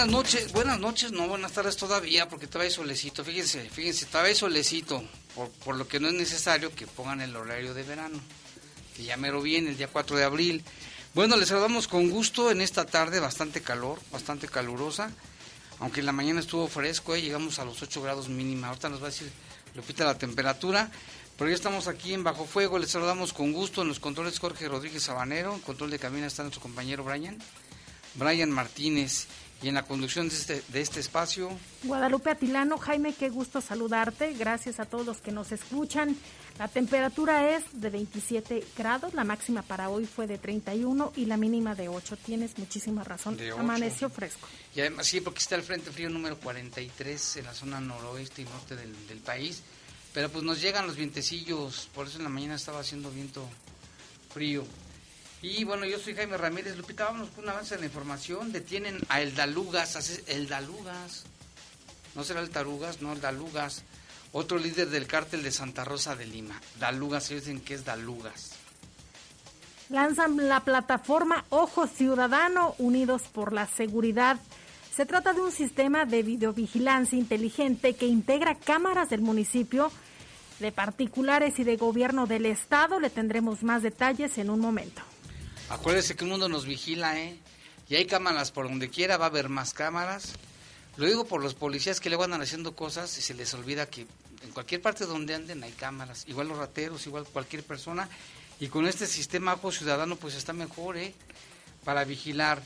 Buenas 0.00 0.16
noches, 0.16 0.52
buenas 0.52 0.80
noches, 0.80 1.12
no 1.12 1.28
buenas 1.28 1.52
tardes 1.52 1.76
todavía, 1.76 2.26
porque 2.26 2.46
todavía 2.46 2.70
hay 2.70 2.74
solecito. 2.74 3.22
Fíjense, 3.22 3.68
fíjense, 3.68 4.06
todavía 4.06 4.30
hay 4.30 4.34
solecito, 4.34 5.04
por, 5.62 5.76
lo 5.76 5.86
que 5.86 6.00
no 6.00 6.08
es 6.08 6.14
necesario 6.14 6.74
que 6.74 6.86
pongan 6.86 7.20
el 7.20 7.36
horario 7.36 7.74
de 7.74 7.82
verano, 7.82 8.18
que 8.96 9.04
ya 9.04 9.18
mero 9.18 9.42
viene, 9.42 9.68
el 9.68 9.76
día 9.76 9.88
4 9.88 10.16
de 10.16 10.24
abril. 10.24 10.64
Bueno, 11.12 11.36
les 11.36 11.48
saludamos 11.48 11.86
con 11.86 12.08
gusto 12.08 12.50
en 12.50 12.62
esta 12.62 12.86
tarde, 12.86 13.20
bastante 13.20 13.60
calor, 13.60 14.00
bastante 14.10 14.48
calurosa, 14.48 15.10
aunque 15.80 16.00
en 16.00 16.06
la 16.06 16.12
mañana 16.12 16.40
estuvo 16.40 16.66
fresco, 16.66 17.14
¿eh? 17.14 17.20
llegamos 17.20 17.58
a 17.58 17.66
los 17.66 17.82
8 17.82 18.00
grados 18.00 18.30
mínima. 18.30 18.68
Ahorita 18.68 18.88
nos 18.88 19.02
va 19.02 19.08
a 19.08 19.10
decir 19.10 19.30
Lupita 19.74 20.06
la 20.06 20.16
temperatura, 20.16 20.90
pero 21.36 21.50
ya 21.50 21.56
estamos 21.56 21.88
aquí 21.88 22.14
en 22.14 22.24
Bajo 22.24 22.46
Fuego, 22.46 22.78
les 22.78 22.90
saludamos 22.90 23.34
con 23.34 23.52
gusto 23.52 23.82
en 23.82 23.88
los 23.88 24.00
controles 24.00 24.38
Jorge 24.38 24.66
Rodríguez 24.66 25.02
Sabanero, 25.02 25.52
en 25.52 25.60
control 25.60 25.90
de 25.90 25.98
cabina 25.98 26.26
está 26.26 26.42
nuestro 26.42 26.62
compañero 26.62 27.04
Brian, 27.04 27.36
Brian 28.14 28.50
Martínez. 28.50 29.26
Y 29.62 29.68
en 29.68 29.74
la 29.74 29.82
conducción 29.82 30.28
de 30.28 30.34
este, 30.34 30.62
de 30.68 30.80
este 30.80 31.00
espacio. 31.00 31.50
Guadalupe 31.84 32.30
Atilano, 32.30 32.78
Jaime, 32.78 33.12
qué 33.12 33.28
gusto 33.28 33.60
saludarte. 33.60 34.32
Gracias 34.32 34.80
a 34.80 34.86
todos 34.86 35.04
los 35.04 35.18
que 35.18 35.32
nos 35.32 35.52
escuchan. 35.52 36.16
La 36.58 36.68
temperatura 36.68 37.56
es 37.56 37.64
de 37.72 37.90
27 37.90 38.64
grados, 38.76 39.14
la 39.14 39.24
máxima 39.24 39.62
para 39.62 39.88
hoy 39.88 40.06
fue 40.06 40.26
de 40.26 40.38
31 40.38 41.12
y 41.16 41.26
la 41.26 41.36
mínima 41.36 41.74
de 41.74 41.88
8. 41.88 42.16
Tienes 42.24 42.56
muchísima 42.58 43.04
razón. 43.04 43.38
Amaneció 43.58 44.08
fresco. 44.08 44.48
Y 44.74 44.80
además, 44.80 45.06
sí, 45.06 45.20
porque 45.20 45.38
está 45.40 45.56
el 45.56 45.62
Frente 45.62 45.90
Frío 45.90 46.08
número 46.10 46.38
43 46.38 47.36
en 47.36 47.44
la 47.44 47.54
zona 47.54 47.80
noroeste 47.80 48.42
y 48.42 48.44
norte 48.46 48.76
del, 48.76 48.94
del 49.08 49.18
país. 49.18 49.62
Pero 50.12 50.28
pues 50.28 50.42
nos 50.42 50.60
llegan 50.60 50.86
los 50.86 50.96
vientecillos, 50.96 51.88
por 51.94 52.06
eso 52.06 52.18
en 52.18 52.24
la 52.24 52.30
mañana 52.30 52.56
estaba 52.56 52.80
haciendo 52.80 53.10
viento 53.10 53.48
frío. 54.32 54.64
Y 55.42 55.64
bueno, 55.64 55.86
yo 55.86 55.98
soy 55.98 56.14
Jaime 56.14 56.36
Ramírez. 56.36 56.76
Lupita, 56.76 57.04
vámonos 57.04 57.30
con 57.30 57.44
un 57.44 57.50
avance 57.50 57.74
de 57.74 57.80
la 57.80 57.86
información. 57.86 58.52
Detienen 58.52 58.98
a 59.08 59.22
Eldalugas. 59.22 60.22
Eldalugas. 60.26 61.24
No 62.14 62.24
será 62.24 62.40
el 62.40 62.50
Tarugas, 62.50 63.00
no, 63.00 63.12
Eldalugas. 63.12 63.84
Otro 64.32 64.58
líder 64.58 64.90
del 64.90 65.06
cártel 65.06 65.42
de 65.42 65.50
Santa 65.50 65.84
Rosa 65.84 66.14
de 66.14 66.26
Lima. 66.26 66.60
Dalugas, 66.78 67.30
ellos 67.30 67.44
dicen 67.44 67.60
que 67.60 67.74
es 67.74 67.84
Dalugas. 67.84 68.50
Lanzan 69.88 70.48
la 70.48 70.60
plataforma 70.60 71.44
Ojo 71.50 71.86
Ciudadano 71.86 72.74
Unidos 72.78 73.22
por 73.32 73.52
la 73.52 73.66
Seguridad. 73.66 74.38
Se 74.94 75.06
trata 75.06 75.32
de 75.32 75.40
un 75.40 75.50
sistema 75.50 76.04
de 76.04 76.22
videovigilancia 76.22 77.18
inteligente 77.18 77.94
que 77.94 78.06
integra 78.06 78.54
cámaras 78.54 79.10
del 79.10 79.22
municipio, 79.22 79.90
de 80.60 80.70
particulares 80.70 81.58
y 81.58 81.64
de 81.64 81.76
gobierno 81.76 82.26
del 82.26 82.46
estado. 82.46 83.00
Le 83.00 83.10
tendremos 83.10 83.62
más 83.62 83.82
detalles 83.82 84.36
en 84.38 84.50
un 84.50 84.60
momento. 84.60 85.02
Acuérdese 85.70 86.16
que 86.16 86.24
el 86.24 86.30
mundo 86.30 86.48
nos 86.48 86.66
vigila, 86.66 87.18
¿eh? 87.18 87.38
Y 87.88 87.94
hay 87.94 88.04
cámaras 88.04 88.50
por 88.50 88.68
donde 88.68 88.90
quiera, 88.90 89.16
va 89.16 89.26
a 89.26 89.28
haber 89.28 89.48
más 89.48 89.72
cámaras. 89.72 90.32
Lo 90.96 91.06
digo 91.06 91.24
por 91.24 91.42
los 91.42 91.54
policías 91.54 92.00
que 92.00 92.10
luego 92.10 92.24
andan 92.24 92.42
haciendo 92.42 92.74
cosas 92.74 93.16
y 93.18 93.22
se 93.22 93.34
les 93.34 93.54
olvida 93.54 93.86
que 93.86 94.06
en 94.42 94.50
cualquier 94.52 94.82
parte 94.82 95.06
donde 95.06 95.34
anden 95.34 95.62
hay 95.62 95.70
cámaras. 95.70 96.24
Igual 96.26 96.48
los 96.48 96.58
rateros, 96.58 97.06
igual 97.06 97.24
cualquier 97.24 97.62
persona. 97.62 98.08
Y 98.58 98.66
con 98.66 98.86
este 98.86 99.06
sistema 99.06 99.54
Ojo 99.54 99.70
Ciudadano 99.70 100.16
pues 100.16 100.34
está 100.34 100.52
mejor, 100.52 100.96
¿eh? 100.96 101.14
Para 101.84 102.04
vigilar. 102.04 102.60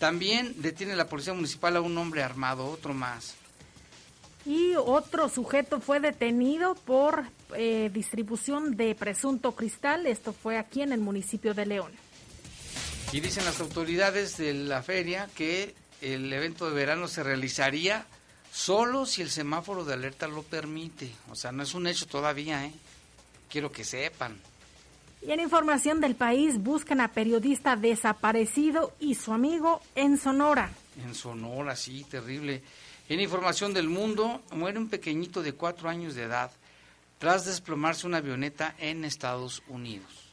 También 0.00 0.54
detiene 0.60 0.96
la 0.96 1.08
Policía 1.08 1.34
Municipal 1.34 1.76
a 1.76 1.80
un 1.80 1.96
hombre 1.96 2.24
armado, 2.24 2.66
otro 2.66 2.92
más. 2.92 3.34
Y 4.44 4.74
otro 4.76 5.28
sujeto 5.28 5.80
fue 5.80 6.00
detenido 6.00 6.74
por 6.74 7.24
eh, 7.54 7.88
distribución 7.92 8.76
de 8.76 8.96
presunto 8.96 9.52
cristal. 9.52 10.06
Esto 10.06 10.32
fue 10.32 10.58
aquí 10.58 10.82
en 10.82 10.92
el 10.92 11.00
municipio 11.00 11.54
de 11.54 11.66
León. 11.66 12.07
Y 13.10 13.20
dicen 13.20 13.46
las 13.46 13.60
autoridades 13.60 14.36
de 14.36 14.52
la 14.52 14.82
feria 14.82 15.30
que 15.34 15.74
el 16.02 16.30
evento 16.30 16.68
de 16.68 16.74
verano 16.74 17.08
se 17.08 17.22
realizaría 17.22 18.06
solo 18.52 19.06
si 19.06 19.22
el 19.22 19.30
semáforo 19.30 19.84
de 19.84 19.94
alerta 19.94 20.28
lo 20.28 20.42
permite. 20.42 21.10
O 21.30 21.34
sea, 21.34 21.50
no 21.50 21.62
es 21.62 21.72
un 21.72 21.86
hecho 21.86 22.06
todavía, 22.06 22.66
¿eh? 22.66 22.72
Quiero 23.48 23.72
que 23.72 23.82
sepan. 23.82 24.38
Y 25.22 25.32
en 25.32 25.40
información 25.40 26.00
del 26.00 26.16
país, 26.16 26.58
buscan 26.58 27.00
a 27.00 27.08
periodista 27.08 27.76
desaparecido 27.76 28.94
y 29.00 29.14
su 29.14 29.32
amigo 29.32 29.80
en 29.94 30.18
Sonora. 30.18 30.70
En 31.02 31.14
Sonora, 31.14 31.76
sí, 31.76 32.04
terrible. 32.08 32.62
En 33.08 33.20
información 33.20 33.72
del 33.72 33.88
mundo, 33.88 34.42
muere 34.52 34.78
un 34.78 34.90
pequeñito 34.90 35.42
de 35.42 35.54
cuatro 35.54 35.88
años 35.88 36.14
de 36.14 36.24
edad 36.24 36.50
tras 37.18 37.46
desplomarse 37.46 38.06
una 38.06 38.18
avioneta 38.18 38.74
en 38.78 39.04
Estados 39.04 39.62
Unidos. 39.66 40.27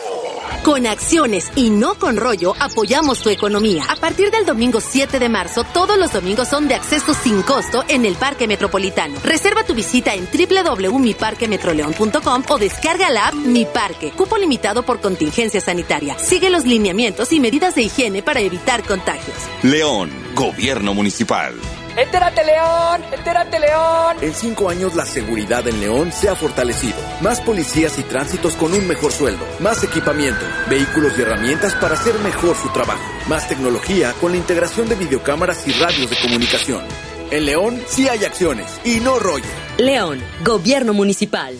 Con 0.63 0.87
acciones 0.87 1.51
y 1.57 1.69
no 1.69 1.95
con 1.95 2.15
rollo 2.15 2.55
apoyamos 2.57 3.21
tu 3.21 3.29
economía. 3.29 3.83
A 3.89 3.97
partir 3.97 4.31
del 4.31 4.45
domingo 4.45 4.79
7 4.79 5.19
de 5.19 5.27
marzo, 5.27 5.65
todos 5.73 5.97
los 5.97 6.13
domingos 6.13 6.47
son 6.47 6.69
de 6.69 6.75
acceso 6.75 7.13
sin 7.13 7.41
costo 7.41 7.83
en 7.89 8.05
el 8.05 8.15
Parque 8.15 8.47
Metropolitano. 8.47 9.19
Reserva 9.25 9.65
tu 9.65 9.73
visita 9.73 10.13
en 10.13 10.25
www.miparquemetroleón.com 10.25 12.43
o 12.47 12.57
descarga 12.57 13.09
la 13.09 13.27
app 13.27 13.33
Mi 13.33 13.65
Parque. 13.65 14.11
Cupo 14.11 14.37
limitado 14.37 14.83
por 14.83 15.01
contingencia 15.01 15.59
sanitaria. 15.59 16.17
Sigue 16.17 16.49
los 16.49 16.63
lineamientos 16.63 17.33
y 17.33 17.41
medidas 17.41 17.75
de 17.75 17.83
higiene 17.83 18.23
para 18.23 18.39
evitar 18.39 18.83
contagios. 18.83 19.35
León, 19.63 20.11
Gobierno 20.33 20.93
Municipal. 20.93 21.55
¡Entérate, 21.95 22.43
León! 22.43 23.03
¡Entérate, 23.11 23.59
León! 23.59 24.17
En 24.21 24.33
cinco 24.33 24.67
años 24.67 24.95
la 24.95 25.05
seguridad 25.05 25.67
en 25.67 25.79
León 25.79 26.11
se 26.11 26.27
ha 26.27 26.35
fortalecido. 26.35 26.97
Más 27.21 27.39
policías 27.39 27.99
y 27.99 28.03
tránsitos 28.03 28.55
con 28.55 28.73
un 28.73 28.87
mejor 28.87 29.11
sueldo. 29.11 29.45
Más 29.59 29.83
equipamiento, 29.83 30.41
vehículos 30.67 31.13
y 31.15 31.21
herramientas 31.21 31.75
para 31.75 31.93
hacer 31.93 32.15
mejor 32.19 32.55
su 32.55 32.69
trabajo. 32.69 33.03
Más 33.27 33.47
tecnología 33.47 34.11
con 34.19 34.31
la 34.31 34.37
integración 34.37 34.89
de 34.89 34.95
videocámaras 34.95 35.67
y 35.67 35.71
radios 35.73 36.09
de 36.09 36.17
comunicación. 36.19 36.81
En 37.29 37.45
León 37.45 37.79
sí 37.87 38.07
hay 38.07 38.25
acciones 38.25 38.65
y 38.83 38.99
no 38.99 39.19
rollo. 39.19 39.45
León, 39.77 40.19
Gobierno 40.43 40.93
Municipal. 40.93 41.55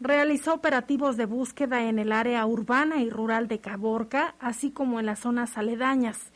realizó 0.00 0.54
operativos 0.54 1.16
de 1.16 1.26
búsqueda 1.26 1.84
en 1.84 1.98
el 1.98 2.12
área 2.12 2.44
urbana 2.46 3.02
y 3.02 3.10
rural 3.10 3.48
de 3.48 3.58
Caborca, 3.58 4.34
así 4.38 4.70
como 4.70 5.00
en 5.00 5.06
las 5.06 5.20
zonas 5.20 5.56
aledañas. 5.56 6.32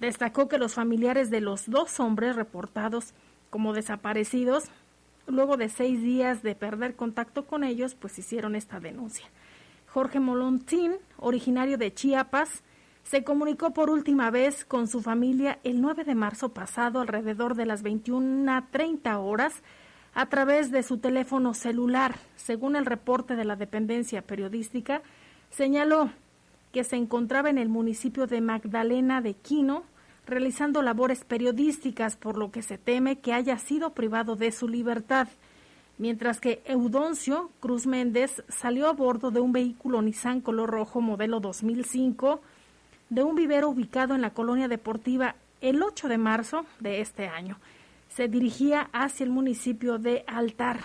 Destacó 0.00 0.48
que 0.48 0.58
los 0.58 0.74
familiares 0.74 1.30
de 1.30 1.40
los 1.40 1.70
dos 1.70 2.00
hombres 2.00 2.36
reportados 2.36 3.14
como 3.56 3.72
desaparecidos, 3.72 4.64
luego 5.26 5.56
de 5.56 5.70
seis 5.70 6.02
días 6.02 6.42
de 6.42 6.54
perder 6.54 6.94
contacto 6.94 7.46
con 7.46 7.64
ellos, 7.64 7.94
pues 7.94 8.18
hicieron 8.18 8.54
esta 8.54 8.80
denuncia. 8.80 9.24
Jorge 9.86 10.20
Molontín, 10.20 10.96
originario 11.16 11.78
de 11.78 11.94
Chiapas, 11.94 12.62
se 13.02 13.24
comunicó 13.24 13.70
por 13.70 13.88
última 13.88 14.30
vez 14.30 14.66
con 14.66 14.88
su 14.88 15.00
familia 15.00 15.58
el 15.64 15.80
9 15.80 16.04
de 16.04 16.14
marzo 16.14 16.50
pasado 16.50 17.00
alrededor 17.00 17.54
de 17.54 17.64
las 17.64 17.82
21.30 17.82 19.24
horas 19.24 19.62
a 20.12 20.26
través 20.26 20.70
de 20.70 20.82
su 20.82 20.98
teléfono 20.98 21.54
celular. 21.54 22.16
Según 22.36 22.76
el 22.76 22.84
reporte 22.84 23.36
de 23.36 23.46
la 23.46 23.56
dependencia 23.56 24.20
periodística, 24.20 25.00
señaló 25.48 26.10
que 26.72 26.84
se 26.84 26.96
encontraba 26.96 27.48
en 27.48 27.56
el 27.56 27.70
municipio 27.70 28.26
de 28.26 28.42
Magdalena 28.42 29.22
de 29.22 29.32
Quino 29.32 29.84
realizando 30.26 30.82
labores 30.82 31.24
periodísticas, 31.24 32.16
por 32.16 32.36
lo 32.36 32.50
que 32.50 32.62
se 32.62 32.78
teme 32.78 33.18
que 33.18 33.32
haya 33.32 33.58
sido 33.58 33.90
privado 33.90 34.36
de 34.36 34.52
su 34.52 34.68
libertad. 34.68 35.28
Mientras 35.98 36.40
que 36.40 36.62
Eudoncio 36.66 37.50
Cruz 37.60 37.86
Méndez 37.86 38.42
salió 38.48 38.88
a 38.88 38.92
bordo 38.92 39.30
de 39.30 39.40
un 39.40 39.52
vehículo 39.52 40.02
Nissan 40.02 40.40
color 40.40 40.70
rojo 40.70 41.00
modelo 41.00 41.40
2005 41.40 42.40
de 43.08 43.22
un 43.22 43.34
vivero 43.34 43.70
ubicado 43.70 44.14
en 44.14 44.20
la 44.20 44.34
colonia 44.34 44.68
deportiva 44.68 45.36
el 45.60 45.82
8 45.82 46.08
de 46.08 46.18
marzo 46.18 46.66
de 46.80 47.00
este 47.00 47.28
año. 47.28 47.58
Se 48.08 48.28
dirigía 48.28 48.90
hacia 48.92 49.24
el 49.24 49.30
municipio 49.30 49.98
de 49.98 50.24
Altar. 50.26 50.80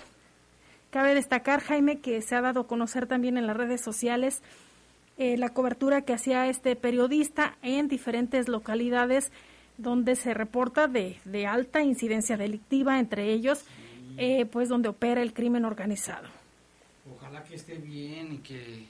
Cabe 0.91 1.13
destacar, 1.13 1.61
Jaime, 1.61 1.99
que 1.99 2.21
se 2.21 2.35
ha 2.35 2.41
dado 2.41 2.61
a 2.61 2.67
conocer 2.67 3.07
también 3.07 3.37
en 3.37 3.47
las 3.47 3.57
redes 3.57 3.81
sociales 3.81 4.41
eh, 5.21 5.37
la 5.37 5.49
cobertura 5.49 6.01
que 6.01 6.13
hacía 6.13 6.47
este 6.47 6.75
periodista 6.75 7.55
en 7.61 7.87
diferentes 7.87 8.47
localidades 8.47 9.31
donde 9.77 10.15
se 10.15 10.33
reporta 10.33 10.87
de, 10.87 11.19
de 11.25 11.45
alta 11.45 11.83
incidencia 11.83 12.37
delictiva, 12.37 12.97
entre 12.97 13.31
ellos, 13.31 13.63
eh, 14.17 14.47
pues 14.47 14.67
donde 14.67 14.89
opera 14.89 15.21
el 15.21 15.31
crimen 15.31 15.63
organizado. 15.63 16.27
Ojalá 17.15 17.43
que 17.43 17.53
esté 17.53 17.75
bien 17.75 18.33
y 18.33 18.37
que, 18.39 18.87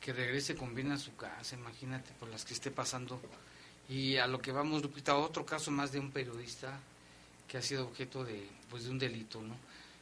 que 0.00 0.12
regrese 0.12 0.54
con 0.54 0.72
bien 0.72 0.92
a 0.92 0.98
su 0.98 1.16
casa, 1.16 1.56
imagínate 1.56 2.12
por 2.20 2.28
las 2.28 2.44
que 2.44 2.54
esté 2.54 2.70
pasando. 2.70 3.20
Y 3.88 4.18
a 4.18 4.28
lo 4.28 4.38
que 4.40 4.52
vamos, 4.52 4.82
Lupita, 4.82 5.16
otro 5.16 5.44
caso 5.44 5.72
más 5.72 5.90
de 5.90 5.98
un 5.98 6.12
periodista 6.12 6.78
que 7.48 7.58
ha 7.58 7.62
sido 7.62 7.86
objeto 7.88 8.24
de, 8.24 8.46
pues, 8.70 8.84
de 8.84 8.90
un 8.92 9.00
delito, 9.00 9.42
¿no? 9.42 9.56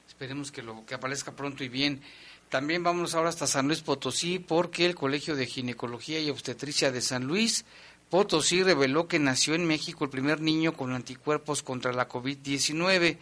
Esperemos 0.06 0.52
que, 0.52 0.62
lo, 0.62 0.84
que 0.84 0.94
aparezca 0.94 1.32
pronto 1.32 1.64
y 1.64 1.70
bien. 1.70 2.02
También 2.50 2.82
vamos 2.82 3.14
ahora 3.14 3.28
hasta 3.28 3.46
San 3.46 3.68
Luis 3.68 3.80
Potosí 3.80 4.40
porque 4.40 4.84
el 4.84 4.96
Colegio 4.96 5.36
de 5.36 5.46
Ginecología 5.46 6.18
y 6.18 6.30
Obstetricia 6.30 6.90
de 6.90 7.00
San 7.00 7.28
Luis 7.28 7.64
Potosí 8.10 8.64
reveló 8.64 9.06
que 9.06 9.20
nació 9.20 9.54
en 9.54 9.64
México 9.64 10.02
el 10.02 10.10
primer 10.10 10.40
niño 10.40 10.72
con 10.72 10.92
anticuerpos 10.92 11.62
contra 11.62 11.92
la 11.92 12.08
COVID-19. 12.08 13.18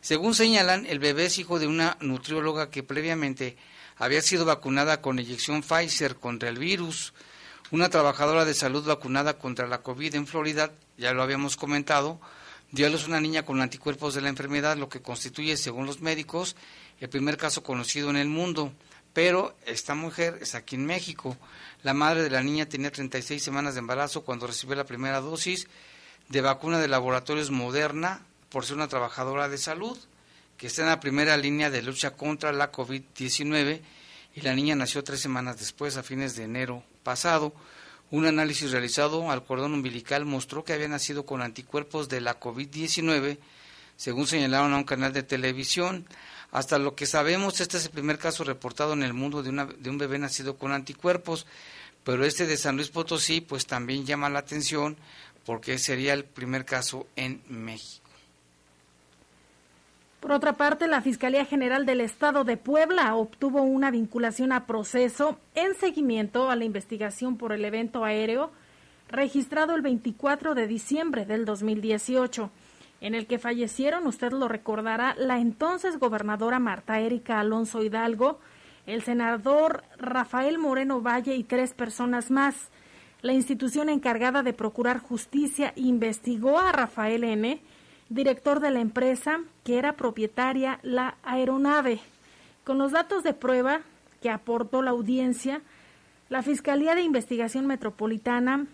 Según 0.00 0.36
señalan, 0.36 0.86
el 0.86 1.00
bebé 1.00 1.24
es 1.24 1.38
hijo 1.38 1.58
de 1.58 1.66
una 1.66 1.96
nutrióloga 2.00 2.70
que 2.70 2.84
previamente 2.84 3.56
había 3.96 4.22
sido 4.22 4.44
vacunada 4.44 5.00
con 5.00 5.18
inyección 5.18 5.62
Pfizer 5.62 6.14
contra 6.14 6.48
el 6.48 6.58
virus. 6.60 7.12
Una 7.72 7.88
trabajadora 7.88 8.44
de 8.44 8.54
salud 8.54 8.86
vacunada 8.86 9.36
contra 9.36 9.66
la 9.66 9.82
COVID 9.82 10.14
en 10.14 10.28
Florida, 10.28 10.70
ya 10.96 11.12
lo 11.12 11.24
habíamos 11.24 11.56
comentado, 11.56 12.20
dio 12.70 12.86
a 12.86 12.90
luz 12.90 13.08
una 13.08 13.20
niña 13.20 13.44
con 13.44 13.60
anticuerpos 13.60 14.14
de 14.14 14.20
la 14.20 14.28
enfermedad, 14.28 14.76
lo 14.76 14.88
que 14.88 15.02
constituye, 15.02 15.56
según 15.56 15.86
los 15.86 16.00
médicos, 16.00 16.54
el 17.00 17.08
primer 17.08 17.36
caso 17.36 17.62
conocido 17.62 18.10
en 18.10 18.16
el 18.16 18.28
mundo. 18.28 18.72
Pero 19.12 19.56
esta 19.66 19.94
mujer 19.94 20.38
es 20.40 20.54
aquí 20.54 20.76
en 20.76 20.86
México. 20.86 21.36
La 21.82 21.94
madre 21.94 22.22
de 22.22 22.30
la 22.30 22.42
niña 22.42 22.68
tenía 22.68 22.92
36 22.92 23.42
semanas 23.42 23.74
de 23.74 23.80
embarazo 23.80 24.22
cuando 24.22 24.46
recibió 24.46 24.76
la 24.76 24.84
primera 24.84 25.20
dosis 25.20 25.66
de 26.28 26.40
vacuna 26.40 26.78
de 26.78 26.86
laboratorios 26.86 27.50
Moderna 27.50 28.22
por 28.50 28.64
ser 28.64 28.76
una 28.76 28.88
trabajadora 28.88 29.48
de 29.48 29.58
salud 29.58 29.98
que 30.56 30.66
está 30.66 30.82
en 30.82 30.88
la 30.88 31.00
primera 31.00 31.36
línea 31.36 31.70
de 31.70 31.82
lucha 31.82 32.10
contra 32.12 32.52
la 32.52 32.70
COVID-19 32.70 33.80
y 34.34 34.40
la 34.42 34.54
niña 34.54 34.76
nació 34.76 35.02
tres 35.02 35.20
semanas 35.20 35.58
después, 35.58 35.96
a 35.96 36.02
fines 36.02 36.36
de 36.36 36.44
enero 36.44 36.84
pasado. 37.02 37.54
Un 38.10 38.26
análisis 38.26 38.70
realizado 38.70 39.30
al 39.30 39.42
cordón 39.44 39.72
umbilical 39.72 40.24
mostró 40.26 40.62
que 40.62 40.72
había 40.72 40.88
nacido 40.88 41.24
con 41.24 41.42
anticuerpos 41.42 42.08
de 42.08 42.20
la 42.20 42.38
COVID-19, 42.38 43.38
según 44.00 44.26
señalaron 44.26 44.72
a 44.72 44.78
un 44.78 44.84
canal 44.84 45.12
de 45.12 45.22
televisión. 45.22 46.06
Hasta 46.52 46.78
lo 46.78 46.94
que 46.94 47.04
sabemos, 47.04 47.60
este 47.60 47.76
es 47.76 47.84
el 47.84 47.90
primer 47.90 48.16
caso 48.16 48.44
reportado 48.44 48.94
en 48.94 49.02
el 49.02 49.12
mundo 49.12 49.42
de, 49.42 49.50
una, 49.50 49.66
de 49.66 49.90
un 49.90 49.98
bebé 49.98 50.18
nacido 50.18 50.56
con 50.56 50.72
anticuerpos, 50.72 51.46
pero 52.02 52.24
este 52.24 52.46
de 52.46 52.56
San 52.56 52.76
Luis 52.76 52.88
Potosí 52.88 53.42
pues 53.42 53.66
también 53.66 54.06
llama 54.06 54.30
la 54.30 54.38
atención 54.38 54.96
porque 55.44 55.76
sería 55.76 56.14
el 56.14 56.24
primer 56.24 56.64
caso 56.64 57.08
en 57.14 57.42
México. 57.50 58.08
Por 60.20 60.32
otra 60.32 60.56
parte, 60.56 60.88
la 60.88 61.02
Fiscalía 61.02 61.44
General 61.44 61.84
del 61.84 62.00
Estado 62.00 62.44
de 62.44 62.56
Puebla 62.56 63.14
obtuvo 63.14 63.60
una 63.60 63.90
vinculación 63.90 64.52
a 64.52 64.66
proceso 64.66 65.38
en 65.54 65.74
seguimiento 65.74 66.48
a 66.48 66.56
la 66.56 66.64
investigación 66.64 67.36
por 67.36 67.52
el 67.52 67.66
evento 67.66 68.02
aéreo 68.06 68.50
registrado 69.10 69.74
el 69.74 69.82
24 69.82 70.54
de 70.54 70.66
diciembre 70.66 71.26
del 71.26 71.44
2018, 71.44 72.50
en 73.00 73.14
el 73.14 73.26
que 73.26 73.38
fallecieron, 73.38 74.06
usted 74.06 74.32
lo 74.32 74.48
recordará, 74.48 75.14
la 75.16 75.38
entonces 75.38 75.98
gobernadora 75.98 76.58
Marta 76.58 77.00
Erika 77.00 77.40
Alonso 77.40 77.82
Hidalgo, 77.82 78.38
el 78.86 79.02
senador 79.02 79.84
Rafael 79.98 80.58
Moreno 80.58 81.00
Valle 81.00 81.34
y 81.34 81.44
tres 81.44 81.72
personas 81.72 82.30
más. 82.30 82.68
La 83.22 83.32
institución 83.32 83.88
encargada 83.88 84.42
de 84.42 84.52
procurar 84.52 84.98
justicia 84.98 85.72
investigó 85.76 86.58
a 86.58 86.72
Rafael 86.72 87.24
N., 87.24 87.60
director 88.08 88.60
de 88.60 88.70
la 88.70 88.80
empresa 88.80 89.40
que 89.64 89.78
era 89.78 89.92
propietaria 89.92 90.80
la 90.82 91.16
aeronave. 91.22 92.00
Con 92.64 92.78
los 92.78 92.92
datos 92.92 93.22
de 93.22 93.34
prueba 93.34 93.80
que 94.20 94.30
aportó 94.30 94.82
la 94.82 94.90
audiencia, 94.90 95.62
la 96.28 96.42
Fiscalía 96.42 96.94
de 96.94 97.02
Investigación 97.02 97.66
Metropolitana 97.66 98.66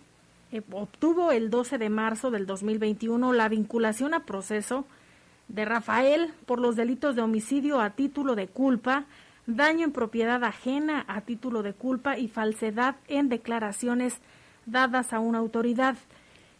eh, 0.52 0.62
obtuvo 0.72 1.32
el 1.32 1.50
12 1.50 1.78
de 1.78 1.90
marzo 1.90 2.30
del 2.30 2.46
2021 2.46 3.32
la 3.32 3.48
vinculación 3.48 4.14
a 4.14 4.24
proceso 4.24 4.84
de 5.48 5.64
Rafael 5.64 6.32
por 6.46 6.60
los 6.60 6.76
delitos 6.76 7.16
de 7.16 7.22
homicidio 7.22 7.80
a 7.80 7.90
título 7.90 8.34
de 8.34 8.48
culpa, 8.48 9.06
daño 9.46 9.84
en 9.84 9.92
propiedad 9.92 10.42
ajena 10.44 11.04
a 11.08 11.20
título 11.22 11.62
de 11.62 11.72
culpa 11.72 12.18
y 12.18 12.28
falsedad 12.28 12.96
en 13.08 13.28
declaraciones 13.28 14.20
dadas 14.66 15.12
a 15.12 15.20
una 15.20 15.38
autoridad. 15.38 15.96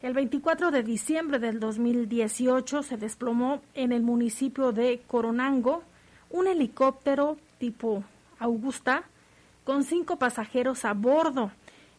El 0.03 0.15
24 0.15 0.71
de 0.71 0.83
diciembre 0.83 1.39
del 1.39 1.59
2018 1.59 2.83
se 2.83 2.97
desplomó 2.97 3.61
en 3.75 3.93
el 3.93 4.03
municipio 4.03 4.73
de 4.73 5.03
Coronango 5.07 5.83
un 6.31 6.47
helicóptero 6.47 7.37
tipo 7.59 8.05
Augusta 8.39 9.05
con 9.65 9.83
cinco 9.83 10.17
pasajeros 10.17 10.85
a 10.85 10.93
bordo. 10.93 11.51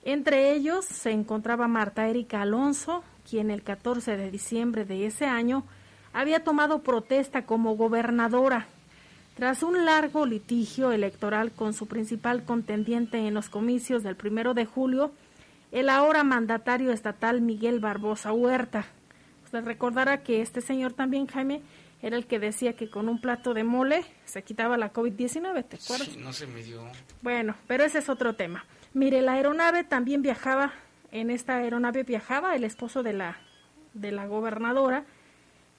Entre 0.08 0.54
ellos 0.54 0.86
se 0.86 1.12
encontraba 1.12 1.68
Marta 1.68 2.08
Erika 2.08 2.42
Alonso, 2.42 3.04
quien 3.30 3.52
el 3.52 3.62
14 3.62 4.16
de 4.16 4.32
diciembre 4.32 4.86
de 4.86 5.06
ese 5.06 5.26
año 5.26 5.66
había 6.14 6.46
tomado 6.46 6.80
protesta 6.80 7.42
como 7.42 7.76
gobernadora. 7.76 8.68
Tras 9.36 9.64
un 9.64 9.84
largo 9.84 10.26
litigio 10.26 10.94
electoral 10.94 11.52
con 11.52 11.74
su 11.74 11.88
principal 11.88 12.46
contendiente 12.46 13.28
en 13.28 13.34
los 13.34 13.50
comicios 13.50 14.02
del 14.02 14.16
primero 14.16 14.54
de 14.54 14.64
julio, 14.64 15.12
el 15.74 15.90
ahora 15.90 16.24
mandatario 16.24 16.94
estatal 16.94 17.42
Miguel 17.42 17.82
Barbosa 17.82 18.32
Huerta. 18.32 18.86
Usted 19.44 19.66
recordará 19.66 20.24
que 20.24 20.40
este 20.42 20.62
señor 20.62 20.94
también, 20.94 21.28
Jaime, 21.28 21.60
era 22.02 22.16
el 22.16 22.28
que 22.28 22.40
decía 22.40 22.74
que 22.74 22.90
con 22.90 23.10
un 23.10 23.20
plato 23.20 23.54
de 23.54 23.64
mole 23.64 24.06
se 24.26 24.44
quitaba 24.44 24.78
la 24.78 24.94
COVID-19, 24.94 25.66
¿te 25.66 25.78
acuerdas? 25.78 26.08
Sí, 26.08 26.20
no 26.20 26.34
se 26.34 26.48
midió. 26.48 26.84
Bueno, 27.22 27.56
pero 27.68 27.84
ese 27.84 28.00
es 28.00 28.10
otro 28.10 28.36
tema. 28.36 28.66
Mire, 28.94 29.22
la 29.22 29.34
aeronave 29.34 29.84
también 29.84 30.22
viajaba, 30.22 30.74
en 31.12 31.30
esta 31.32 31.58
aeronave 31.58 32.04
viajaba 32.04 32.56
el 32.56 32.64
esposo 32.64 33.04
de 33.04 33.14
la, 33.14 33.38
de 33.94 34.12
la 34.12 34.28
gobernadora, 34.28 35.06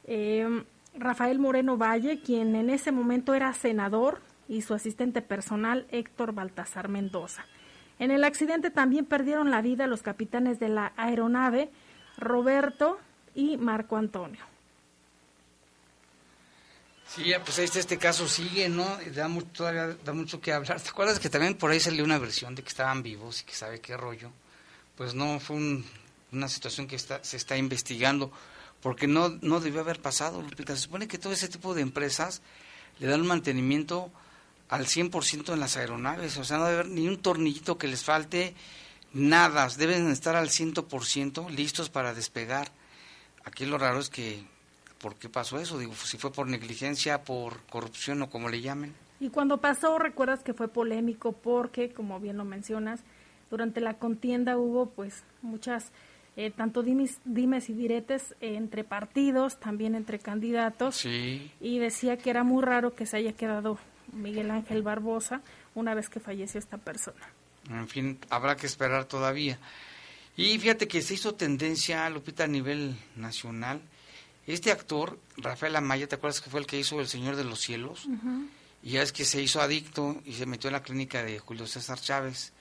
eh, 0.05 0.65
Rafael 0.95 1.39
Moreno 1.39 1.77
Valle, 1.77 2.21
quien 2.21 2.57
en 2.57 2.71
ese 2.71 2.91
momento 2.93 3.35
era 3.35 3.53
senador, 3.53 4.21
y 4.49 4.63
su 4.63 4.75
asistente 4.75 5.23
personal, 5.23 5.87
Héctor 5.91 6.33
Baltasar 6.33 6.89
Mendoza. 6.89 7.45
En 7.99 8.11
el 8.11 8.25
accidente 8.25 8.71
también 8.71 9.05
perdieron 9.05 9.51
la 9.51 9.61
vida 9.61 9.87
los 9.87 10.03
capitanes 10.03 10.59
de 10.59 10.69
la 10.69 10.93
aeronave, 10.97 11.71
Roberto 12.17 12.99
y 13.35 13.59
Marco 13.59 13.97
Antonio. 13.97 14.41
Sí, 17.15 17.33
pues 17.45 17.59
este, 17.59 17.81
este 17.81 17.99
caso 17.99 18.29
sigue, 18.29 18.69
¿no? 18.69 18.85
Da 19.15 19.29
todavía 19.53 19.97
da 20.05 20.13
mucho 20.13 20.41
que 20.41 20.53
hablar. 20.53 20.81
¿Te 20.81 20.91
acuerdas 20.91 21.19
que 21.19 21.31
también 21.31 21.55
por 21.55 21.71
ahí 21.71 21.81
salió 21.81 22.05
una 22.05 22.19
versión 22.19 22.55
de 22.55 22.63
que 22.63 22.69
estaban 22.69 23.03
vivos 23.03 23.41
y 23.41 23.45
que 23.45 23.55
sabe 23.55 23.81
qué 23.81 23.97
rollo? 23.97 24.31
Pues 24.97 25.15
no, 25.15 25.41
fue 25.41 25.83
una 26.33 26.49
situación 26.49 26.87
que 26.87 26.97
está, 26.97 27.25
se 27.25 27.37
está 27.37 27.57
investigando 27.57 28.31
porque 28.83 29.07
no, 29.07 29.39
no 29.41 29.61
debió 29.61 29.81
haber 29.81 30.01
pasado. 30.01 30.45
Se 30.67 30.77
supone 30.77 31.09
que 31.09 31.19
todo 31.19 31.33
ese 31.33 31.49
tipo 31.49 31.75
de 31.75 31.83
empresas 31.83 32.43
le 32.99 33.07
dan 33.07 33.23
un 33.23 33.27
mantenimiento 33.27 34.11
al 34.69 34.87
100% 34.87 35.53
en 35.53 35.61
las 35.61 35.77
aeronaves, 35.77 36.37
o 36.37 36.45
sea, 36.45 36.59
no 36.59 36.67
debe 36.67 36.81
haber 36.81 36.93
ni 36.93 37.09
un 37.09 37.17
tornillito 37.17 37.79
que 37.79 37.89
les 37.89 38.05
falte, 38.05 38.55
nada, 39.13 39.67
deben 39.77 40.11
estar 40.11 40.37
al 40.37 40.51
100% 40.51 41.51
listos 41.51 41.89
para 41.89 42.13
despegar. 42.13 42.71
Aquí 43.45 43.65
lo 43.65 43.79
raro 43.79 43.99
es 43.99 44.11
que, 44.11 44.45
¿por 45.01 45.17
qué 45.17 45.29
pasó 45.29 45.59
eso? 45.59 45.79
Digo, 45.79 45.95
si 45.95 46.19
fue 46.19 46.33
por 46.33 46.47
negligencia, 46.47 47.23
por 47.25 47.63
corrupción 47.67 48.23
o 48.23 48.31
como 48.31 48.49
le 48.49 48.61
llamen. 48.61 48.95
Y 49.21 49.31
cuando 49.31 49.59
pasó, 49.59 49.99
recuerdas 49.99 50.43
que 50.43 50.55
fue 50.55 50.69
polémico 50.69 51.33
porque, 51.33 51.91
como 51.91 52.21
bien 52.21 52.37
lo 52.37 52.45
mencionas, 52.45 53.01
durante 53.51 53.81
la 53.81 53.95
contienda 53.95 54.57
hubo 54.57 54.91
pues 54.91 55.25
muchas, 55.43 55.91
eh, 56.37 56.51
tanto 56.51 56.83
dimes, 56.83 57.19
dimes 57.25 57.69
y 57.69 57.73
diretes 57.73 58.35
entre 58.41 58.85
partidos, 58.85 59.59
también 59.59 59.95
entre 59.95 60.19
candidatos. 60.19 60.97
Sí. 60.97 61.51
Y 61.61 61.79
decía 61.79 62.17
que 62.17 62.31
era 62.31 62.45
muy 62.45 62.63
raro 62.63 62.95
que 62.95 63.07
se 63.07 63.17
haya 63.17 63.33
quedado 63.33 63.79
Miguel 64.13 64.51
Ángel 64.51 64.83
Barbosa 64.83 65.43
una 65.75 65.95
vez 65.95 66.09
que 66.09 66.21
falleció 66.21 66.59
esta 66.59 66.79
persona. 66.79 67.27
En 67.71 67.89
fin, 67.89 68.19
habrá 68.31 68.57
que 68.57 68.67
esperar 68.67 69.05
todavía. 69.05 69.59
Y 70.37 70.59
fíjate 70.59 70.87
que 70.87 71.03
se 71.03 71.15
hizo 71.15 71.35
tendencia, 71.35 72.09
Lupita, 72.09 72.45
a 72.45 72.47
nivel 72.47 72.97
nacional. 73.17 73.81
Este 74.49 74.73
actor, 74.73 75.19
Rafael 75.37 75.77
Amaya, 75.77 76.09
¿te 76.09 76.15
acuerdas 76.15 76.41
que 76.41 76.49
fue 76.49 76.59
el 76.59 76.67
que 76.67 76.79
hizo 76.79 76.99
El 77.01 77.07
Señor 77.07 77.37
de 77.37 77.45
los 77.45 77.61
Cielos? 77.61 78.09
Y 78.83 78.93
ya 78.93 79.03
es 79.03 79.13
que 79.13 79.27
se 79.27 79.43
hizo 79.43 79.61
adicto 79.61 80.23
y 80.25 80.33
se 80.33 80.47
metió 80.47 80.69
en 80.69 80.73
la 80.73 80.83
clínica 80.83 81.23
de 81.23 81.39
Julio 81.39 81.67
César 81.67 82.01
Chávez. 82.01 82.55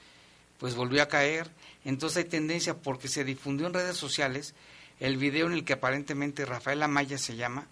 Pues 0.59 0.75
volvió 0.75 1.01
a 1.01 1.07
caer. 1.07 1.49
Entonces 1.85 2.17
hay 2.17 2.23
tendencia 2.25 2.75
porque 2.75 3.07
se 3.07 3.23
difundió 3.23 3.67
en 3.67 3.73
redes 3.73 3.95
sociales 3.95 4.53
el 4.99 5.15
video 5.15 5.47
en 5.47 5.53
el 5.53 5.63
que 5.63 5.73
aparentemente 5.73 6.45
Rafael 6.45 6.83
Amaya 6.83 7.17
se 7.17 7.37
llama, 7.37 7.67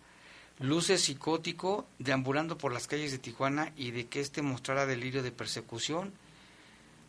luce 0.60 0.98
psicótico 0.98 1.86
deambulando 2.00 2.58
por 2.58 2.72
las 2.72 2.88
calles 2.88 3.12
de 3.12 3.18
Tijuana 3.18 3.74
y 3.76 3.92
de 3.92 4.08
que 4.08 4.22
éste 4.22 4.42
mostrara 4.42 4.86
delirio 4.86 5.24
de 5.24 5.34
persecución. 5.34 6.14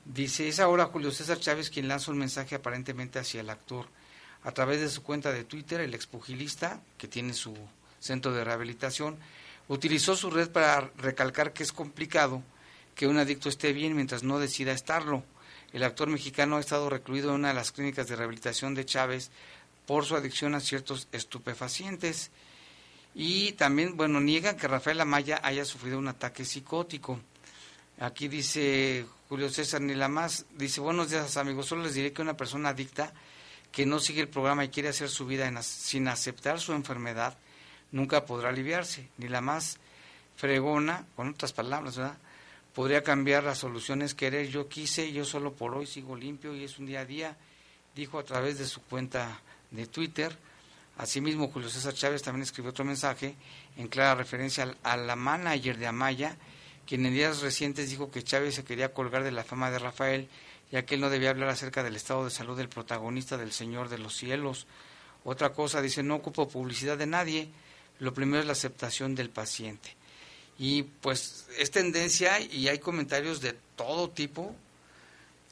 Dice, 0.07 0.49
es 0.49 0.59
ahora 0.59 0.87
Julio 0.87 1.13
César 1.13 1.39
Chávez 1.39 1.71
quien 1.71 1.87
lanza 1.87 2.11
un 2.11 2.19
mensaje 2.19 2.57
aparentemente 2.57 3.21
hacia 3.21 3.43
el 3.43 3.51
actor. 3.51 3.87
A 4.45 4.53
través 4.53 4.81
de 4.81 4.89
su 4.89 5.03
cuenta 5.03 5.33
de 5.33 5.45
Twitter, 5.45 5.81
el 5.81 5.95
expugilista, 5.95 6.81
que 6.99 7.09
tiene 7.09 7.35
su 7.35 7.57
centro 7.99 8.33
de 8.33 8.45
rehabilitación, 8.45 9.17
utilizó 9.69 10.17
su 10.17 10.31
red 10.31 10.51
para 10.51 10.91
recalcar 10.99 11.53
que 11.53 11.63
es 11.63 11.73
complicado 11.73 12.43
que 12.95 13.07
un 13.07 13.19
adicto 13.19 13.49
esté 13.49 13.73
bien 13.73 13.95
mientras 13.95 14.23
no 14.23 14.39
decida 14.39 14.73
estarlo. 14.73 15.25
El 15.73 15.83
actor 15.83 16.09
mexicano 16.09 16.57
ha 16.57 16.61
estado 16.61 16.89
recluido 16.89 17.31
en 17.31 17.37
una 17.37 17.49
de 17.49 17.55
las 17.55 17.73
clínicas 17.73 18.07
de 18.09 18.17
rehabilitación 18.17 18.75
de 18.75 18.87
Chávez 18.87 19.31
por 19.87 20.05
su 20.05 20.17
adicción 20.17 20.55
a 20.55 20.61
ciertos 20.61 21.09
estupefacientes. 21.13 22.31
Y 23.15 23.53
también, 23.53 23.97
bueno, 23.97 24.21
niegan 24.21 24.57
que 24.57 24.69
Rafael 24.69 25.01
Amaya 25.01 25.41
haya 25.43 25.65
sufrido 25.65 25.99
un 25.99 26.09
ataque 26.09 26.45
psicótico. 26.45 27.21
Aquí 27.99 28.29
dice 28.29 29.07
Julio 29.29 29.49
César 29.51 29.81
ni 29.81 29.95
la 29.95 30.09
más, 30.09 30.45
dice, 30.57 30.81
buenos 30.81 31.11
días 31.11 31.37
amigos, 31.37 31.67
solo 31.67 31.83
les 31.83 31.95
diré 31.95 32.13
que 32.13 32.23
una 32.23 32.37
persona 32.37 32.69
adicta 32.69 33.13
que 33.77 33.85
no 33.85 33.99
sigue 33.99 34.23
el 34.23 34.29
programa 34.29 34.65
y 34.65 34.71
quiere 34.71 34.89
hacer 34.89 35.11
su 35.11 35.27
vida 35.27 35.53
sin 35.63 36.09
aceptar 36.09 36.59
su 36.61 36.73
enfermedad, 36.73 37.37
nunca 37.93 38.25
podrá 38.25 38.49
aliviarse, 38.49 39.11
ni 39.19 39.29
la 39.29 39.43
más 39.43 39.77
fregona, 40.35 41.05
con 41.15 41.29
otras 41.29 41.53
palabras, 41.53 41.99
¿verdad? 41.99 42.17
Podría 42.75 43.03
cambiar 43.03 43.45
las 43.45 43.59
soluciones, 43.59 44.15
querer, 44.15 44.49
yo 44.49 44.67
quise, 44.67 45.13
yo 45.13 45.27
solo 45.27 45.53
por 45.53 45.75
hoy 45.75 45.87
sigo 45.87 46.17
limpio 46.17 46.57
y 46.57 46.65
es 46.65 46.79
un 46.79 46.87
día 46.87 47.01
a 47.01 47.05
día, 47.05 47.37
dijo 47.95 48.19
a 48.19 48.25
través 48.25 48.59
de 48.59 48.65
su 48.65 48.81
cuenta 48.81 49.43
de 49.71 49.87
Twitter. 49.87 50.35
Asimismo, 50.97 51.51
Julio 51.51 51.69
César 51.69 51.93
Chávez 51.93 52.23
también 52.23 52.45
escribió 52.45 52.71
otro 52.71 52.87
mensaje 52.87 53.35
en 53.77 53.89
clara 53.89 54.15
referencia 54.15 54.75
a 54.85 54.97
la 54.97 55.17
manager 55.17 55.77
de 55.77 55.87
Amaya, 55.87 56.35
quien 56.87 57.05
en 57.05 57.13
días 57.13 57.43
recientes 57.43 57.91
dijo 57.91 58.11
que 58.11 58.25
Chávez 58.25 58.55
se 58.55 58.65
quería 58.65 58.95
colgar 58.95 59.23
de 59.23 59.33
la 59.33 59.45
fama 59.45 59.71
de 59.71 59.81
Rafael, 59.81 60.31
ya 60.71 60.85
que 60.85 60.97
él 60.97 61.01
no 61.01 61.11
debía 61.11 61.31
hablar 61.31 61.49
acerca 61.49 61.83
del 61.83 61.97
estado 61.97 62.25
de 62.25 62.31
salud 62.31 62.57
del 62.57 62.69
protagonista 62.69 63.37
del 63.37 63.53
Señor 63.53 63.89
de 63.89 63.99
los 63.99 64.17
Cielos. 64.17 64.67
Otra 65.25 65.53
cosa, 65.53 65.83
dice, 65.83 66.03
no 66.03 66.17
ocupo 66.17 66.49
publicidad 66.49 66.99
de 66.99 67.07
nadie, 67.07 67.49
lo 67.99 68.15
primero 68.15 68.41
es 68.41 68.47
la 68.47 68.53
aceptación 68.53 69.15
del 69.15 69.31
paciente. 69.31 69.95
Y 70.59 70.85
pues 70.85 71.47
es 71.59 71.71
tendencia 71.71 72.41
y 72.41 72.69
hay 72.69 72.79
comentarios 72.79 73.41
de 73.41 73.55
todo 73.77 74.11
tipo, 74.11 74.55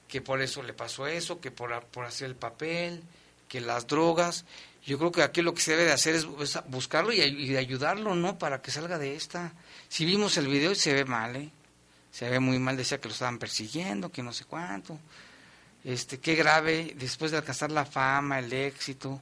que 0.09 0.21
por 0.21 0.41
eso 0.41 0.63
le 0.63 0.73
pasó 0.73 1.07
eso, 1.07 1.41
que 1.41 1.51
por, 1.51 1.85
por 1.87 2.05
hacer 2.05 2.29
el 2.29 2.37
papel, 2.37 3.03
que 3.49 3.61
las 3.61 3.87
drogas, 3.87 4.45
yo 4.87 4.99
creo 4.99 5.13
que 5.13 5.23
aquí 5.23 5.41
lo 5.41 5.55
que 5.55 5.63
se 5.63 5.73
debe 5.73 5.85
de 5.85 5.93
hacer 5.93 6.15
es, 6.15 6.27
buscarlo 6.69 7.13
y, 7.13 7.57
ayudarlo, 7.57 8.15
¿no? 8.15 8.39
Para 8.39 8.61
que 8.61 8.71
salga 8.71 8.99
de 8.99 9.17
esta. 9.17 9.53
Si 9.89 10.05
vimos 10.05 10.37
el 10.37 10.47
video 10.47 10.73
y 10.73 10.77
se 10.77 10.93
ve 10.93 11.05
mal, 11.05 11.37
¿eh? 11.37 11.51
Se 12.15 12.31
ve 12.31 12.39
muy 12.39 12.61
mal, 12.61 12.77
decía 12.77 13.01
que 13.01 13.09
lo 13.09 13.13
estaban 13.13 13.41
persiguiendo, 13.41 14.13
que 14.13 14.23
no 14.23 14.33
sé 14.33 14.45
cuánto. 14.45 15.01
Este, 15.83 16.21
qué 16.21 16.37
grave, 16.37 16.95
después 16.97 17.33
de 17.33 17.39
alcanzar 17.39 17.73
la 17.73 17.85
fama, 17.85 18.39
el 18.39 18.53
éxito, 18.53 19.21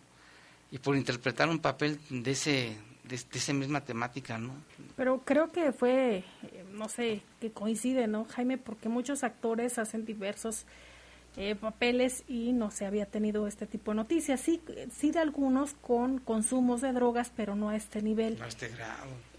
y 0.70 0.76
por 0.76 0.94
interpretar 0.94 1.49
un 1.49 1.58
papel 1.58 1.99
de 2.11 2.30
ese 2.32 2.76
de, 3.04 3.16
de 3.16 3.38
esa 3.38 3.54
misma 3.54 3.80
temática, 3.80 4.37
¿no? 4.37 4.52
Pero 4.94 5.22
creo 5.25 5.50
que 5.50 5.72
fue, 5.72 6.22
no 6.75 6.90
sé, 6.90 7.22
que 7.40 7.50
coincide, 7.50 8.06
¿no, 8.08 8.26
Jaime? 8.26 8.58
Porque 8.58 8.90
muchos 8.90 9.25
actores 9.25 9.78
hacen 9.78 10.04
diversos 10.04 10.66
eh, 11.38 11.54
papeles 11.54 12.25
y 12.28 12.52
no 12.52 12.70
se 12.70 12.84
había 12.84 13.06
tenido 13.06 13.46
este 13.46 13.66
tipo 13.66 13.92
de 13.92 13.94
noticias. 13.94 14.38
Sí, 14.38 14.61
sí 14.94 15.12
de 15.12 15.20
algunos 15.20 15.72
con 15.72 16.18
consumos 16.18 16.82
de 16.82 16.92
drogas, 16.92 17.32
pero 17.34 17.56
no 17.56 17.70
a 17.70 17.76
este 17.76 18.02
nivel. 18.02 18.38
No 18.38 18.44
a 18.44 18.49
este 18.49 18.68
grado. 18.68 19.31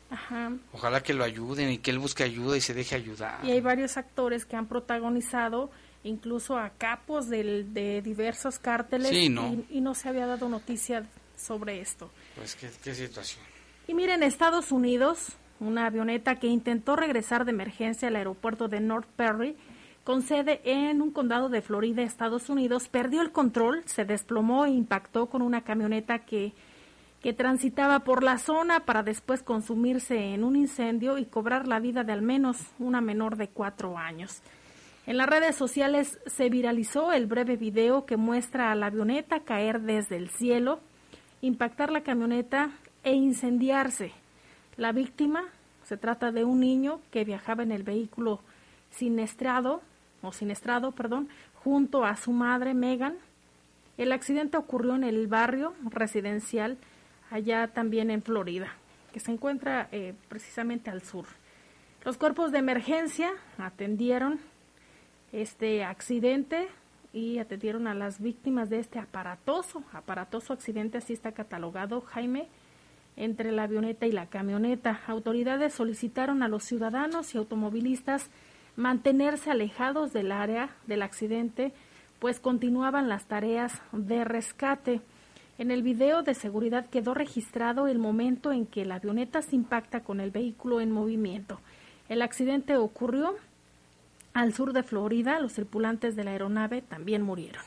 Ojalá 0.72 1.02
que 1.02 1.14
lo 1.14 1.24
ayuden 1.24 1.70
y 1.72 1.78
que 1.78 1.92
él 1.92 2.00
busque 2.00 2.24
ayuda 2.24 2.58
y 2.58 2.62
se 2.62 2.74
deje 2.74 2.96
ayudar. 2.96 3.44
Y 3.44 3.52
hay 3.52 3.62
varios 3.62 3.98
actores 3.98 4.46
que 4.46 4.56
han 4.56 4.68
protagonizado 4.68 5.72
incluso 6.04 6.58
a 6.58 6.72
capos 6.72 7.30
del, 7.30 7.74
de 7.74 8.02
diversos 8.02 8.60
cárteles 8.60 9.12
y, 9.12 9.30
no 9.30 9.96
se 9.96 10.10
había 10.10 10.26
dado 10.26 10.50
noticia 10.50 11.08
sobre 11.38 11.80
esto. 11.80 12.12
Pues 12.36 12.56
qué, 12.56 12.70
qué 12.84 12.94
situación. 12.94 13.44
Y 13.88 13.94
miren, 13.94 14.24
Estados 14.24 14.72
Unidos, 14.72 15.30
una 15.60 15.88
avioneta 15.88 16.36
que 16.36 16.48
intentó 16.48 16.96
regresar 16.96 17.46
de 17.46 17.52
emergencia 17.52 18.08
al 18.08 18.16
aeropuerto 18.16 18.68
de 18.68 18.80
North 18.80 19.08
Perry, 19.16 19.56
con 20.04 20.22
sede 20.22 20.62
en 20.66 21.02
un 21.02 21.12
condado 21.12 21.48
de 21.50 21.62
Florida, 21.62 22.02
Estados 22.02 22.50
Unidos, 22.50 22.90
perdió 22.90 23.22
el 23.22 23.32
control, 23.32 23.84
se 23.86 24.04
desplomó 24.04 24.66
e 24.66 24.72
impactó 24.72 25.28
con 25.28 25.42
una 25.42 25.64
camioneta 25.64 26.20
que, 26.20 26.54
que 27.24 27.32
transitaba 27.34 28.02
por 28.02 28.22
la 28.22 28.38
zona 28.38 28.82
para 28.82 29.02
después 29.02 29.42
consumirse 29.42 30.34
en 30.34 30.44
un 30.44 30.58
incendio 30.58 31.18
y 31.18 31.26
cobrar 31.26 31.70
la 31.70 31.80
vida 31.80 32.04
de 32.04 32.12
al 32.12 32.22
menos 32.22 32.58
una 32.80 33.00
menor 33.00 33.38
de 33.38 33.48
cuatro 33.48 33.98
años. 33.98 34.42
En 35.08 35.16
las 35.16 35.30
redes 35.30 35.56
sociales 35.56 36.20
se 36.26 36.50
viralizó 36.50 37.14
el 37.14 37.26
breve 37.26 37.56
video 37.56 38.06
que 38.06 38.18
muestra 38.18 38.72
a 38.72 38.76
la 38.76 38.88
avioneta 38.88 39.40
caer 39.40 39.80
desde 39.80 40.18
el 40.18 40.30
cielo, 40.32 40.82
impactar 41.40 41.92
la 41.92 42.04
camioneta 42.04 42.72
e 43.06 43.14
incendiarse. 43.14 44.12
La 44.76 44.92
víctima 44.92 45.46
se 45.86 45.96
trata 45.96 46.34
de 46.34 46.44
un 46.44 46.60
niño 46.60 47.00
que 47.10 47.24
viajaba 47.24 47.64
en 47.64 47.72
el 47.72 47.84
vehículo 47.84 48.42
siniestrado, 48.92 49.82
o 50.22 50.34
siniestrado, 50.34 50.92
perdón, 50.92 51.30
junto 51.54 52.04
a 52.04 52.18
su 52.18 52.34
madre 52.34 52.74
Megan. 52.74 53.16
El 53.98 54.12
accidente 54.12 54.58
ocurrió 54.58 54.96
en 54.96 55.06
el 55.06 55.28
barrio 55.28 55.74
residencial 55.90 56.78
allá 57.34 57.68
también 57.68 58.12
en 58.12 58.22
Florida, 58.22 58.68
que 59.12 59.20
se 59.20 59.32
encuentra 59.32 59.90
eh, 59.92 60.14
precisamente 60.30 60.92
al 60.92 61.02
sur. 61.02 61.26
Los 62.06 62.18
cuerpos 62.18 62.52
de 62.52 62.60
emergencia 62.60 63.32
atendieron 63.58 64.40
este 65.32 65.84
accidente 65.84 66.68
y 67.12 67.40
atendieron 67.40 67.88
a 67.88 67.96
las 67.96 68.22
víctimas 68.22 68.70
de 68.70 68.80
este 68.80 69.00
aparatoso, 69.00 69.84
aparatoso 69.94 70.54
accidente, 70.54 71.00
así 71.00 71.14
está 71.14 71.32
catalogado 71.32 72.02
Jaime, 72.02 72.50
entre 73.16 73.52
la 73.52 73.64
avioneta 73.64 74.06
y 74.06 74.12
la 74.12 74.28
camioneta. 74.28 75.02
Autoridades 75.08 75.74
solicitaron 75.74 76.44
a 76.44 76.48
los 76.48 76.64
ciudadanos 76.64 77.34
y 77.34 77.40
automovilistas 77.40 78.30
mantenerse 78.76 79.50
alejados 79.50 80.14
del 80.14 80.32
área 80.32 80.70
del 80.86 81.02
accidente, 81.02 81.74
pues 82.20 82.40
continuaban 82.40 83.10
las 83.10 83.26
tareas 83.26 83.82
de 83.92 84.24
rescate. 84.24 85.02
En 85.60 85.70
el 85.70 85.84
video 85.84 86.24
de 86.24 86.34
seguridad 86.34 86.90
quedó 86.90 87.14
registrado 87.14 87.88
el 87.88 88.00
momento 88.00 88.52
en 88.52 88.66
que 88.66 88.86
la 88.86 88.96
avioneta 88.96 89.42
se 89.42 89.56
impacta 89.56 90.02
con 90.02 90.20
el 90.20 90.32
vehículo 90.32 90.82
en 90.82 90.92
movimiento. 90.92 91.60
El 92.10 92.22
accidente 92.22 92.76
ocurrió 92.78 93.36
al 94.34 94.54
sur 94.54 94.74
de 94.74 94.82
Florida, 94.82 95.40
los 95.40 95.54
tripulantes 95.54 96.16
de 96.16 96.24
la 96.24 96.32
aeronave 96.32 96.82
también 96.82 97.22
murieron. 97.22 97.64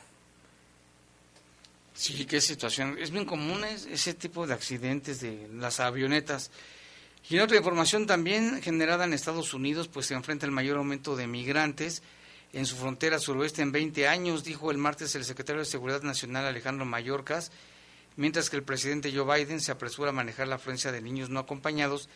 Sí, 1.93 2.25
qué 2.25 2.41
situación. 2.41 2.97
Es 2.99 3.09
bien 3.09 3.25
común 3.25 3.63
ese 3.63 4.13
tipo 4.13 4.45
de 4.45 4.53
accidentes 4.53 5.21
de 5.21 5.49
las 5.53 5.79
avionetas. 5.79 6.51
Y 7.29 7.39
otra 7.39 7.57
información 7.57 8.05
también 8.05 8.61
generada 8.61 9.05
en 9.05 9.13
Estados 9.13 9.53
Unidos, 9.53 9.87
pues 9.87 10.05
se 10.05 10.13
enfrenta 10.13 10.45
el 10.45 10.51
mayor 10.51 10.77
aumento 10.77 11.15
de 11.15 11.25
migrantes 11.25 12.03
en 12.53 12.65
su 12.65 12.75
frontera 12.75 13.19
suroeste 13.19 13.61
en 13.61 13.71
20 13.71 14.07
años, 14.07 14.43
dijo 14.43 14.71
el 14.71 14.77
martes 14.77 15.15
el 15.15 15.25
secretario 15.25 15.61
de 15.61 15.65
Seguridad 15.65 16.03
Nacional 16.03 16.45
Alejandro 16.45 16.85
Mayorkas, 16.85 17.51
mientras 18.17 18.49
que 18.49 18.57
el 18.57 18.63
presidente 18.63 19.13
Joe 19.15 19.37
Biden 19.37 19.61
se 19.61 19.71
apresura 19.71 20.09
a 20.09 20.13
manejar 20.13 20.47
la 20.47 20.55
afluencia 20.55 20.91
de 20.91 21.01
niños 21.01 21.29
no 21.29 21.39
acompañados 21.39 22.09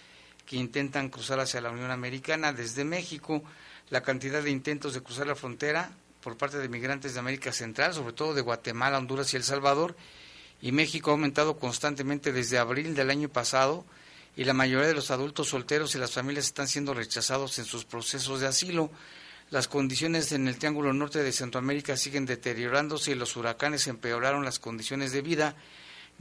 que 0.46 0.58
intentan 0.58 1.10
cruzar 1.10 1.40
hacia 1.40 1.62
la 1.62 1.72
Unión 1.72 1.92
Americana 1.92 2.52
desde 2.52 2.84
México 2.84 3.42
la 3.90 4.02
cantidad 4.02 4.44
de 4.44 4.52
intentos 4.52 4.94
de 4.94 5.02
cruzar 5.02 5.28
la 5.28 5.36
frontera 5.36 5.92
por 6.22 6.38
parte 6.38 6.58
de 6.58 6.70
migrantes 6.70 7.14
de 7.14 7.20
América 7.20 7.52
Central, 7.52 7.94
sobre 7.94 8.14
todo 8.14 8.34
de 8.34 8.42
Guatemala, 8.42 8.98
Honduras 8.98 9.34
y 9.34 9.38
El 9.38 9.44
Salvador, 9.44 9.96
y 10.62 10.72
México 10.72 11.10
ha 11.10 11.14
aumentado 11.14 11.58
constantemente 11.58 12.32
desde 12.32 12.58
abril 12.58 12.94
del 12.94 13.10
año 13.10 13.30
pasado 13.30 13.84
y 14.36 14.44
la 14.44 14.54
mayoría 14.54 14.88
de 14.88 14.94
los 14.94 15.12
adultos 15.12 15.50
solteros 15.50 15.96
y 15.96 15.98
las 15.98 16.12
familias 16.12 16.46
están 16.46 16.68
siendo 16.68 16.94
rechazados 16.94 17.58
en 17.60 17.66
sus 17.66 17.86
procesos 17.86 18.40
de 18.40 18.48
asilo. 18.48 18.92
Las 19.50 19.68
condiciones 19.68 20.32
en 20.32 20.48
el 20.48 20.58
Triángulo 20.58 20.94
Norte 20.94 21.24
de 21.24 21.32
Centroamérica 21.32 21.98
siguen 21.98 22.26
deteriorándose 22.26 23.12
y 23.12 23.16
los 23.16 23.36
huracanes 23.36 23.88
empeoraron 23.88 24.46
las 24.46 24.60
condiciones 24.60 25.12
de 25.12 25.22
vida, 25.22 25.56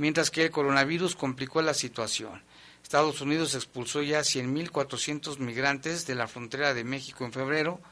mientras 0.00 0.30
que 0.30 0.44
el 0.44 0.50
coronavirus 0.50 1.14
complicó 1.14 1.60
la 1.60 1.74
situación. 1.74 2.42
Estados 2.82 3.20
Unidos 3.20 3.54
expulsó 3.54 4.00
ya 4.00 4.20
100.400 4.20 5.36
migrantes 5.38 6.06
de 6.06 6.14
la 6.14 6.26
frontera 6.26 6.72
de 6.72 6.84
México 6.84 7.26
en 7.26 7.34
febrero, 7.34 7.82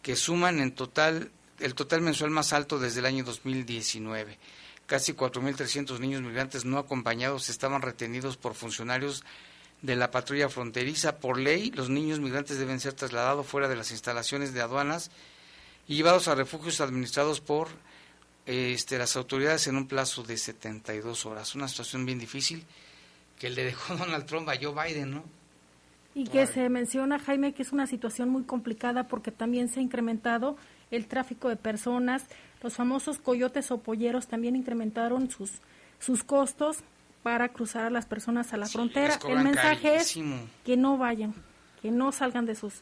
que 0.00 0.14
suman 0.14 0.60
en 0.60 0.70
total 0.70 1.32
el 1.58 1.74
total 1.74 2.00
mensual 2.00 2.30
más 2.30 2.52
alto 2.52 2.78
desde 2.78 3.00
el 3.00 3.06
año 3.06 3.24
2019. 3.24 4.38
Casi 4.86 5.14
4.300 5.14 5.98
niños 5.98 6.22
migrantes 6.22 6.64
no 6.64 6.78
acompañados 6.78 7.48
estaban 7.48 7.82
retenidos 7.82 8.36
por 8.36 8.54
funcionarios 8.54 9.24
de 9.82 9.96
la 9.96 10.12
patrulla 10.12 10.48
fronteriza. 10.48 11.18
Por 11.18 11.40
ley, 11.40 11.72
los 11.72 11.90
niños 11.90 12.20
migrantes 12.20 12.60
deben 12.60 12.78
ser 12.78 12.92
trasladados 12.92 13.44
fuera 13.44 13.66
de 13.66 13.74
las 13.74 13.90
instalaciones 13.90 14.54
de 14.54 14.60
aduanas 14.60 15.10
y 15.88 15.96
llevados 15.96 16.28
a 16.28 16.36
refugios 16.36 16.80
administrados 16.80 17.40
por 17.40 17.66
este, 18.48 18.96
las 18.96 19.14
autoridades 19.14 19.66
en 19.66 19.76
un 19.76 19.86
plazo 19.86 20.22
de 20.22 20.38
72 20.38 21.26
horas. 21.26 21.54
Una 21.54 21.68
situación 21.68 22.06
bien 22.06 22.18
difícil 22.18 22.64
que 23.38 23.50
le 23.50 23.62
dejó 23.62 23.94
Donald 23.98 24.24
Trump 24.24 24.48
a 24.48 24.54
Joe 24.60 24.72
Biden, 24.72 25.10
¿no? 25.10 25.24
Y 26.14 26.24
que 26.24 26.46
se 26.46 26.68
menciona, 26.70 27.18
Jaime, 27.18 27.52
que 27.52 27.62
es 27.62 27.72
una 27.72 27.86
situación 27.86 28.30
muy 28.30 28.44
complicada 28.44 29.06
porque 29.06 29.30
también 29.30 29.68
se 29.68 29.80
ha 29.80 29.82
incrementado 29.82 30.56
el 30.90 31.06
tráfico 31.06 31.50
de 31.50 31.56
personas. 31.56 32.24
Los 32.62 32.74
famosos 32.74 33.18
coyotes 33.18 33.70
o 33.70 33.78
polleros 33.78 34.26
también 34.26 34.56
incrementaron 34.56 35.30
sus, 35.30 35.52
sus 36.00 36.24
costos 36.24 36.78
para 37.22 37.50
cruzar 37.50 37.84
a 37.84 37.90
las 37.90 38.06
personas 38.06 38.52
a 38.54 38.56
la 38.56 38.66
frontera. 38.66 39.18
El 39.28 39.44
mensaje 39.44 39.96
es 39.96 40.18
que 40.64 40.76
no 40.76 40.96
vayan, 40.96 41.34
que 41.82 41.90
no 41.90 42.10
salgan 42.10 42.46
de 42.46 42.54
sus, 42.54 42.80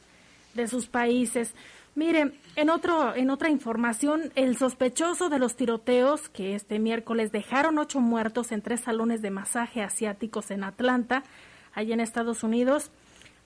de 0.55 0.69
sus 0.69 0.87
países. 0.87 1.53
Mire, 1.97 2.33
en, 2.57 2.69
otro, 2.69 3.15
en 3.15 3.31
otra 3.31 3.49
información, 3.49 4.31
el 4.35 4.59
sospechoso 4.59 5.31
de 5.31 5.39
los 5.39 5.57
tiroteos 5.57 6.29
que 6.29 6.55
este 6.55 6.79
miércoles 6.79 7.33
dejaron 7.33 7.79
ocho 7.79 8.01
muertos 8.01 8.53
en 8.53 8.61
tres 8.61 8.81
salones 8.81 9.23
de 9.23 9.31
masaje 9.31 9.81
asiáticos 9.81 10.51
en 10.51 10.63
Atlanta, 10.63 11.23
allá 11.73 11.95
en 11.95 12.01
Estados 12.01 12.43
Unidos, 12.43 12.91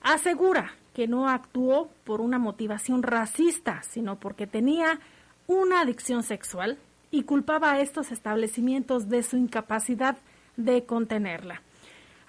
asegura 0.01 0.73
que 0.93 1.07
no 1.07 1.29
actuó 1.29 1.89
por 2.03 2.19
una 2.19 2.39
motivación 2.39 3.03
racista, 3.03 3.83
sino 3.83 4.19
porque 4.19 4.47
tenía 4.47 4.99
una 5.47 5.79
adicción 5.79 6.21
sexual 6.21 6.77
y 7.09 7.23
culpaba 7.23 7.71
a 7.71 7.79
estos 7.79 8.11
establecimientos 8.11 9.07
de 9.07 9.23
su 9.23 9.37
incapacidad 9.37 10.17
de 10.57 10.83
contenerla. 10.83 11.61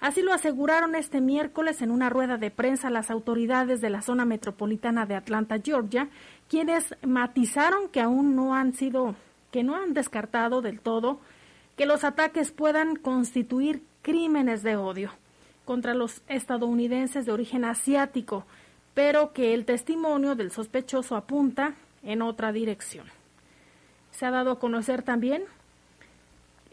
Así 0.03 0.21
lo 0.21 0.33
aseguraron 0.33 0.95
este 0.95 1.21
miércoles 1.21 1.81
en 1.81 1.89
una 1.89 2.09
rueda 2.09 2.35
de 2.35 2.51
prensa 2.51 2.89
las 2.89 3.09
autoridades 3.09 3.79
de 3.79 3.89
la 3.89 4.01
zona 4.01 4.25
metropolitana 4.25 5.05
de 5.05 5.15
Atlanta, 5.15 5.61
Georgia, 5.63 6.09
quienes 6.49 6.93
matizaron 7.03 7.87
que 7.87 8.01
aún 8.01 8.35
no 8.35 8.53
han 8.53 8.73
sido, 8.73 9.15
que 9.49 9.63
no 9.63 9.77
han 9.77 9.93
descartado 9.93 10.61
del 10.61 10.81
todo 10.81 11.21
que 11.77 11.85
los 11.85 12.03
ataques 12.03 12.51
puedan 12.51 12.97
constituir 12.97 13.81
crímenes 14.01 14.61
de 14.61 14.75
odio 14.75 15.09
contra 15.63 15.93
los 15.93 16.21
estadounidenses 16.27 17.25
de 17.25 17.31
origen 17.31 17.63
asiático, 17.63 18.45
pero 18.93 19.31
que 19.31 19.53
el 19.53 19.63
testimonio 19.63 20.35
del 20.35 20.51
sospechoso 20.51 21.15
apunta 21.15 21.75
en 22.03 22.21
otra 22.21 22.51
dirección. 22.51 23.07
Se 24.11 24.25
ha 24.25 24.31
dado 24.31 24.51
a 24.51 24.59
conocer 24.59 25.01
también 25.01 25.45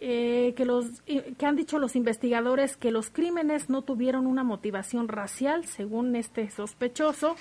eh, 0.01 0.55
que, 0.57 0.65
los, 0.65 1.03
que 1.03 1.47
han 1.47 1.57
dicho 1.57 1.79
los 1.79 1.95
investigadores 1.95 2.77
que 2.79 2.91
los 2.91 3.11
crímenes 3.11 3.69
no 3.69 3.83
tuvieron 3.83 4.27
una 4.27 4.43
motivación 4.43 5.09
racial, 5.09 5.67
según 5.67 6.17
este 6.17 6.51
sospechoso. 6.51 7.37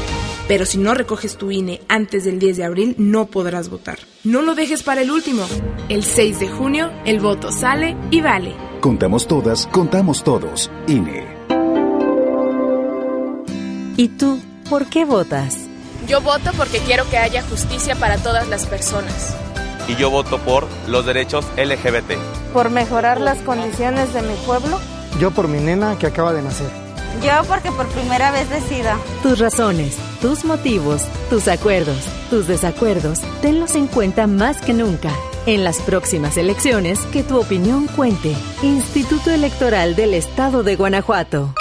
Pero 0.48 0.66
si 0.66 0.78
no 0.78 0.94
recoges 0.94 1.38
tu 1.38 1.52
INE 1.52 1.82
antes 1.90 2.24
del 2.24 2.40
10 2.40 2.58
de 2.58 2.64
abril, 2.64 2.96
no 2.98 3.26
podrás 3.26 3.70
votar. 3.70 4.00
No 4.24 4.42
lo 4.42 4.56
dejes 4.56 4.82
para 4.82 5.02
el 5.02 5.12
último. 5.12 5.46
El 5.90 6.04
6 6.04 6.40
de 6.40 6.48
junio, 6.48 6.92
el 7.06 7.20
voto 7.20 7.52
sale 7.52 7.98
y 8.12 8.22
vale. 8.22 8.56
Contamos 8.80 9.28
todas, 9.28 9.68
contamos 9.68 10.24
todos. 10.24 10.72
INE. 10.88 11.26
¿Y 13.98 14.10
tú, 14.10 14.40
por 14.70 14.86
qué 14.86 15.04
votas? 15.04 15.58
Yo 16.08 16.22
voto 16.22 16.52
porque 16.56 16.78
quiero 16.80 17.10
que 17.10 17.18
haya 17.18 17.42
justicia 17.44 17.96
para 17.96 18.18
todas 18.18 18.48
las 18.48 18.66
personas. 18.68 19.36
Y 19.90 19.96
yo 19.96 20.10
voto 20.10 20.38
por 20.40 20.68
los 20.88 21.06
derechos 21.06 21.46
LGBT. 21.58 22.14
Por 22.54 22.70
mejorar 22.70 23.20
las 23.20 23.40
condiciones 23.40 24.14
de 24.14 24.22
mi 24.22 24.36
pueblo 24.46 24.80
yo 25.20 25.32
por 25.32 25.48
mi 25.48 25.60
nena 25.60 25.98
que 25.98 26.08
acaba 26.08 26.34
de 26.34 26.42
nacer. 26.42 26.70
Yo 27.24 27.44
porque 27.48 27.72
por 27.72 27.88
primera 27.88 28.32
vez 28.32 28.50
decida. 28.50 28.98
Tus 29.24 29.40
razones, 29.40 29.98
tus 30.22 30.46
motivos, 30.46 31.04
tus 31.30 31.48
acuerdos, 31.48 31.98
tus 32.30 32.48
desacuerdos, 32.48 33.22
tenlos 33.42 33.76
en 33.76 33.88
cuenta 33.88 34.28
más 34.28 34.62
que 34.62 34.74
nunca. 34.74 35.10
En 35.48 35.64
las 35.64 35.80
próximas 35.80 36.38
elecciones, 36.38 37.00
que 37.12 37.24
tu 37.24 37.40
opinión 37.40 37.88
cuente. 37.88 38.36
Instituto 38.62 39.32
Electoral 39.32 39.96
del 39.96 40.14
Estado 40.14 40.62
de 40.62 40.76
Guanajuato. 40.76 41.54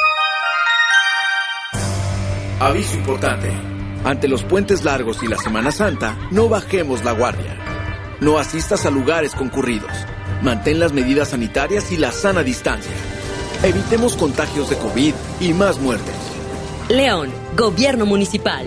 Aviso 2.61 2.97
importante. 2.97 3.51
Ante 4.05 4.29
los 4.29 4.45
puentes 4.45 4.85
largos 4.85 5.23
y 5.23 5.29
la 5.29 5.39
Semana 5.39 5.71
Santa, 5.71 6.17
no 6.31 6.49
bajemos 6.49 7.05
la 7.05 7.13
guardia. 7.13 7.57
No 8.21 8.39
asistas 8.39 8.87
a 8.87 8.91
lugares 8.91 9.35
concurridos. 9.35 9.91
Mantén 10.43 10.81
las 10.81 10.93
medidas 10.93 11.29
sanitarias 11.29 11.93
y 11.93 11.97
la 11.97 12.13
sana 12.13 12.43
distancia. 12.43 12.93
Evitemos 13.63 14.17
contagios 14.17 14.71
de 14.71 14.77
COVID 14.77 15.15
y 15.41 15.53
más 15.53 15.79
muertes. 15.79 16.15
León, 16.89 17.31
Gobierno 17.57 18.07
Municipal. 18.07 18.67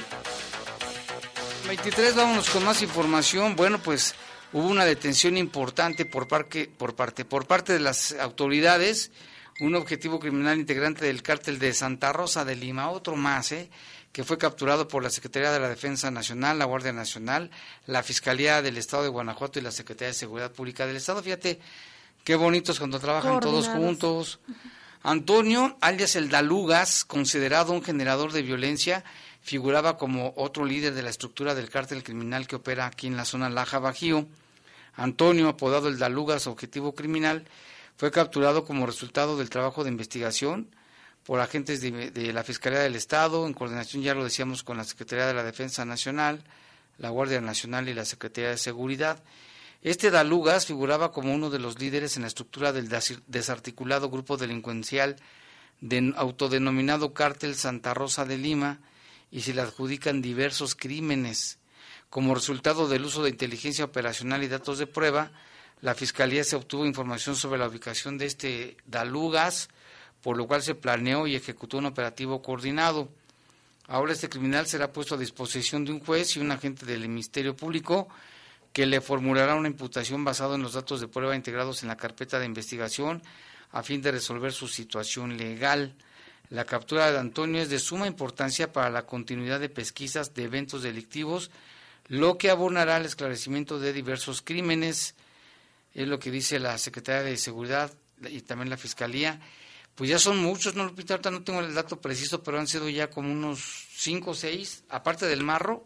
23, 1.68 2.16
vámonos 2.16 2.50
con 2.52 2.64
más 2.64 2.82
información. 2.82 3.58
Bueno, 3.58 3.80
pues 3.84 4.16
hubo 4.54 4.68
una 4.68 4.86
detención 4.86 5.38
importante 5.38 6.06
por 6.06 6.28
parte, 6.28 6.70
por 6.78 6.96
parte, 6.96 7.26
por 7.26 7.48
parte 7.48 7.74
de 7.74 7.80
las 7.80 8.14
autoridades, 8.14 9.12
un 9.60 9.76
objetivo 9.76 10.20
criminal 10.20 10.60
integrante 10.60 11.06
del 11.06 11.24
cártel 11.24 11.60
de 11.60 11.74
Santa 11.74 12.14
Rosa 12.14 12.46
de 12.46 12.56
Lima, 12.56 12.90
otro 12.90 13.16
más, 13.16 13.52
¿eh? 13.52 13.70
que 14.12 14.24
fue 14.24 14.38
capturado 14.38 14.88
por 14.88 15.04
la 15.04 15.10
Secretaría 15.10 15.52
de 15.52 15.60
la 15.60 15.70
Defensa 15.70 16.10
Nacional, 16.10 16.58
la 16.58 16.66
Guardia 16.66 16.94
Nacional, 16.94 17.52
la 17.86 18.04
Fiscalía 18.04 18.62
del 18.62 18.78
Estado 18.78 19.04
de 19.04 19.10
Guanajuato 19.10 19.60
y 19.60 19.62
la 19.62 19.72
Secretaría 19.72 20.08
de 20.08 20.14
Seguridad 20.14 20.52
Pública 20.52 20.88
del 20.88 20.96
Estado. 20.96 21.22
Fíjate 21.22 21.60
qué 22.24 22.36
bonitos 22.36 22.80
cuando 22.80 23.00
trabajan 23.00 23.40
todos 23.40 23.68
juntos. 23.68 24.40
Antonio, 25.04 25.78
alias 25.82 26.16
el 26.16 26.30
Dalugas, 26.30 27.06
considerado 27.06 27.74
un 27.74 27.84
generador 27.84 28.32
de 28.34 28.42
violencia, 28.42 29.04
figuraba 29.48 29.98
como 29.98 30.34
otro 30.36 30.66
líder 30.66 30.94
de 30.94 31.02
la 31.02 31.10
estructura 31.10 31.56
del 31.56 31.70
cártel 31.70 32.04
criminal 32.04 32.48
que 32.48 32.58
opera 32.58 32.86
aquí 32.86 33.08
en 33.08 33.16
la 33.16 33.24
zona 33.24 33.50
Laja 33.50 33.80
Bajío. 33.80 34.28
Antonio, 34.94 35.48
apodado 35.48 35.88
el 35.88 35.98
Dalugas 35.98 36.48
Objetivo 36.48 36.94
Criminal, 36.94 37.46
fue 37.96 38.12
capturado 38.12 38.66
como 38.66 38.86
resultado 38.86 39.38
del 39.38 39.50
trabajo 39.50 39.86
de 39.86 39.90
investigación 39.90 40.68
por 41.24 41.40
agentes 41.40 41.80
de, 41.80 42.34
la 42.34 42.44
Fiscalía 42.44 42.80
del 42.80 42.98
Estado, 42.98 43.48
en 43.48 43.54
coordinación, 43.54 44.04
ya 44.04 44.14
lo 44.14 44.26
decíamos, 44.26 44.64
con 44.64 44.76
la 44.76 44.84
Secretaría 44.84 45.28
de 45.28 45.34
la 45.34 45.44
Defensa 45.44 45.86
Nacional, 45.86 46.44
la 46.98 47.10
Guardia 47.10 47.40
Nacional 47.40 47.88
y 47.88 47.94
la 47.94 48.04
Secretaría 48.04 48.50
de 48.50 48.58
Seguridad. 48.58 49.24
Este 49.82 50.12
Dalugas 50.12 50.66
figuraba 50.66 51.14
como 51.14 51.34
uno 51.34 51.50
de 51.50 51.60
los 51.60 51.80
líderes 51.80 52.18
en 52.18 52.24
la 52.24 52.28
estructura 52.28 52.74
del 52.74 52.90
desarticulado 53.28 54.10
grupo 54.10 54.36
delincuencial 54.36 55.16
autodenominado 56.18 57.14
Cártel 57.14 57.56
Santa 57.56 57.94
Rosa 57.94 58.26
de 58.26 58.38
Lima 58.38 58.80
y 59.32 59.42
se 59.42 59.54
le 59.54 59.62
adjudican 59.62 60.22
diversos 60.22 60.76
crímenes 60.76 61.60
como 62.10 62.34
resultado 62.34 62.88
del 62.88 63.06
uso 63.06 63.24
de 63.24 63.30
inteligencia 63.30 63.86
operacional 63.86 64.44
y 64.44 64.48
datos 64.48 64.78
de 64.80 64.88
prueba, 64.88 65.32
la 65.82 65.94
Fiscalía 65.94 66.44
se 66.44 66.56
obtuvo 66.56 66.86
información 66.86 67.36
sobre 67.36 67.60
la 67.60 67.68
ubicación 67.68 68.18
de 68.18 68.26
este 68.26 68.78
Dalugas, 68.86 69.70
por 70.22 70.38
lo 70.38 70.48
cual 70.48 70.64
se 70.64 70.74
planeó 70.74 71.28
y 71.28 71.36
ejecutó 71.36 71.78
un 71.78 71.86
operativo 71.86 72.42
coordinado. 72.42 73.10
Ahora 73.88 74.14
este 74.14 74.30
criminal 74.30 74.68
será 74.68 74.92
puesto 74.92 75.16
a 75.16 75.18
disposición 75.18 75.86
de 75.86 75.92
un 75.92 76.00
juez 76.00 76.36
y 76.36 76.40
un 76.40 76.52
agente 76.52 76.86
del 76.86 77.08
Ministerio 77.08 77.56
Público 77.56 78.08
que 78.74 78.86
le 78.86 79.02
formulará 79.02 79.56
una 79.56 79.68
imputación 79.68 80.24
basada 80.24 80.56
en 80.56 80.64
los 80.64 80.74
datos 80.74 81.02
de 81.02 81.08
prueba 81.08 81.36
integrados 81.36 81.84
en 81.84 81.90
la 81.90 81.98
carpeta 81.98 82.40
de 82.40 82.46
investigación 82.46 83.22
a 83.72 83.84
fin 83.84 84.02
de 84.02 84.12
resolver 84.12 84.54
su 84.54 84.68
situación 84.68 85.38
legal. 85.38 85.94
La 86.50 86.66
captura 86.66 87.12
de 87.12 87.20
Antonio 87.20 87.62
es 87.62 87.70
de 87.70 87.80
suma 87.80 88.08
importancia 88.08 88.72
para 88.72 88.90
la 88.90 89.06
continuidad 89.06 89.60
de 89.60 89.70
pesquisas 89.70 90.34
de 90.34 90.44
eventos 90.44 90.84
delictivos 90.84 91.52
lo 92.08 92.38
que 92.38 92.50
abonará 92.50 92.96
al 92.96 93.06
esclarecimiento 93.06 93.80
de 93.80 93.94
diversos 93.94 94.42
crímenes, 94.42 95.16
es 95.94 96.08
lo 96.08 96.20
que 96.20 96.32
dice 96.32 96.60
la 96.60 96.78
Secretaría 96.78 97.24
de 97.24 97.38
Seguridad 97.38 97.92
y 98.30 98.42
también 98.42 98.70
la 98.70 98.78
Fiscalía. 98.78 99.40
Pues 99.96 100.10
ya 100.10 100.20
son 100.20 100.38
muchos, 100.38 100.76
no 100.76 100.86
Lupita, 100.86 101.16
ahorita 101.16 101.32
no 101.32 101.44
tengo 101.44 101.60
el 101.60 101.74
dato 101.74 102.00
preciso, 102.00 102.44
pero 102.44 102.60
han 102.60 102.68
sido 102.68 102.88
ya 102.88 103.10
como 103.10 103.32
unos 103.32 103.88
cinco 103.96 104.32
o 104.32 104.36
seis, 104.36 104.84
aparte 104.90 105.26
del 105.26 105.44
marro, 105.44 105.86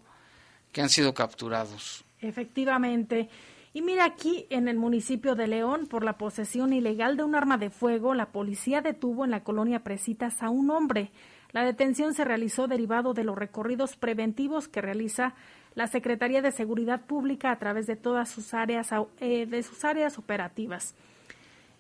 que 0.72 0.82
han 0.82 0.90
sido 0.90 1.14
capturados. 1.14 2.04
Efectivamente. 2.20 3.30
Y 3.74 3.82
mira 3.82 4.04
aquí 4.04 4.48
en 4.50 4.68
el 4.68 4.78
municipio 4.78 5.34
de 5.36 5.48
León, 5.48 5.88
por 5.88 6.04
la 6.04 6.18
posesión 6.18 6.74
ilegal 6.74 7.16
de 7.16 7.24
un 7.24 7.36
arma 7.36 7.58
de 7.58 7.70
fuego, 7.70 8.14
la 8.14 8.32
policía 8.32 8.82
detuvo 8.82 9.24
en 9.24 9.32
la 9.32 9.46
colonia 9.46 9.84
Presitas 9.84 10.44
a 10.44 10.50
un 10.50 10.70
hombre. 10.70 11.12
La 11.54 11.64
detención 11.64 12.14
se 12.14 12.26
realizó 12.26 12.68
derivado 12.68 13.14
de 13.14 13.24
los 13.24 13.38
recorridos 13.38 13.96
preventivos 13.96 14.68
que 14.68 14.82
realiza 14.82 15.36
la 15.74 15.88
Secretaría 15.88 16.42
de 16.42 16.52
Seguridad 16.52 17.06
Pública 17.06 17.52
a 17.52 17.60
través 17.60 17.88
de 17.88 17.96
todas 17.96 18.30
sus 18.30 18.54
áreas, 18.54 18.90
eh, 19.20 19.46
de 19.46 19.64
sus 19.64 19.86
áreas 19.86 20.18
operativas. 20.18 20.94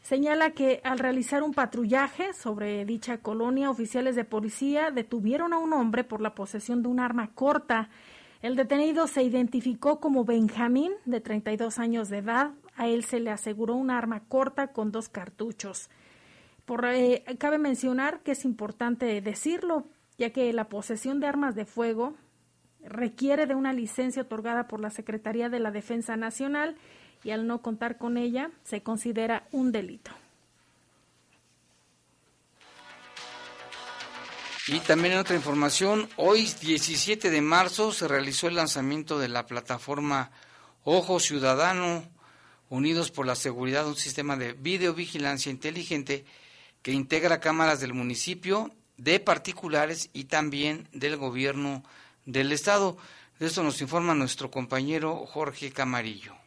Señala 0.01 0.51
que 0.51 0.82
al 0.84 0.97
realizar 0.97 1.43
un 1.43 1.54
patrullaje 1.54 2.34
sobre 2.34 2.86
dicha 2.86 3.17
colonia, 3.17 3.69
oficiales 3.69 4.15
de 4.15 4.23
policía 4.23 4.91
detuvieron 4.91 5.54
a 5.54 5.60
un 5.60 5.73
hombre 5.73 6.04
por 6.04 6.21
la 6.21 6.36
posesión 6.36 6.82
de 6.82 6.88
un 6.88 6.99
arma 6.99 7.32
corta. 7.36 7.89
El 8.41 8.56
detenido 8.56 9.06
se 9.06 9.21
identificó 9.21 9.99
como 9.99 10.25
Benjamín, 10.25 10.93
de 11.06 11.21
32 11.21 11.77
años 11.77 12.10
de 12.10 12.17
edad. 12.17 12.51
A 12.75 12.88
él 12.88 13.04
se 13.04 13.19
le 13.19 13.30
aseguró 13.30 13.75
un 13.75 13.91
arma 13.91 14.23
corta 14.27 14.69
con 14.73 14.91
dos 14.91 15.10
cartuchos. 15.10 15.89
Por, 16.65 16.86
eh, 16.86 17.23
cabe 17.38 17.60
mencionar 17.60 18.21
que 18.21 18.32
es 18.32 18.43
importante 18.43 19.21
decirlo, 19.21 19.86
ya 20.17 20.32
que 20.32 20.51
la 20.54 20.69
posesión 20.69 21.19
de 21.19 21.27
armas 21.27 21.54
de 21.54 21.65
fuego 21.65 22.15
requiere 22.84 23.45
de 23.45 23.54
una 23.54 23.73
licencia 23.73 24.23
otorgada 24.23 24.67
por 24.67 24.80
la 24.80 24.89
Secretaría 24.89 25.49
de 25.49 25.60
la 25.60 25.69
Defensa 25.69 26.17
Nacional 26.17 26.77
y 27.23 27.30
al 27.30 27.45
no 27.45 27.62
contar 27.62 27.99
con 27.99 28.17
ella 28.17 28.49
se 28.63 28.82
considera 28.82 29.47
un 29.51 29.71
delito. 29.71 30.12
Y 34.67 34.80
también 34.82 35.17
otra 35.17 35.36
información, 35.36 36.08
hoy 36.17 36.47
17 36.62 37.32
de 37.32 37.41
marzo 37.41 37.91
se 37.91 38.08
realizó 38.08 38.47
el 38.47 38.56
lanzamiento 38.56 39.17
de 39.17 39.28
la 39.28 39.47
plataforma 39.47 40.30
Ojo 40.84 41.19
Ciudadano, 41.19 42.08
Unidos 42.69 43.10
por 43.10 43.26
la 43.26 43.36
Seguridad, 43.36 43.88
un 43.88 43.95
sistema 43.95 44.38
de 44.38 44.54
videovigilancia 44.54 45.52
inteligente 45.52 46.26
que 46.84 46.91
integra 46.91 47.39
cámaras 47.39 47.80
del 47.80 47.93
municipio, 47.93 48.71
de 48.97 49.19
particulares 49.19 50.10
y 50.13 50.26
también 50.26 50.88
del 50.93 51.17
gobierno 51.17 51.84
del 52.26 52.52
Estado. 52.52 52.97
De 53.39 53.47
esto 53.47 53.63
nos 53.63 53.82
informa 53.82 54.13
nuestro 54.13 54.52
compañero 54.52 55.26
Jorge 55.26 55.71
Camarillo. 55.71 56.40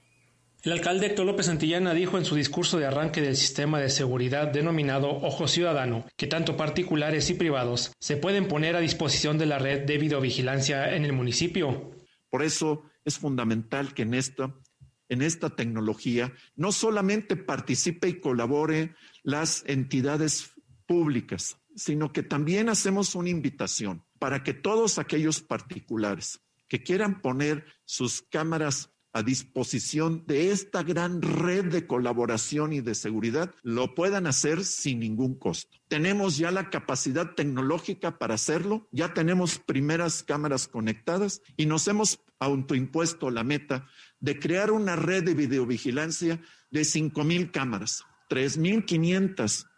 El 0.65 0.73
alcalde 0.73 1.09
Héctor 1.09 1.27
López 1.27 1.45
Santillana 1.45 1.93
dijo 1.93 2.17
en 2.17 2.25
su 2.25 2.37
discurso 2.37 2.79
de 2.79 2.87
arranque 2.87 3.21
del 3.21 3.37
sistema 3.37 3.79
de 3.81 3.91
seguridad 3.91 4.49
denominado 4.49 5.11
Ojo 5.11 5.47
Ciudadano 5.47 6.07
que 6.17 6.27
tanto 6.27 6.57
particulares 6.57 7.29
y 7.29 7.35
privados 7.35 7.93
se 8.01 8.17
pueden 8.17 8.49
poner 8.49 8.75
a 8.75 8.81
disposición 8.81 9.37
de 9.37 9.45
la 9.45 9.59
red 9.59 9.85
de 9.85 9.99
videovigilancia 9.99 10.97
en 10.97 11.05
el 11.05 11.13
municipio. 11.13 11.91
Por 12.31 12.43
eso 12.43 12.83
es 13.05 13.19
fundamental 13.19 13.93
que 13.93 14.03
en 14.03 14.15
esta, 14.15 14.55
en 15.11 15.21
esta 15.21 15.51
tecnología 15.51 16.33
no 16.57 16.73
solamente 16.73 17.37
participe 17.37 18.09
y 18.09 18.19
colabore 18.19 18.95
las 19.23 19.65
entidades 19.67 20.53
públicas, 20.87 21.59
sino 21.77 22.11
que 22.11 22.23
también 22.23 22.71
hacemos 22.71 23.15
una 23.15 23.29
invitación 23.29 24.07
para 24.19 24.43
que 24.43 24.55
todos 24.55 24.99
aquellos 24.99 25.43
particulares 25.43 26.41
que 26.69 26.83
quieran 26.83 27.21
poner 27.21 27.67
sus 27.85 28.23
cámaras 28.23 28.94
a 29.15 29.23
disposición 29.23 30.25
de 30.27 30.51
esta 30.51 30.83
gran 30.83 31.23
red 31.23 31.67
de 31.67 31.87
colaboración 31.87 32.73
y 32.73 32.81
de 32.81 32.97
seguridad, 32.97 33.55
lo 33.63 33.95
puedan 33.95 34.27
hacer 34.27 34.65
sin 34.65 34.99
ningún 34.99 35.39
costo. 35.39 35.79
Tenemos 35.87 36.37
ya 36.37 36.51
la 36.51 36.69
capacidad 36.69 37.35
tecnológica 37.35 38.19
para 38.19 38.35
hacerlo, 38.35 38.89
ya 38.91 39.15
tenemos 39.15 39.61
primeras 39.61 40.25
cámaras 40.25 40.67
conectadas 40.67 41.43
y 41.57 41.67
nos 41.67 41.87
hemos 41.87 42.21
autoimpuesto 42.41 43.31
la 43.31 43.45
meta 43.45 43.87
de 44.19 44.41
crear 44.41 44.73
una 44.73 44.97
red 44.97 45.23
de 45.23 45.35
videovigilancia 45.35 46.43
de 46.73 46.81
5.000 46.81 47.53
cámaras, 47.53 48.05
3.500 48.31 49.69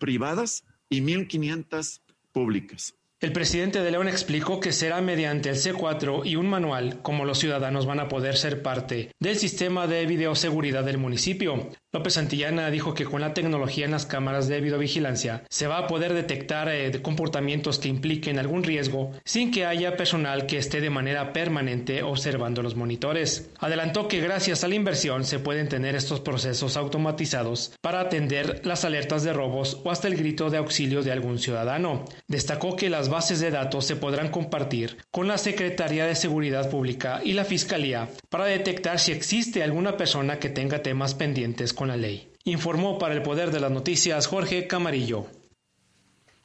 privadas 0.00 0.64
y 0.88 1.02
1.500 1.02 2.00
públicas. 2.32 2.94
El 3.18 3.32
presidente 3.32 3.82
de 3.82 3.90
León 3.90 4.08
explicó 4.08 4.60
que 4.60 4.72
será 4.72 5.00
mediante 5.00 5.48
el 5.48 5.56
C4 5.56 6.26
y 6.26 6.36
un 6.36 6.48
manual 6.48 7.00
como 7.00 7.24
los 7.24 7.38
ciudadanos 7.38 7.86
van 7.86 7.98
a 7.98 8.08
poder 8.08 8.36
ser 8.36 8.60
parte 8.60 9.10
del 9.18 9.36
sistema 9.36 9.86
de 9.86 10.04
videoseguridad 10.04 10.84
del 10.84 10.98
municipio. 10.98 11.70
López 11.96 12.12
Santillana 12.12 12.70
dijo 12.70 12.92
que 12.92 13.06
con 13.06 13.22
la 13.22 13.32
tecnología 13.32 13.86
en 13.86 13.90
las 13.90 14.04
cámaras 14.04 14.48
de 14.48 14.60
videovigilancia 14.60 15.44
se 15.48 15.66
va 15.66 15.78
a 15.78 15.86
poder 15.86 16.12
detectar 16.12 16.68
eh, 16.68 17.00
comportamientos 17.00 17.78
que 17.78 17.88
impliquen 17.88 18.38
algún 18.38 18.64
riesgo 18.64 19.12
sin 19.24 19.50
que 19.50 19.64
haya 19.64 19.96
personal 19.96 20.44
que 20.44 20.58
esté 20.58 20.82
de 20.82 20.90
manera 20.90 21.32
permanente 21.32 22.02
observando 22.02 22.62
los 22.62 22.76
monitores. 22.76 23.48
Adelantó 23.60 24.08
que 24.08 24.20
gracias 24.20 24.62
a 24.62 24.68
la 24.68 24.74
inversión 24.74 25.24
se 25.24 25.38
pueden 25.38 25.70
tener 25.70 25.96
estos 25.96 26.20
procesos 26.20 26.76
automatizados 26.76 27.72
para 27.80 28.00
atender 28.00 28.60
las 28.66 28.84
alertas 28.84 29.22
de 29.22 29.32
robos 29.32 29.80
o 29.82 29.90
hasta 29.90 30.08
el 30.08 30.16
grito 30.16 30.50
de 30.50 30.58
auxilio 30.58 31.02
de 31.02 31.12
algún 31.12 31.38
ciudadano. 31.38 32.04
Destacó 32.28 32.76
que 32.76 32.90
las 32.90 33.08
bases 33.08 33.40
de 33.40 33.50
datos 33.50 33.86
se 33.86 33.96
podrán 33.96 34.28
compartir 34.28 34.98
con 35.10 35.28
la 35.28 35.38
Secretaría 35.38 36.04
de 36.04 36.14
Seguridad 36.14 36.68
Pública 36.68 37.22
y 37.24 37.32
la 37.32 37.46
Fiscalía 37.46 38.10
para 38.28 38.44
detectar 38.44 38.98
si 38.98 39.12
existe 39.12 39.62
alguna 39.62 39.96
persona 39.96 40.38
que 40.38 40.50
tenga 40.50 40.82
temas 40.82 41.14
pendientes 41.14 41.72
con 41.72 41.85
la 41.86 41.96
ley. 41.96 42.32
Informó 42.44 42.98
para 42.98 43.14
el 43.14 43.22
Poder 43.22 43.50
de 43.50 43.60
las 43.60 43.70
Noticias 43.70 44.26
Jorge 44.26 44.66
Camarillo. 44.66 45.26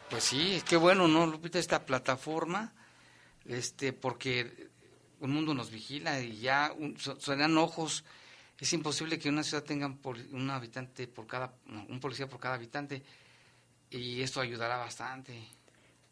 Pues 0.10 0.24
sí, 0.24 0.62
qué 0.68 0.76
bueno, 0.76 1.08
¿no, 1.08 1.26
Lupita? 1.26 1.58
Esta 1.58 1.86
plataforma, 1.86 2.74
este, 3.46 3.94
porque 3.94 4.70
un 5.22 5.32
mundo 5.32 5.54
nos 5.54 5.72
vigila 5.72 6.20
y 6.20 6.40
ya 6.40 6.74
un, 6.78 6.98
serán 6.98 7.58
ojos. 7.58 8.04
Es 8.60 8.74
imposible 8.74 9.18
que 9.18 9.30
una 9.30 9.44
ciudad 9.44 9.64
tenga 9.64 9.96
un 10.32 10.50
habitante 10.50 11.08
por 11.08 11.28
cada, 11.28 11.54
un 11.88 12.00
policía 12.00 12.28
por 12.28 12.40
cada 12.40 12.56
habitante 12.56 13.02
y 13.90 14.22
esto 14.22 14.42
ayudará 14.42 14.78
bastante. 14.78 15.42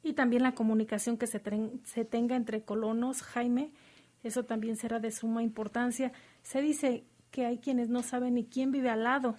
Y 0.02 0.14
también 0.14 0.44
la 0.44 0.54
comunicación 0.54 1.18
que 1.18 1.28
se, 1.28 1.42
se 1.84 2.06
tenga 2.06 2.36
entre 2.36 2.64
colonos, 2.64 3.22
Jaime, 3.22 3.72
eso 4.24 4.44
también 4.44 4.78
será 4.78 5.00
de 5.00 5.12
suma 5.12 5.44
importancia. 5.44 6.12
Se 6.42 6.62
dice 6.62 7.04
que 7.32 7.46
hay 7.46 7.60
quienes 7.60 7.90
no 7.90 8.04
saben 8.04 8.36
ni 8.36 8.46
quién 8.46 8.72
vive 8.72 8.90
al 8.90 9.04
lado 9.04 9.36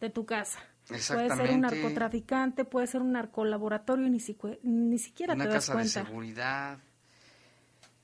de 0.00 0.10
tu 0.10 0.24
casa. 0.26 0.60
Puede 0.86 1.00
ser 1.00 1.50
un 1.50 1.60
narcotraficante, 1.62 2.64
puede 2.64 2.86
ser 2.86 3.02
un 3.02 3.12
narcolaboratorio 3.12 4.08
ni, 4.08 4.18
ni 4.62 4.98
siquiera 4.98 5.34
Una 5.34 5.44
te 5.44 5.50
das 5.50 5.66
casa 5.66 5.72
cuenta. 5.72 6.00
de 6.00 6.06
seguridad. 6.06 6.78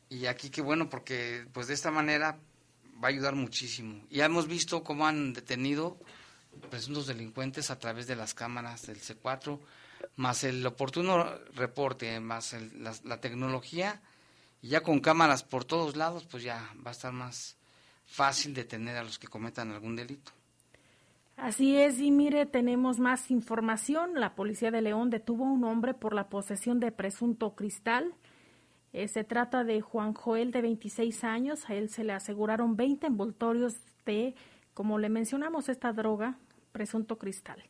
Y 0.08 0.26
aquí 0.26 0.50
qué 0.50 0.60
bueno 0.62 0.90
porque 0.90 1.46
pues 1.52 1.68
de 1.68 1.74
esta 1.74 1.90
manera 1.90 2.38
va 3.02 3.08
a 3.08 3.10
ayudar 3.10 3.34
muchísimo. 3.34 4.04
Y 4.10 4.20
hemos 4.20 4.48
visto 4.48 4.82
cómo 4.82 5.06
han 5.06 5.32
detenido 5.32 5.96
presuntos 6.70 7.06
delincuentes 7.06 7.70
a 7.70 7.78
través 7.78 8.06
de 8.06 8.16
las 8.16 8.34
cámaras 8.34 8.86
del 8.86 9.00
C4, 9.00 9.58
más 10.16 10.44
el 10.44 10.66
oportuno 10.66 11.24
reporte, 11.54 12.18
más 12.20 12.54
la, 12.74 12.92
la 13.04 13.20
tecnología, 13.20 14.00
y 14.60 14.68
ya 14.68 14.82
con 14.82 15.00
cámaras 15.00 15.44
por 15.44 15.64
todos 15.64 15.96
lados, 15.96 16.26
pues 16.30 16.42
ya 16.42 16.68
va 16.84 16.90
a 16.90 16.92
estar 16.92 17.12
más 17.12 17.56
fácil 18.12 18.52
detener 18.52 18.96
a 18.96 19.02
los 19.02 19.18
que 19.18 19.26
cometan 19.26 19.70
algún 19.70 19.96
delito. 19.96 20.32
Así 21.36 21.76
es, 21.76 21.98
y 21.98 22.10
mire, 22.10 22.46
tenemos 22.46 23.00
más 23.00 23.30
información. 23.30 24.20
La 24.20 24.34
policía 24.34 24.70
de 24.70 24.82
León 24.82 25.10
detuvo 25.10 25.44
a 25.44 25.50
un 25.50 25.64
hombre 25.64 25.94
por 25.94 26.14
la 26.14 26.28
posesión 26.28 26.78
de 26.78 26.92
presunto 26.92 27.54
cristal. 27.54 28.14
Eh, 28.92 29.08
se 29.08 29.24
trata 29.24 29.64
de 29.64 29.80
Juan 29.80 30.12
Joel, 30.12 30.52
de 30.52 30.60
26 30.60 31.24
años. 31.24 31.68
A 31.68 31.74
él 31.74 31.88
se 31.88 32.04
le 32.04 32.12
aseguraron 32.12 32.76
20 32.76 33.06
envoltorios 33.06 33.74
de, 34.04 34.34
como 34.74 34.98
le 34.98 35.08
mencionamos, 35.08 35.68
esta 35.70 35.92
droga, 35.92 36.36
presunto 36.70 37.18
cristal. 37.18 37.62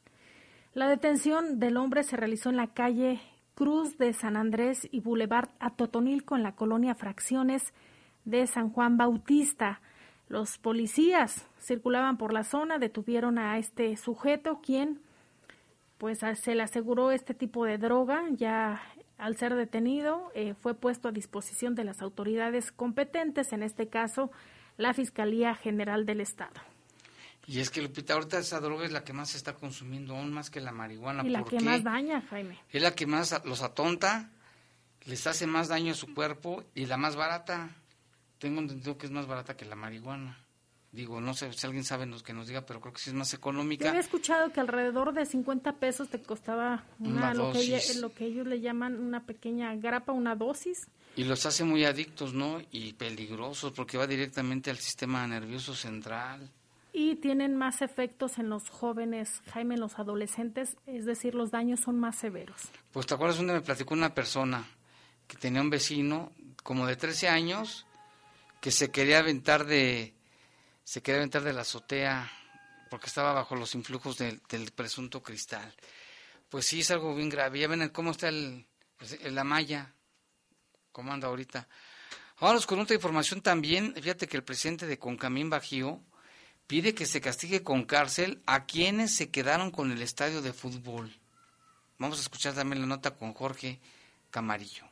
La 0.75 0.89
detención 0.89 1.61
del 1.61 1.77
hombre 1.77 2.03
se 2.03 2.17
realizó 2.17 2.51
en 2.51 2.57
la 2.57 2.75
calle 2.75 3.21
Cruz 3.55 3.97
de 3.97 4.13
San 4.13 4.37
Andrés 4.37 4.89
y 4.91 5.01
Boulevard 5.01 5.51
Atotonilco, 5.61 6.35
en 6.35 6.43
la 6.43 6.57
colonia 6.57 6.95
Fracciones 6.95 7.73
de 8.25 8.47
San 8.47 8.71
Juan 8.71 8.97
Bautista. 8.97 9.81
Los 10.33 10.57
policías 10.57 11.47
circulaban 11.61 12.17
por 12.17 12.33
la 12.33 12.43
zona, 12.43 12.79
detuvieron 12.79 13.37
a 13.37 13.59
este 13.59 13.95
sujeto, 13.99 14.63
quien 14.63 15.03
pues 15.99 16.21
se 16.21 16.55
le 16.55 16.63
aseguró 16.63 17.11
este 17.11 17.35
tipo 17.35 17.67
de 17.67 17.77
droga, 17.77 18.25
ya 18.31 18.81
al 19.19 19.37
ser 19.37 19.55
detenido 19.55 20.33
eh, 20.35 20.55
fue 20.55 20.73
puesto 20.73 21.09
a 21.09 21.13
disposición 21.13 21.75
de 21.75 21.85
las 21.85 22.01
autoridades 22.01 22.73
competentes, 22.73 23.53
en 23.53 23.63
este 23.63 23.89
caso 23.89 24.31
la 24.79 24.95
Fiscalía 24.95 25.55
General 25.55 26.07
del 26.07 26.23
Estado. 26.23 26.63
Y 27.47 27.61
es 27.61 27.69
que, 27.69 27.83
Lupita, 27.83 28.15
ahorita 28.15 28.39
esa 28.39 28.59
droga 28.59 28.87
es 28.87 28.93
la 28.93 29.05
que 29.05 29.13
más 29.13 29.33
se 29.33 29.37
está 29.37 29.53
consumiendo, 29.53 30.17
aún 30.17 30.33
más 30.33 30.49
que 30.49 30.63
la 30.63 30.73
marihuana. 30.73 31.27
Y 31.27 31.29
la 31.29 31.45
que 31.45 31.61
más 31.61 31.85
daña, 31.85 32.23
Jaime. 32.31 32.59
Es 32.71 32.81
la 32.81 32.95
que 32.95 33.07
más 33.07 33.39
los 33.45 33.61
atonta, 33.61 34.31
les 35.05 35.27
hace 35.27 35.47
más 35.47 35.69
daño 35.69 35.93
a 35.93 35.95
su 35.95 36.15
cuerpo 36.15 36.65
y 36.75 36.87
la 36.87 36.97
más 36.97 37.17
barata. 37.17 37.77
Tengo 38.43 38.61
entendido 38.61 38.99
que 38.99 39.07
es 39.07 39.13
más 39.13 39.29
barata 39.29 39.57
que 39.57 39.65
la 39.65 39.77
marihuana. 39.77 40.37
Digo, 40.91 41.21
no 41.21 41.33
sé 41.33 41.53
si 41.53 41.65
alguien 41.65 41.85
sabe 41.85 42.07
nos, 42.07 42.25
que 42.25 42.33
nos 42.33 42.49
diga, 42.49 42.67
pero 42.67 42.81
creo 42.81 42.93
que 42.93 42.99
sí 42.99 43.11
es 43.11 43.15
más 43.15 43.33
económica. 43.35 43.85
Yo 43.85 43.91
había 43.91 44.01
escuchado 44.01 44.53
que 44.53 44.59
alrededor 44.59 45.15
de 45.15 45.27
50 45.27 45.75
pesos 45.77 46.09
te 46.09 46.21
costaba 46.21 46.85
una, 46.99 47.35
lo, 47.35 47.53
que, 47.53 47.81
lo 48.01 48.13
que 48.13 48.25
ellos 48.27 48.49
le 48.49 48.61
llaman 48.61 48.99
una 48.99 49.27
pequeña 49.27 49.73
grapa, 49.77 50.11
una 50.11 50.35
dosis. 50.35 50.89
Y 51.15 51.23
los 51.23 51.47
hace 51.47 51.63
muy 51.63 51.85
adictos, 51.85 52.35
¿no? 52.35 52.61
Y 52.73 52.95
peligrosos 52.95 53.71
porque 53.71 53.97
va 53.97 54.09
directamente 54.09 54.71
al 54.71 54.79
sistema 54.79 55.25
nervioso 55.25 55.77
central. 55.77 56.51
Y 56.93 57.15
tienen 57.15 57.55
más 57.55 57.81
efectos 57.81 58.39
en 58.39 58.49
los 58.49 58.69
jóvenes, 58.71 59.41
Jaime, 59.53 59.77
en 59.77 59.81
los 59.81 60.01
adolescentes, 60.01 60.77
es 60.87 61.05
decir, 61.05 61.37
los 61.37 61.53
daños 61.53 61.79
son 61.79 62.01
más 62.01 62.17
severos. 62.17 62.61
Pues 62.91 63.07
te 63.07 63.15
acuerdas 63.15 63.37
donde 63.37 63.53
me 63.53 63.61
platicó 63.61 63.95
una 63.95 64.13
persona 64.13 64.67
que 65.29 65.37
tenía 65.37 65.61
un 65.61 65.71
vecino 65.71 66.33
como 66.65 66.89
de 66.89 66.97
13 66.97 67.29
años 67.29 67.87
que 68.63 68.71
se 68.71 68.93
quería 68.93 69.19
aventar 69.19 69.67
de 69.67 70.15
se 70.85 71.03
quería 71.03 71.19
aventar 71.19 71.43
de 71.43 71.53
la 71.53 71.63
azotea 71.63 72.31
porque 72.89 73.09
estaba 73.09 73.33
bajo 73.33 73.57
los 73.57 73.75
influjos 73.75 74.19
del, 74.19 74.41
presunto 74.73 75.21
cristal. 75.21 75.75
Pues 76.49 76.67
sí, 76.67 76.81
es 76.81 76.91
algo 76.93 77.15
bien 77.15 77.29
grave. 77.29 77.59
Ya 77.59 77.67
ven 77.67 77.89
cómo 77.89 78.13
está 78.13 78.29
el, 78.29 78.67
la 79.25 79.43
malla, 79.43 79.93
cómo 80.93 81.13
anda 81.13 81.27
ahorita. 81.27 81.67
Vamos 82.39 82.67
con 82.67 82.79
otra 82.79 82.95
información 82.95 83.41
también. 83.41 83.95
Fíjate 83.95 84.29
que 84.29 84.37
el 84.37 84.45
presidente 84.45 84.87
de 84.87 84.99
Concamín 84.99 85.51
Bajío 85.51 86.01
pide 86.69 86.95
que 86.95 87.07
se 87.07 87.21
castigue 87.21 87.65
con 87.65 87.83
cárcel 87.83 88.43
a 88.47 88.67
quienes 88.67 89.13
se 89.13 89.31
quedaron 89.31 89.73
con 89.73 89.91
el 89.91 90.03
estadio 90.03 90.41
de 90.41 90.53
fútbol. 90.53 91.19
Vamos 91.99 92.19
a 92.19 92.23
escuchar 92.23 92.55
también 92.55 92.81
la 92.83 92.87
nota 92.87 93.17
con 93.17 93.35
Jorge 93.35 93.81
Camarillo. 94.31 94.92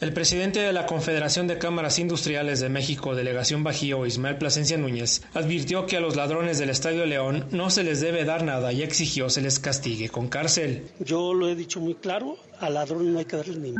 El 0.00 0.14
presidente 0.14 0.60
de 0.60 0.72
la 0.72 0.86
Confederación 0.86 1.46
de 1.46 1.58
Cámaras 1.58 1.98
Industriales 1.98 2.60
de 2.60 2.70
México, 2.70 3.14
Delegación 3.14 3.62
Bajío, 3.62 4.06
Ismael 4.06 4.38
Plasencia 4.38 4.78
Núñez, 4.78 5.20
advirtió 5.34 5.84
que 5.84 5.98
a 5.98 6.00
los 6.00 6.16
ladrones 6.16 6.58
del 6.58 6.70
Estadio 6.70 7.04
León 7.04 7.46
no 7.50 7.68
se 7.68 7.84
les 7.84 8.00
debe 8.00 8.24
dar 8.24 8.42
nada 8.42 8.72
y 8.72 8.82
exigió 8.82 9.28
se 9.28 9.42
les 9.42 9.58
castigue 9.58 10.08
con 10.08 10.28
cárcel. 10.28 10.90
Yo 11.00 11.34
lo 11.34 11.50
he 11.50 11.54
dicho 11.54 11.80
muy 11.80 11.96
claro, 11.96 12.38
al 12.60 12.74
ladrón 12.74 13.12
no 13.12 13.18
hay 13.18 13.26
que 13.26 13.36
darle 13.36 13.58
ni 13.58 13.74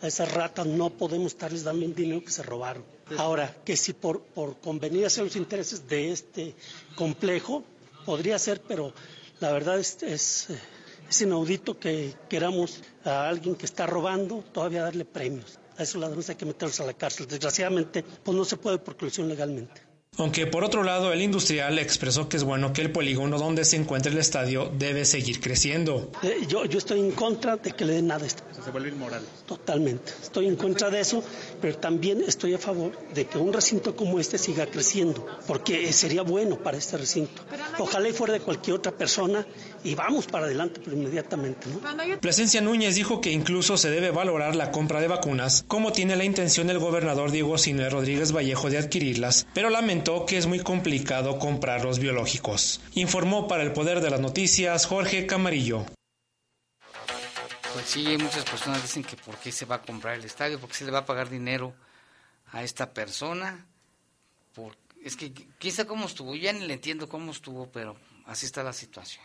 a 0.00 0.06
esas 0.06 0.32
ratas 0.32 0.66
no 0.66 0.88
podemos 0.88 1.32
estarles 1.32 1.64
dando 1.64 1.84
el 1.84 1.94
dinero 1.94 2.24
que 2.24 2.30
se 2.30 2.42
robaron. 2.42 2.82
Ahora, 3.18 3.54
que 3.64 3.76
si 3.76 3.92
por, 3.92 4.22
por 4.22 4.58
convenir 4.60 5.04
hacia 5.04 5.22
los 5.22 5.36
intereses 5.36 5.86
de 5.86 6.12
este 6.12 6.54
complejo, 6.94 7.62
podría 8.06 8.38
ser, 8.38 8.62
pero 8.66 8.94
la 9.40 9.52
verdad 9.52 9.78
es, 9.78 10.02
es, 10.02 10.48
es 11.08 11.20
inaudito 11.22 11.78
que 11.78 12.14
queramos 12.28 12.82
a 13.04 13.28
alguien 13.28 13.54
que 13.54 13.66
está 13.66 13.86
robando 13.86 14.44
todavía 14.52 14.82
darle 14.82 15.04
premios. 15.04 15.58
A 15.76 15.82
esos 15.82 16.00
ladrones 16.00 16.28
hay 16.28 16.36
que 16.36 16.44
meterlos 16.44 16.80
a 16.80 16.86
la 16.86 16.94
cárcel. 16.94 17.26
Desgraciadamente, 17.26 18.02
pues 18.02 18.36
no 18.36 18.44
se 18.44 18.56
puede 18.56 18.78
por 18.78 18.96
colección 18.96 19.28
legalmente. 19.28 19.88
Aunque 20.18 20.48
por 20.48 20.64
otro 20.64 20.82
lado 20.82 21.12
el 21.12 21.22
industrial 21.22 21.78
expresó 21.78 22.28
que 22.28 22.36
es 22.36 22.42
bueno 22.42 22.72
que 22.72 22.80
el 22.80 22.90
polígono 22.90 23.38
donde 23.38 23.64
se 23.64 23.76
encuentre 23.76 24.10
el 24.10 24.18
estadio 24.18 24.68
debe 24.76 25.04
seguir 25.04 25.40
creciendo. 25.40 26.10
Eh, 26.24 26.44
yo, 26.48 26.64
yo 26.64 26.78
estoy 26.78 26.98
en 26.98 27.12
contra 27.12 27.56
de 27.56 27.70
que 27.70 27.84
le 27.84 27.92
den 27.94 28.08
nada 28.08 28.24
a 28.24 28.26
esto. 28.26 28.42
Se 28.64 28.72
vuelve 28.72 28.88
inmoral. 28.88 29.22
Totalmente. 29.46 30.12
Estoy 30.20 30.48
en 30.48 30.56
contra 30.56 30.90
de 30.90 30.98
eso, 30.98 31.22
pero 31.60 31.78
también 31.78 32.20
estoy 32.26 32.52
a 32.54 32.58
favor 32.58 32.98
de 33.14 33.26
que 33.26 33.38
un 33.38 33.52
recinto 33.52 33.94
como 33.94 34.18
este 34.18 34.38
siga 34.38 34.66
creciendo, 34.66 35.24
porque 35.46 35.92
sería 35.92 36.22
bueno 36.22 36.58
para 36.60 36.78
este 36.78 36.96
recinto. 36.96 37.44
Ojalá 37.78 38.08
y 38.08 38.12
fuera 38.12 38.32
de 38.32 38.40
cualquier 38.40 38.74
otra 38.74 38.90
persona 38.90 39.46
y 39.84 39.94
vamos 39.94 40.26
para 40.26 40.46
adelante 40.46 40.80
pero 40.84 40.96
inmediatamente. 40.96 41.68
¿no? 41.68 42.20
Plasencia 42.20 42.60
Núñez 42.60 42.94
dijo 42.94 43.20
que 43.20 43.30
incluso 43.30 43.76
se 43.76 43.90
debe 43.90 44.10
valorar 44.10 44.56
la 44.56 44.70
compra 44.70 45.00
de 45.00 45.08
vacunas, 45.08 45.64
como 45.68 45.92
tiene 45.92 46.16
la 46.16 46.24
intención 46.24 46.70
el 46.70 46.78
gobernador 46.78 47.30
Diego 47.30 47.58
Sinue 47.58 47.90
Rodríguez 47.90 48.32
Vallejo 48.32 48.70
de 48.70 48.78
adquirirlas, 48.78 49.46
pero 49.54 49.70
lamentó 49.70 50.26
que 50.26 50.36
es 50.36 50.46
muy 50.46 50.60
complicado 50.60 51.38
comprar 51.38 51.84
los 51.84 51.98
biológicos. 51.98 52.80
Informó 52.94 53.48
para 53.48 53.62
el 53.62 53.72
Poder 53.72 54.00
de 54.00 54.10
las 54.10 54.20
Noticias 54.20 54.86
Jorge 54.86 55.26
Camarillo. 55.26 55.84
Pues 57.72 57.86
sí, 57.86 58.16
muchas 58.18 58.44
personas 58.44 58.82
dicen 58.82 59.04
que 59.04 59.16
por 59.16 59.36
qué 59.36 59.52
se 59.52 59.64
va 59.64 59.76
a 59.76 59.82
comprar 59.82 60.14
el 60.14 60.24
estadio, 60.24 60.58
por 60.58 60.68
qué 60.70 60.74
se 60.74 60.84
le 60.84 60.90
va 60.90 61.00
a 61.00 61.06
pagar 61.06 61.28
dinero 61.28 61.74
a 62.52 62.62
esta 62.62 62.92
persona. 62.92 63.66
Por, 64.54 64.76
es 65.02 65.16
que 65.16 65.32
quizá 65.32 65.86
cómo 65.86 66.06
estuvo, 66.06 66.34
ya 66.34 66.52
ni 66.52 66.66
le 66.66 66.74
entiendo 66.74 67.08
cómo 67.08 67.30
estuvo, 67.30 67.70
pero 67.70 67.96
así 68.26 68.46
está 68.46 68.62
la 68.62 68.72
situación. 68.72 69.24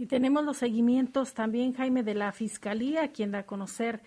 Y 0.00 0.06
tenemos 0.06 0.46
los 0.46 0.56
seguimientos 0.56 1.34
también, 1.34 1.74
Jaime, 1.74 2.02
de 2.02 2.14
la 2.14 2.32
Fiscalía, 2.32 3.12
quien 3.12 3.32
da 3.32 3.40
a 3.40 3.46
conocer 3.46 4.00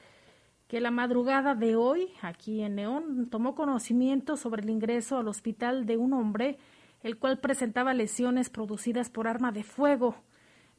que 0.67 0.81
la 0.81 0.89
madrugada 0.89 1.53
de 1.53 1.75
hoy, 1.75 2.11
aquí 2.23 2.63
en 2.63 2.77
León, 2.77 3.29
tomó 3.29 3.53
conocimiento 3.53 4.35
sobre 4.35 4.63
el 4.63 4.71
ingreso 4.71 5.19
al 5.19 5.27
hospital 5.27 5.85
de 5.85 5.97
un 5.97 6.13
hombre, 6.13 6.57
el 7.03 7.19
cual 7.19 7.37
presentaba 7.37 7.93
lesiones 7.93 8.49
producidas 8.49 9.11
por 9.11 9.27
arma 9.27 9.51
de 9.51 9.63
fuego, 9.63 10.15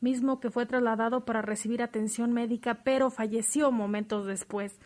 mismo 0.00 0.40
que 0.40 0.50
fue 0.50 0.66
trasladado 0.66 1.24
para 1.24 1.42
recibir 1.42 1.80
atención 1.80 2.32
médica, 2.32 2.82
pero 2.82 3.08
falleció 3.08 3.70
momentos 3.70 4.26
después. 4.26 4.80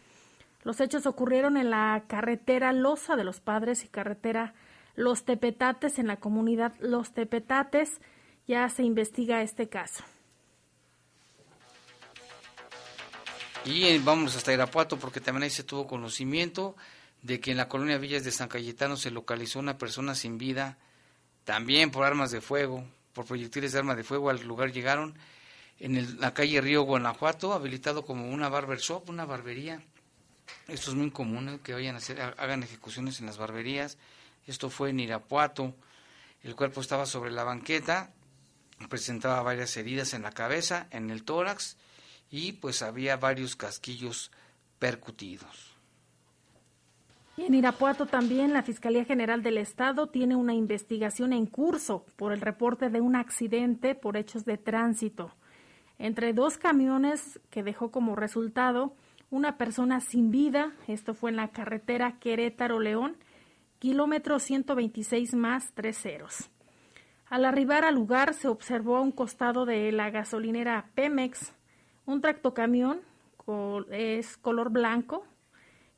Los 0.63 0.79
hechos 0.83 1.07
ocurrieron 1.07 1.57
en 1.57 1.71
la 1.71 2.05
carretera 2.07 2.75
Loza 2.75 3.17
de 3.17 3.25
los 3.25 3.41
Padres 3.41 3.83
y 3.83 3.89
carretera 3.89 4.53
Los 4.95 5.25
Tepetates 5.25 5.99
en 5.99 6.07
la 6.07 6.17
comunidad 6.17 6.75
Los 6.81 7.15
Tepetates. 7.15 8.03
Ya 8.47 8.69
se 8.69 8.83
investiga 8.83 9.41
este 9.41 9.71
caso. 9.71 10.05
Y 13.65 13.99
vamos 13.99 14.37
hasta 14.37 14.53
Irapuato 14.53 14.99
porque 14.99 15.21
también 15.21 15.45
ahí 15.45 15.51
se 15.51 15.65
tuvo 15.65 15.87
conocimiento 15.87 16.77
de 17.23 17.41
que 17.41 17.51
en 17.51 17.57
la 17.57 17.69
colonia 17.69 17.99
Villas 17.99 18.25
de 18.25 18.31
San 18.31 18.49
Cayetano 18.49 18.97
se 18.97 19.11
localizó 19.11 19.59
una 19.59 19.79
persona 19.79 20.15
sin 20.15 20.39
vida, 20.39 20.79
también 21.45 21.91
por 21.91 22.05
armas 22.05 22.31
de 22.31 22.41
fuego, 22.41 22.85
por 23.13 23.27
proyectiles 23.27 23.73
de 23.73 23.79
arma 23.79 23.97
de 23.97 24.05
fuego. 24.05 24.31
Al 24.31 24.43
lugar 24.43 24.73
llegaron 24.73 25.19
en 25.81 26.21
la 26.21 26.35
calle 26.35 26.61
Río 26.61 26.83
Guanajuato, 26.83 27.53
habilitado 27.53 28.05
como 28.05 28.31
una 28.31 28.49
barber 28.49 28.79
shop, 28.79 29.11
una 29.11 29.25
barbería. 29.25 29.83
Esto 30.69 30.91
es 30.91 30.97
muy 30.97 31.11
común, 31.11 31.49
¿eh? 31.49 31.61
que 31.63 31.75
vayan 31.75 31.97
a 31.97 31.99
hacer, 31.99 32.21
hagan 32.21 32.63
ejecuciones 32.63 33.21
en 33.21 33.27
las 33.27 33.39
barberías. 33.39 33.99
Esto 34.47 34.71
fue 34.71 34.91
en 34.91 35.01
Irapuato. 35.01 35.75
El 36.43 36.55
cuerpo 36.55 36.81
estaba 36.81 37.07
sobre 37.07 37.33
la 37.33 37.45
banqueta, 37.45 38.13
presentaba 38.89 39.43
varias 39.43 39.77
heridas 39.77 40.15
en 40.15 40.23
la 40.23 40.31
cabeza, 40.31 40.87
en 40.91 41.11
el 41.11 41.25
tórax 41.25 41.77
y 42.31 42.53
pues 42.53 42.83
había 42.83 43.17
varios 43.17 43.57
casquillos 43.57 44.31
percutidos. 44.79 45.75
En 47.37 47.55
Irapuato 47.55 48.07
también 48.07 48.53
la 48.53 48.63
Fiscalía 48.63 49.05
General 49.05 49.43
del 49.43 49.59
Estado 49.59 50.09
tiene 50.09 50.35
una 50.35 50.55
investigación 50.55 51.33
en 51.33 51.47
curso 51.47 52.05
por 52.17 52.33
el 52.33 52.41
reporte 52.41 52.91
de 52.91 53.01
un 53.01 53.15
accidente 53.15 53.95
por 53.95 54.17
hechos 54.17 54.45
de 54.45 54.59
tránsito 54.59 55.33
entre 55.99 56.33
dos 56.33 56.59
camiones 56.59 57.41
que 57.51 57.63
dejó 57.63 57.91
como 57.91 58.17
resultado 58.17 58.95
una 59.31 59.59
persona 59.59 60.01
sin 60.01 60.31
vida. 60.31 60.73
Esto 60.87 61.15
fue 61.15 61.31
en 61.31 61.37
la 61.37 61.49
carretera 61.49 62.19
Querétaro-León, 62.21 63.17
kilómetro 63.79 64.39
126 64.39 65.35
más 65.35 65.73
tres 65.75 65.99
ceros. 65.99 66.51
Al 67.27 67.45
arribar 67.45 67.85
al 67.85 67.97
lugar 67.97 68.33
se 68.33 68.49
observó 68.49 68.97
a 68.97 69.01
un 69.01 69.13
costado 69.13 69.67
de 69.67 69.93
la 69.93 70.11
gasolinera 70.11 70.89
Pemex 70.95 71.53
un 72.09 72.23
tractocamión 72.23 73.03
es 73.91 74.39
color 74.39 74.71
blanco 74.71 75.27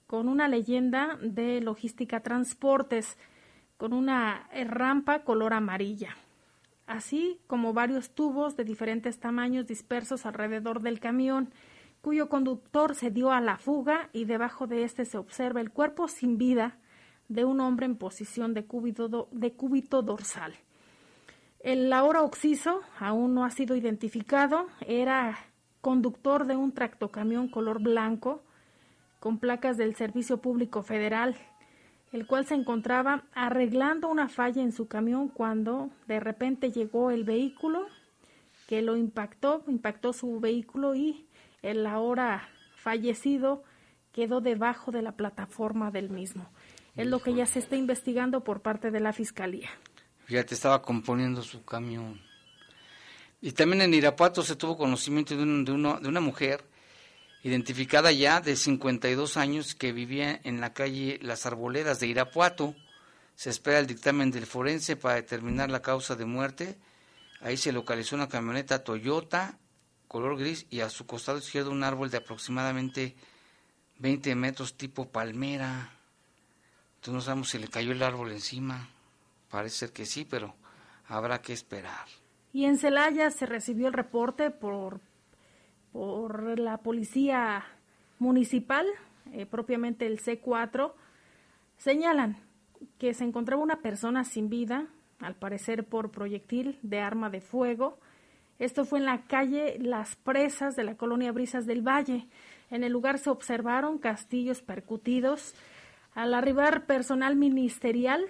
con 0.08 0.28
una 0.28 0.48
leyenda 0.48 1.16
de 1.22 1.60
logística 1.60 2.20
transportes 2.20 3.16
con 3.76 3.92
una 3.92 4.48
rampa 4.66 5.22
color 5.22 5.54
amarilla, 5.54 6.16
así 6.88 7.38
como 7.46 7.72
varios 7.72 8.10
tubos 8.10 8.56
de 8.56 8.64
diferentes 8.64 9.20
tamaños 9.20 9.68
dispersos 9.68 10.26
alrededor 10.26 10.82
del 10.82 10.98
camión, 10.98 11.52
cuyo 12.02 12.28
conductor 12.28 12.96
se 12.96 13.12
dio 13.12 13.30
a 13.30 13.40
la 13.40 13.56
fuga 13.56 14.10
y 14.12 14.24
debajo 14.24 14.66
de 14.66 14.82
este 14.82 15.04
se 15.04 15.16
observa 15.16 15.60
el 15.60 15.70
cuerpo 15.70 16.08
sin 16.08 16.38
vida 16.38 16.76
de 17.28 17.44
un 17.44 17.60
hombre 17.60 17.86
en 17.86 17.94
posición 17.94 18.52
de 18.52 18.64
cúbito, 18.64 20.02
dorsal. 20.02 20.54
El 21.60 21.92
ahora 21.92 22.22
occiso 22.22 22.80
aún 22.98 23.32
no 23.34 23.44
ha 23.44 23.50
sido 23.50 23.76
identificado, 23.76 24.66
era 24.80 25.38
conductor 25.80 26.46
de 26.46 26.56
un 26.56 26.72
tractocamión 26.72 27.48
color 27.48 27.80
blanco 27.80 28.42
con 29.18 29.38
placas 29.38 29.76
del 29.76 29.94
Servicio 29.96 30.38
Público 30.38 30.82
Federal, 30.82 31.36
el 32.12 32.26
cual 32.26 32.46
se 32.46 32.54
encontraba 32.54 33.24
arreglando 33.34 34.08
una 34.08 34.28
falla 34.28 34.62
en 34.62 34.72
su 34.72 34.88
camión 34.88 35.28
cuando 35.28 35.90
de 36.06 36.20
repente 36.20 36.70
llegó 36.70 37.10
el 37.10 37.24
vehículo 37.24 37.86
que 38.66 38.82
lo 38.82 38.96
impactó, 38.96 39.62
impactó 39.66 40.12
su 40.12 40.40
vehículo 40.40 40.94
y 40.94 41.26
el 41.62 41.86
ahora 41.86 42.48
fallecido 42.76 43.62
quedó 44.12 44.40
debajo 44.40 44.90
de 44.90 45.02
la 45.02 45.12
plataforma 45.12 45.90
del 45.90 46.10
mismo. 46.10 46.46
Es 46.96 47.06
lo 47.06 47.20
que 47.20 47.34
ya 47.34 47.46
se 47.46 47.58
está 47.58 47.76
investigando 47.76 48.42
por 48.42 48.60
parte 48.60 48.90
de 48.90 49.00
la 49.00 49.12
Fiscalía. 49.12 49.70
Ya 50.28 50.44
te 50.44 50.54
estaba 50.54 50.82
componiendo 50.82 51.42
su 51.42 51.64
camión. 51.64 52.20
Y 53.42 53.52
también 53.52 53.82
en 53.82 53.94
Irapuato 53.94 54.42
se 54.42 54.56
tuvo 54.56 54.76
conocimiento 54.76 55.36
de, 55.36 55.44
de, 55.44 55.64
de 55.64 56.08
una 56.08 56.20
mujer 56.20 56.64
identificada 57.42 58.12
ya 58.12 58.40
de 58.40 58.54
52 58.54 59.36
años 59.36 59.74
que 59.74 59.92
vivía 59.92 60.40
en 60.44 60.60
la 60.60 60.74
calle 60.74 61.18
Las 61.22 61.46
Arboledas 61.46 62.00
de 62.00 62.06
Irapuato. 62.06 62.74
Se 63.34 63.48
espera 63.48 63.78
el 63.78 63.86
dictamen 63.86 64.30
del 64.30 64.46
forense 64.46 64.96
para 64.96 65.14
determinar 65.14 65.70
la 65.70 65.80
causa 65.80 66.16
de 66.16 66.26
muerte. 66.26 66.78
Ahí 67.40 67.56
se 67.56 67.72
localizó 67.72 68.14
una 68.14 68.28
camioneta 68.28 68.84
Toyota 68.84 69.58
color 70.10 70.36
gris 70.36 70.66
y 70.70 70.80
a 70.80 70.90
su 70.90 71.06
costado 71.06 71.38
izquierdo 71.38 71.70
un 71.70 71.84
árbol 71.84 72.10
de 72.10 72.16
aproximadamente 72.16 73.14
20 74.00 74.34
metros 74.34 74.76
tipo 74.76 75.08
palmera. 75.08 75.92
Entonces 76.96 77.14
no 77.14 77.20
sabemos 77.20 77.50
si 77.50 77.60
le 77.60 77.68
cayó 77.68 77.92
el 77.92 78.02
árbol 78.02 78.32
encima. 78.32 78.88
Parece 79.48 79.76
ser 79.76 79.92
que 79.92 80.06
sí, 80.06 80.26
pero 80.28 80.56
habrá 81.06 81.40
que 81.40 81.52
esperar. 81.52 82.08
Y 82.52 82.64
en 82.64 82.78
Celaya 82.78 83.30
se 83.30 83.46
recibió 83.46 83.86
el 83.86 83.92
reporte 83.92 84.50
por, 84.50 85.00
por 85.92 86.58
la 86.58 86.78
policía 86.78 87.64
municipal, 88.18 88.86
eh, 89.32 89.46
propiamente 89.46 90.06
el 90.06 90.20
C4. 90.20 90.92
Señalan 91.78 92.36
que 92.98 93.14
se 93.14 93.24
encontraba 93.24 93.62
una 93.62 93.80
persona 93.80 94.24
sin 94.24 94.48
vida, 94.48 94.86
al 95.20 95.34
parecer 95.34 95.84
por 95.84 96.10
proyectil 96.10 96.78
de 96.82 97.00
arma 97.00 97.30
de 97.30 97.40
fuego. 97.40 97.98
Esto 98.58 98.84
fue 98.84 98.98
en 98.98 99.04
la 99.04 99.22
calle 99.22 99.78
Las 99.78 100.16
Presas 100.16 100.76
de 100.76 100.84
la 100.84 100.96
colonia 100.96 101.32
Brisas 101.32 101.66
del 101.66 101.86
Valle. 101.86 102.26
En 102.70 102.84
el 102.84 102.92
lugar 102.92 103.18
se 103.18 103.30
observaron 103.30 103.98
castillos 103.98 104.62
percutidos, 104.62 105.54
Al 106.14 106.34
arribar 106.34 106.86
personal 106.86 107.36
ministerial, 107.36 108.24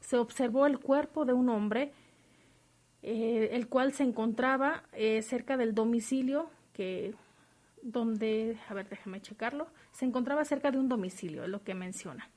se 0.00 0.16
observó 0.16 0.66
el 0.66 0.78
cuerpo 0.78 1.26
de 1.26 1.34
un 1.34 1.50
hombre, 1.50 1.92
eh, 3.02 3.50
el 3.52 3.68
cual 3.68 3.92
se 3.92 4.02
encontraba 4.02 4.84
eh, 4.92 5.22
cerca 5.22 5.56
del 5.56 5.74
domicilio 5.74 6.50
que 6.72 7.14
donde, 7.82 8.58
a 8.68 8.74
ver, 8.74 8.88
déjame 8.88 9.22
checarlo, 9.22 9.66
se 9.92 10.04
encontraba 10.04 10.44
cerca 10.44 10.70
de 10.70 10.78
un 10.78 10.88
domicilio, 10.88 11.44
es 11.44 11.48
lo 11.48 11.62
que 11.62 11.74
menciona. 11.74 12.28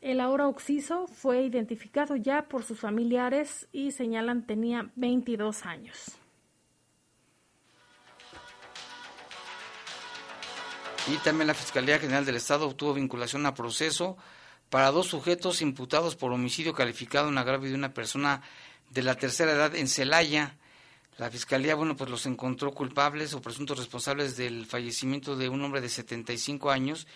El 0.00 0.20
ahora 0.20 0.48
occiso 0.48 1.06
fue 1.06 1.42
identificado 1.42 2.16
ya 2.16 2.48
por 2.48 2.62
sus 2.62 2.78
familiares 2.78 3.68
y 3.72 3.92
señalan 3.92 4.46
tenía 4.46 4.90
22 4.96 5.64
años. 5.64 6.18
Y 11.06 11.16
también 11.18 11.46
la 11.46 11.54
Fiscalía 11.54 11.98
General 11.98 12.24
del 12.24 12.36
Estado 12.36 12.66
obtuvo 12.66 12.94
vinculación 12.94 13.46
a 13.46 13.54
proceso 13.54 14.16
para 14.70 14.90
dos 14.90 15.06
sujetos 15.06 15.62
imputados 15.62 16.16
por 16.16 16.32
homicidio 16.32 16.72
calificado 16.72 17.28
en 17.28 17.38
agravio 17.38 17.70
de 17.70 17.76
una 17.76 17.94
persona 17.94 18.42
de 18.94 19.02
la 19.02 19.16
tercera 19.16 19.52
edad 19.52 19.74
en 19.74 19.88
Celaya. 19.88 20.56
La 21.18 21.28
Fiscalía, 21.28 21.74
bueno, 21.74 21.96
pues 21.96 22.08
los 22.08 22.26
encontró 22.26 22.72
culpables 22.72 23.34
o 23.34 23.42
presuntos 23.42 23.78
responsables 23.78 24.36
del 24.36 24.66
fallecimiento 24.66 25.36
de 25.36 25.48
un 25.48 25.62
hombre 25.62 25.80
de 25.80 25.88
75 25.88 26.70
años 26.70 27.08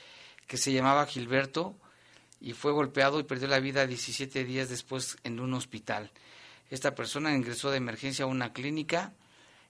que 0.48 0.56
se 0.56 0.72
llamaba 0.72 1.06
Gilberto 1.06 1.76
y 2.40 2.52
fue 2.52 2.72
golpeado 2.72 3.20
y 3.20 3.24
perdió 3.24 3.46
la 3.46 3.60
vida 3.60 3.86
17 3.86 4.44
días 4.44 4.68
después 4.68 5.18
en 5.22 5.38
un 5.38 5.54
hospital. 5.54 6.10
Esta 6.68 6.96
persona 6.96 7.34
ingresó 7.34 7.70
de 7.70 7.76
emergencia 7.76 8.24
a 8.24 8.28
una 8.28 8.52
clínica 8.52 9.12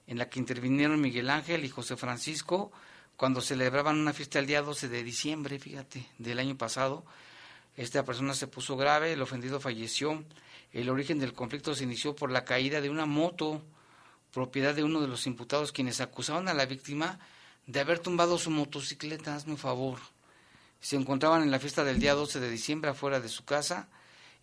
en 0.07 0.17
la 0.17 0.29
que 0.29 0.39
intervinieron 0.39 0.99
Miguel 0.99 1.29
Ángel 1.29 1.63
y 1.63 1.69
José 1.69 1.95
Francisco, 1.95 2.71
cuando 3.17 3.41
celebraban 3.41 3.99
una 3.99 4.13
fiesta 4.13 4.39
el 4.39 4.47
día 4.47 4.63
12 4.63 4.89
de 4.89 5.03
diciembre, 5.03 5.59
fíjate, 5.59 6.07
del 6.17 6.39
año 6.39 6.57
pasado. 6.57 7.05
Esta 7.77 8.03
persona 8.03 8.33
se 8.33 8.47
puso 8.47 8.77
grave, 8.77 9.13
el 9.13 9.21
ofendido 9.21 9.59
falleció. 9.59 10.23
El 10.71 10.89
origen 10.89 11.19
del 11.19 11.33
conflicto 11.33 11.73
se 11.73 11.83
inició 11.83 12.15
por 12.15 12.31
la 12.31 12.45
caída 12.45 12.81
de 12.81 12.89
una 12.89 13.05
moto, 13.05 13.63
propiedad 14.31 14.75
de 14.75 14.83
uno 14.83 15.01
de 15.01 15.07
los 15.07 15.25
imputados, 15.25 15.71
quienes 15.71 16.01
acusaban 16.01 16.47
a 16.47 16.53
la 16.53 16.65
víctima 16.65 17.19
de 17.65 17.79
haber 17.79 17.99
tumbado 17.99 18.37
su 18.37 18.51
motocicleta, 18.51 19.35
hazme 19.35 19.53
un 19.53 19.57
favor. 19.57 19.99
Se 20.79 20.95
encontraban 20.95 21.43
en 21.43 21.51
la 21.51 21.59
fiesta 21.59 21.83
del 21.83 21.99
día 21.99 22.13
12 22.13 22.39
de 22.39 22.49
diciembre 22.49 22.91
afuera 22.91 23.19
de 23.19 23.29
su 23.29 23.45
casa 23.45 23.89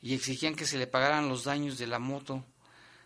y 0.03 0.15
exigían 0.15 0.55
que 0.55 0.67
se 0.67 0.79
le 0.79 0.87
pagaran 0.87 1.29
los 1.29 1.45
daños 1.45 1.79
de 1.79 1.87
la 1.87 1.99
moto. 1.99 2.45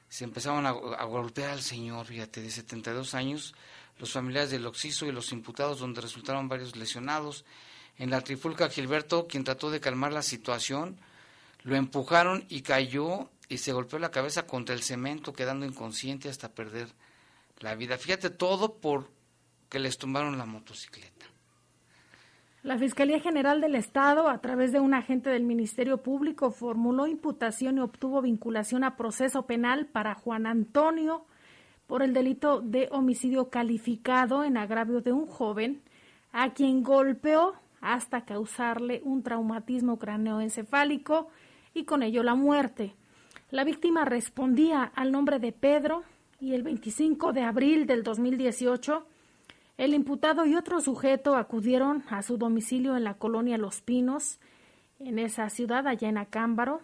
Se 0.08 0.24
empezaban 0.24 0.66
a, 0.66 0.70
a 0.70 1.04
golpear 1.04 1.50
al 1.50 1.62
señor, 1.62 2.06
fíjate, 2.06 2.42
de 2.42 2.50
72 2.50 3.14
años, 3.14 3.54
los 3.98 4.12
familiares 4.12 4.50
del 4.50 4.66
Oxiso 4.66 5.06
y 5.06 5.12
los 5.12 5.30
imputados, 5.32 5.78
donde 5.78 6.00
resultaron 6.00 6.48
varios 6.48 6.74
lesionados. 6.74 7.44
En 7.98 8.10
la 8.10 8.22
trifulca, 8.22 8.70
Gilberto, 8.70 9.26
quien 9.26 9.44
trató 9.44 9.70
de 9.70 9.80
calmar 9.80 10.12
la 10.12 10.22
situación, 10.22 10.98
lo 11.62 11.76
empujaron 11.76 12.44
y 12.48 12.62
cayó 12.62 13.30
y 13.48 13.58
se 13.58 13.72
golpeó 13.72 13.98
la 13.98 14.11
cabeza 14.11 14.46
contra 14.46 14.74
el 14.74 14.82
cemento, 14.82 15.32
quedando 15.32 15.66
inconsciente 15.66 16.28
hasta 16.28 16.54
perder 16.54 16.88
la 17.58 17.74
vida. 17.74 17.98
Fíjate 17.98 18.30
todo 18.30 18.74
por 18.74 19.11
que 19.68 19.78
les 19.78 19.98
tumbaron 19.98 20.38
la 20.38 20.46
motocicleta. 20.46 21.26
La 22.62 22.76
Fiscalía 22.76 23.20
General 23.20 23.61
del 23.62 23.74
Estado, 23.74 24.28
a 24.28 24.38
través 24.38 24.70
de 24.70 24.80
un 24.80 24.92
agente 24.92 25.30
del 25.30 25.44
Ministerio 25.44 26.02
Público, 26.02 26.50
formuló 26.50 27.06
imputación 27.06 27.78
y 27.78 27.80
obtuvo 27.80 28.20
vinculación 28.20 28.84
a 28.84 28.96
proceso 28.96 29.46
penal 29.46 29.86
para 29.86 30.14
Juan 30.14 30.46
Antonio 30.46 31.24
por 31.86 32.02
el 32.02 32.12
delito 32.12 32.61
de 32.61 32.88
homicidio 32.92 33.48
calificado 33.48 34.44
en 34.44 34.58
agravio 34.58 35.00
de 35.00 35.12
un 35.12 35.26
joven 35.26 35.80
a 36.32 36.52
quien 36.52 36.82
golpeó 36.82 37.54
hasta 37.80 38.26
causarle 38.26 39.00
un 39.04 39.22
traumatismo 39.22 39.98
craneoencefálico 39.98 41.30
y 41.74 41.84
con 41.84 42.02
ello 42.02 42.22
la 42.22 42.34
muerte. 42.34 42.94
La 43.50 43.64
víctima 43.64 44.04
respondía 44.04 44.84
al 44.94 45.12
nombre 45.12 45.38
de 45.38 45.52
Pedro 45.52 46.04
y 46.40 46.54
el 46.54 46.62
25 46.62 47.32
de 47.32 47.42
abril 47.42 47.86
del 47.86 48.02
2018 48.02 49.06
el 49.80 49.94
imputado 49.94 50.44
y 50.44 50.56
otro 50.56 50.82
sujeto 50.82 51.36
acudieron 51.36 52.04
a 52.10 52.20
su 52.20 52.36
domicilio 52.36 52.98
en 52.98 53.04
la 53.04 53.14
colonia 53.14 53.56
Los 53.56 53.80
Pinos, 53.80 54.38
en 54.98 55.18
esa 55.18 55.48
ciudad 55.48 55.86
allá 55.86 56.10
en 56.10 56.18
Acámbaro, 56.18 56.82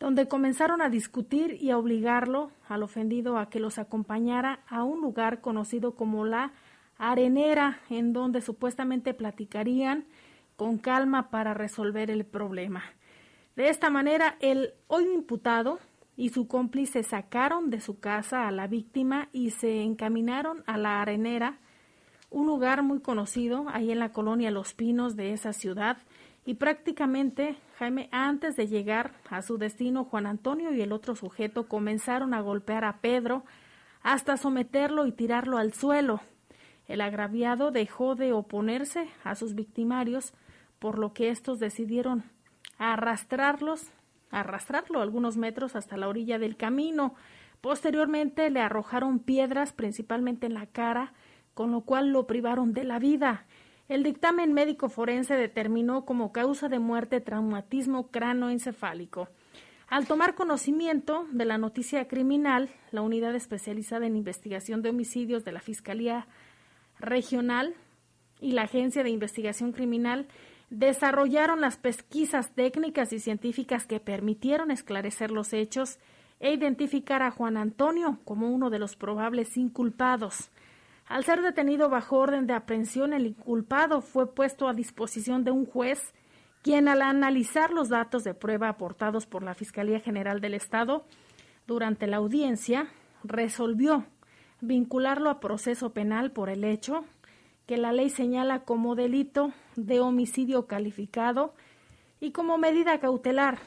donde 0.00 0.28
comenzaron 0.28 0.80
a 0.80 0.88
discutir 0.88 1.58
y 1.60 1.68
a 1.68 1.76
obligarlo 1.76 2.52
al 2.70 2.82
ofendido 2.82 3.36
a 3.36 3.50
que 3.50 3.60
los 3.60 3.78
acompañara 3.78 4.60
a 4.66 4.82
un 4.82 5.02
lugar 5.02 5.42
conocido 5.42 5.94
como 5.94 6.24
la 6.24 6.52
Arenera, 6.96 7.80
en 7.90 8.14
donde 8.14 8.40
supuestamente 8.40 9.12
platicarían 9.12 10.06
con 10.56 10.78
calma 10.78 11.28
para 11.28 11.52
resolver 11.52 12.10
el 12.10 12.24
problema. 12.24 12.82
De 13.56 13.70
esta 13.70 13.88
manera, 13.88 14.36
el 14.40 14.74
hoy 14.86 15.04
imputado 15.14 15.78
y 16.14 16.28
su 16.28 16.46
cómplice 16.46 17.02
sacaron 17.02 17.70
de 17.70 17.80
su 17.80 17.98
casa 18.00 18.46
a 18.46 18.50
la 18.50 18.66
víctima 18.66 19.30
y 19.32 19.50
se 19.50 19.80
encaminaron 19.82 20.62
a 20.66 20.76
la 20.76 21.00
Arenera, 21.00 21.58
un 22.30 22.46
lugar 22.46 22.82
muy 22.82 23.00
conocido 23.00 23.64
ahí 23.70 23.90
en 23.90 23.98
la 23.98 24.12
colonia 24.12 24.50
Los 24.50 24.74
Pinos 24.74 25.16
de 25.16 25.32
esa 25.32 25.54
ciudad, 25.54 25.96
y 26.44 26.54
prácticamente, 26.54 27.56
Jaime, 27.78 28.10
antes 28.12 28.56
de 28.56 28.68
llegar 28.68 29.14
a 29.30 29.40
su 29.40 29.56
destino, 29.56 30.04
Juan 30.04 30.26
Antonio 30.26 30.74
y 30.74 30.82
el 30.82 30.92
otro 30.92 31.16
sujeto 31.16 31.66
comenzaron 31.66 32.34
a 32.34 32.42
golpear 32.42 32.84
a 32.84 32.98
Pedro 33.00 33.44
hasta 34.02 34.36
someterlo 34.36 35.06
y 35.06 35.12
tirarlo 35.12 35.56
al 35.56 35.72
suelo. 35.72 36.20
El 36.88 37.00
agraviado 37.00 37.70
dejó 37.70 38.16
de 38.16 38.32
oponerse 38.34 39.08
a 39.24 39.34
sus 39.34 39.54
victimarios, 39.54 40.34
por 40.78 40.98
lo 40.98 41.14
que 41.14 41.30
estos 41.30 41.58
decidieron 41.58 42.35
arrastrarlos, 42.78 43.90
arrastrarlo 44.30 45.00
algunos 45.00 45.36
metros 45.36 45.76
hasta 45.76 45.96
la 45.96 46.08
orilla 46.08 46.38
del 46.38 46.56
camino. 46.56 47.14
Posteriormente 47.60 48.50
le 48.50 48.60
arrojaron 48.60 49.18
piedras, 49.18 49.72
principalmente 49.72 50.46
en 50.46 50.54
la 50.54 50.66
cara, 50.66 51.12
con 51.54 51.70
lo 51.72 51.82
cual 51.82 52.08
lo 52.10 52.26
privaron 52.26 52.72
de 52.72 52.84
la 52.84 52.98
vida. 52.98 53.46
El 53.88 54.02
dictamen 54.02 54.52
médico 54.52 54.88
forense 54.88 55.34
determinó 55.34 56.04
como 56.04 56.32
causa 56.32 56.68
de 56.68 56.80
muerte 56.80 57.20
traumatismo 57.20 58.10
cranoencefálico. 58.10 59.28
Al 59.88 60.08
tomar 60.08 60.34
conocimiento 60.34 61.26
de 61.30 61.44
la 61.44 61.58
noticia 61.58 62.08
criminal, 62.08 62.68
la 62.90 63.02
unidad 63.02 63.36
especializada 63.36 64.06
en 64.06 64.16
investigación 64.16 64.82
de 64.82 64.90
homicidios 64.90 65.44
de 65.44 65.52
la 65.52 65.60
Fiscalía 65.60 66.26
Regional 66.98 67.74
y 68.40 68.52
la 68.52 68.62
Agencia 68.62 69.04
de 69.04 69.10
Investigación 69.10 69.70
Criminal 69.70 70.26
desarrollaron 70.70 71.60
las 71.60 71.76
pesquisas 71.76 72.54
técnicas 72.54 73.12
y 73.12 73.20
científicas 73.20 73.86
que 73.86 74.00
permitieron 74.00 74.70
esclarecer 74.70 75.30
los 75.30 75.52
hechos 75.52 75.98
e 76.40 76.52
identificar 76.52 77.22
a 77.22 77.30
Juan 77.30 77.56
Antonio 77.56 78.18
como 78.24 78.50
uno 78.50 78.70
de 78.70 78.78
los 78.78 78.96
probables 78.96 79.56
inculpados. 79.56 80.50
Al 81.06 81.24
ser 81.24 81.40
detenido 81.40 81.88
bajo 81.88 82.18
orden 82.18 82.46
de 82.46 82.54
aprehensión, 82.54 83.12
el 83.12 83.26
inculpado 83.26 84.00
fue 84.00 84.34
puesto 84.34 84.68
a 84.68 84.74
disposición 84.74 85.44
de 85.44 85.52
un 85.52 85.64
juez, 85.64 86.12
quien 86.62 86.88
al 86.88 87.00
analizar 87.00 87.70
los 87.70 87.88
datos 87.88 88.24
de 88.24 88.34
prueba 88.34 88.68
aportados 88.68 89.24
por 89.26 89.44
la 89.44 89.54
Fiscalía 89.54 90.00
General 90.00 90.40
del 90.40 90.54
Estado 90.54 91.06
durante 91.66 92.08
la 92.08 92.16
audiencia, 92.16 92.88
resolvió 93.22 94.04
vincularlo 94.60 95.30
a 95.30 95.38
proceso 95.38 95.90
penal 95.90 96.32
por 96.32 96.48
el 96.48 96.64
hecho 96.64 97.04
que 97.66 97.76
la 97.76 97.92
ley 97.92 98.10
señala 98.10 98.60
como 98.60 98.94
delito 98.94 99.52
de 99.74 100.00
homicidio 100.00 100.66
calificado 100.66 101.54
y 102.20 102.32
como 102.32 102.58
medida 102.58 103.00
cautelar 103.00 103.58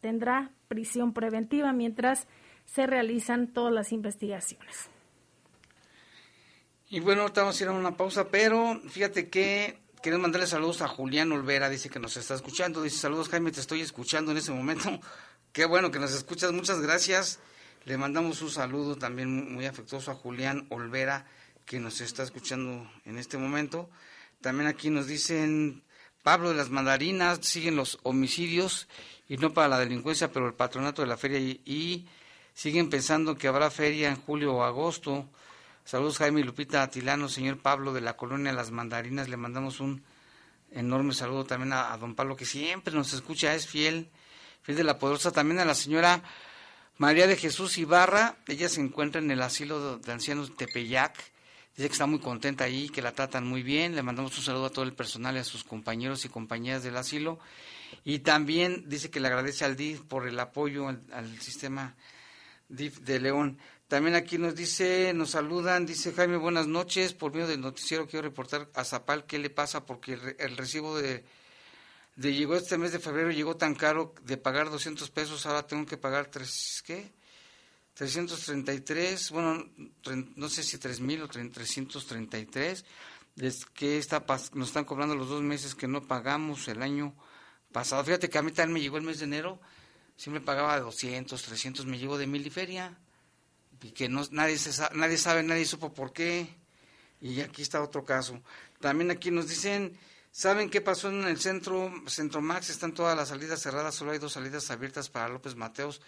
tendrá 0.00 0.50
prisión 0.68 1.12
preventiva 1.12 1.72
mientras 1.72 2.26
se 2.64 2.86
realizan 2.86 3.48
todas 3.48 3.72
las 3.72 3.92
investigaciones. 3.92 4.88
Y 6.88 7.00
bueno, 7.00 7.22
ahorita 7.22 7.42
vamos 7.42 7.60
a 7.60 7.64
ir 7.64 7.68
a 7.68 7.72
una 7.72 7.96
pausa, 7.96 8.28
pero 8.28 8.80
fíjate 8.88 9.28
que 9.28 9.78
queremos 10.02 10.22
mandarle 10.22 10.46
saludos 10.46 10.82
a 10.82 10.88
Julián 10.88 11.30
Olvera, 11.32 11.68
dice 11.68 11.90
que 11.90 12.00
nos 12.00 12.16
está 12.16 12.34
escuchando, 12.34 12.82
dice 12.82 12.98
saludos 12.98 13.28
Jaime, 13.28 13.52
te 13.52 13.60
estoy 13.60 13.80
escuchando 13.80 14.32
en 14.32 14.38
ese 14.38 14.52
momento. 14.52 14.88
Qué 15.52 15.66
bueno 15.66 15.90
que 15.90 15.98
nos 15.98 16.14
escuchas, 16.14 16.52
muchas 16.52 16.80
gracias. 16.80 17.40
Le 17.84 17.96
mandamos 17.96 18.42
un 18.42 18.50
saludo 18.50 18.96
también 18.96 19.52
muy 19.52 19.66
afectuoso 19.66 20.10
a 20.10 20.14
Julián 20.14 20.66
Olvera, 20.70 21.26
que 21.70 21.78
nos 21.78 22.00
está 22.00 22.24
escuchando 22.24 22.84
en 23.04 23.16
este 23.16 23.38
momento. 23.38 23.88
También 24.40 24.66
aquí 24.66 24.90
nos 24.90 25.06
dicen 25.06 25.84
Pablo 26.24 26.48
de 26.48 26.56
las 26.56 26.68
Mandarinas, 26.68 27.38
siguen 27.46 27.76
los 27.76 28.00
homicidios 28.02 28.88
y 29.28 29.36
no 29.36 29.54
para 29.54 29.68
la 29.68 29.78
delincuencia, 29.78 30.32
pero 30.32 30.48
el 30.48 30.54
patronato 30.54 31.02
de 31.02 31.06
la 31.06 31.16
feria 31.16 31.38
y, 31.38 32.08
siguen 32.54 32.90
pensando 32.90 33.38
que 33.38 33.46
habrá 33.46 33.70
feria 33.70 34.08
en 34.08 34.16
julio 34.16 34.52
o 34.52 34.64
agosto. 34.64 35.28
Saludos 35.84 36.18
Jaime 36.18 36.42
Lupita 36.42 36.82
Atilano, 36.82 37.28
señor 37.28 37.58
Pablo 37.58 37.92
de 37.92 38.00
la 38.00 38.16
colonia 38.16 38.52
Las 38.52 38.72
Mandarinas. 38.72 39.28
Le 39.28 39.36
mandamos 39.36 39.78
un 39.78 40.02
enorme 40.72 41.14
saludo 41.14 41.44
también 41.44 41.72
a, 41.72 41.96
don 41.98 42.16
Pablo, 42.16 42.34
que 42.34 42.46
siempre 42.46 42.92
nos 42.92 43.12
escucha, 43.12 43.54
es 43.54 43.68
fiel, 43.68 44.10
fiel 44.62 44.76
de 44.76 44.82
la 44.82 44.98
poderosa. 44.98 45.30
También 45.30 45.60
a 45.60 45.64
la 45.64 45.76
señora 45.76 46.20
María 46.98 47.28
de 47.28 47.36
Jesús 47.36 47.78
Ibarra, 47.78 48.38
ella 48.48 48.68
se 48.68 48.80
encuentra 48.80 49.20
en 49.20 49.30
el 49.30 49.40
asilo 49.40 49.98
de 49.98 50.10
ancianos 50.10 50.48
de 50.48 50.56
Tepeyac. 50.56 51.30
Dice 51.80 51.88
que 51.88 51.94
está 51.94 52.04
muy 52.04 52.18
contenta 52.18 52.64
ahí, 52.64 52.90
que 52.90 53.00
la 53.00 53.12
tratan 53.12 53.46
muy 53.46 53.62
bien. 53.62 53.96
Le 53.96 54.02
mandamos 54.02 54.36
un 54.36 54.44
saludo 54.44 54.66
a 54.66 54.70
todo 54.70 54.84
el 54.84 54.92
personal 54.92 55.36
y 55.36 55.38
a 55.38 55.44
sus 55.44 55.64
compañeros 55.64 56.26
y 56.26 56.28
compañeras 56.28 56.82
del 56.82 56.94
asilo. 56.94 57.38
Y 58.04 58.18
también 58.18 58.84
dice 58.86 59.10
que 59.10 59.18
le 59.18 59.28
agradece 59.28 59.64
al 59.64 59.76
DIF 59.76 60.02
por 60.02 60.28
el 60.28 60.38
apoyo 60.38 60.88
al, 60.88 61.40
sistema 61.40 61.94
DIF 62.68 62.98
de 62.98 63.18
León. 63.18 63.56
También 63.88 64.14
aquí 64.14 64.36
nos 64.36 64.54
dice, 64.54 65.14
nos 65.14 65.30
saludan, 65.30 65.86
dice 65.86 66.12
Jaime, 66.12 66.36
buenas 66.36 66.66
noches. 66.66 67.14
Por 67.14 67.32
medio 67.32 67.46
del 67.46 67.62
noticiero 67.62 68.06
quiero 68.06 68.28
reportar 68.28 68.68
a 68.74 68.84
Zapal 68.84 69.24
qué 69.24 69.38
le 69.38 69.48
pasa 69.48 69.86
porque 69.86 70.12
el, 70.12 70.36
el 70.38 70.58
recibo 70.58 70.98
de, 70.98 71.24
de 72.16 72.34
llegó 72.34 72.56
este 72.56 72.76
mes 72.76 72.92
de 72.92 72.98
febrero, 72.98 73.30
llegó 73.30 73.56
tan 73.56 73.74
caro 73.74 74.14
de 74.26 74.36
pagar 74.36 74.68
200 74.68 75.08
pesos, 75.08 75.46
ahora 75.46 75.66
tengo 75.66 75.86
que 75.86 75.96
pagar 75.96 76.26
tres, 76.26 76.82
¿qué? 76.86 77.10
333, 78.00 79.30
bueno, 79.30 79.62
no 80.34 80.48
sé 80.48 80.62
si 80.62 80.78
3000 80.78 81.20
o 81.20 81.28
333. 81.28 82.84
Es 83.36 83.66
que 83.66 83.98
está, 83.98 84.24
nos 84.54 84.68
están 84.68 84.86
cobrando 84.86 85.14
los 85.14 85.28
dos 85.28 85.42
meses 85.42 85.74
que 85.74 85.86
no 85.86 86.00
pagamos 86.00 86.66
el 86.68 86.80
año 86.80 87.14
pasado. 87.72 88.02
Fíjate 88.02 88.30
que 88.30 88.38
a 88.38 88.42
mí 88.42 88.52
también 88.52 88.72
me 88.72 88.80
llegó 88.80 88.96
el 88.96 89.02
mes 89.02 89.18
de 89.18 89.26
enero, 89.26 89.60
siempre 90.16 90.40
pagaba 90.40 90.80
200, 90.80 91.42
300, 91.42 91.84
me 91.84 91.98
llegó 91.98 92.16
de 92.16 92.26
mil 92.26 92.46
y 92.46 92.48
feria. 92.48 92.98
Y 93.82 93.90
que 93.90 94.08
no, 94.08 94.26
nadie, 94.30 94.56
se 94.56 94.70
nadie 94.94 95.18
sabe, 95.18 95.42
nadie 95.42 95.66
supo 95.66 95.92
por 95.92 96.14
qué. 96.14 96.56
Y 97.20 97.42
aquí 97.42 97.60
está 97.60 97.82
otro 97.82 98.06
caso. 98.06 98.42
También 98.80 99.10
aquí 99.10 99.30
nos 99.30 99.46
dicen, 99.46 99.98
¿saben 100.30 100.70
qué 100.70 100.80
pasó 100.80 101.10
en 101.10 101.24
el 101.24 101.38
centro, 101.38 101.92
Centro 102.06 102.40
Max? 102.40 102.70
Están 102.70 102.94
todas 102.94 103.14
las 103.14 103.28
salidas 103.28 103.60
cerradas, 103.60 103.94
solo 103.94 104.12
hay 104.12 104.18
dos 104.18 104.32
salidas 104.32 104.70
abiertas 104.70 105.10
para 105.10 105.28
López 105.28 105.54
Mateos 105.54 106.00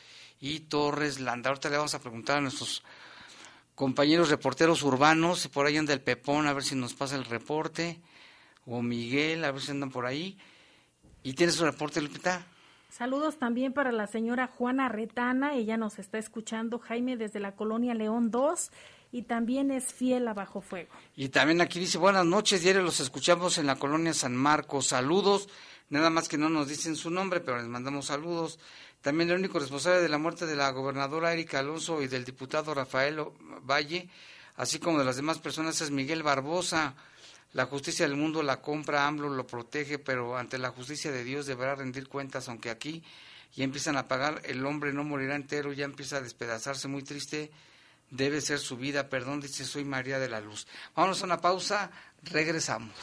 y 0.42 0.58
Torres 0.60 1.20
Landa. 1.20 1.50
Ahorita 1.50 1.70
le 1.70 1.76
vamos 1.76 1.94
a 1.94 2.00
preguntar 2.00 2.38
a 2.38 2.40
nuestros 2.40 2.82
compañeros 3.76 4.28
reporteros 4.28 4.82
urbanos, 4.82 5.38
si 5.38 5.48
por 5.48 5.64
ahí 5.66 5.76
anda 5.76 5.94
el 5.94 6.00
Pepón, 6.00 6.48
a 6.48 6.52
ver 6.52 6.64
si 6.64 6.74
nos 6.74 6.94
pasa 6.94 7.14
el 7.14 7.24
reporte, 7.24 8.00
o 8.66 8.82
Miguel, 8.82 9.44
a 9.44 9.52
ver 9.52 9.62
si 9.62 9.70
andan 9.70 9.90
por 9.90 10.04
ahí. 10.04 10.36
¿Y 11.22 11.34
tienes 11.34 11.60
un 11.60 11.66
reporte, 11.66 12.02
Lupita? 12.02 12.44
Saludos 12.90 13.38
también 13.38 13.72
para 13.72 13.92
la 13.92 14.08
señora 14.08 14.48
Juana 14.48 14.88
Retana, 14.88 15.54
ella 15.54 15.76
nos 15.76 16.00
está 16.00 16.18
escuchando, 16.18 16.80
Jaime, 16.80 17.16
desde 17.16 17.38
la 17.38 17.54
colonia 17.54 17.94
León 17.94 18.32
2 18.32 18.70
y 19.12 19.22
también 19.22 19.70
es 19.70 19.94
fiel 19.94 20.26
a 20.26 20.34
Bajo 20.34 20.60
Fuego. 20.60 20.90
Y 21.14 21.28
también 21.28 21.60
aquí 21.60 21.78
dice, 21.78 21.98
buenas 21.98 22.26
noches, 22.26 22.62
diario 22.62 22.82
los 22.82 22.98
escuchamos 22.98 23.58
en 23.58 23.66
la 23.66 23.76
colonia 23.76 24.12
San 24.12 24.34
Marcos, 24.34 24.88
saludos, 24.88 25.48
nada 25.88 26.10
más 26.10 26.28
que 26.28 26.36
no 26.36 26.48
nos 26.48 26.68
dicen 26.68 26.96
su 26.96 27.10
nombre, 27.10 27.40
pero 27.40 27.58
les 27.58 27.68
mandamos 27.68 28.06
saludos. 28.06 28.58
También 29.02 29.30
el 29.30 29.38
único 29.38 29.58
responsable 29.58 30.00
de 30.00 30.08
la 30.08 30.18
muerte 30.18 30.46
de 30.46 30.54
la 30.54 30.70
gobernadora 30.70 31.32
Erika 31.32 31.58
Alonso 31.58 32.02
y 32.02 32.06
del 32.06 32.24
diputado 32.24 32.72
Rafael 32.72 33.20
Valle, 33.68 34.08
así 34.56 34.78
como 34.78 35.00
de 35.00 35.04
las 35.04 35.16
demás 35.16 35.40
personas, 35.40 35.80
es 35.80 35.90
Miguel 35.90 36.22
Barbosa. 36.22 36.94
La 37.52 37.66
justicia 37.66 38.06
del 38.06 38.16
mundo 38.16 38.42
la 38.42 38.62
compra, 38.62 39.06
AMLO 39.06 39.28
lo 39.28 39.46
protege, 39.46 39.98
pero 39.98 40.38
ante 40.38 40.56
la 40.56 40.70
justicia 40.70 41.10
de 41.10 41.24
Dios 41.24 41.46
deberá 41.46 41.74
rendir 41.74 42.08
cuentas, 42.08 42.48
aunque 42.48 42.70
aquí 42.70 43.02
ya 43.54 43.64
empiezan 43.64 43.96
a 43.96 44.08
pagar, 44.08 44.40
el 44.44 44.64
hombre 44.64 44.92
no 44.92 45.04
morirá 45.04 45.34
entero, 45.34 45.72
ya 45.72 45.84
empieza 45.84 46.18
a 46.18 46.20
despedazarse, 46.22 46.88
muy 46.88 47.02
triste, 47.02 47.50
debe 48.08 48.40
ser 48.40 48.58
su 48.58 48.76
vida, 48.76 49.08
perdón, 49.08 49.40
dice, 49.40 49.64
soy 49.64 49.84
María 49.84 50.18
de 50.18 50.28
la 50.28 50.40
Luz. 50.40 50.66
Vamos 50.94 51.20
a 51.20 51.24
una 51.24 51.40
pausa, 51.40 51.90
regresamos. 52.22 52.94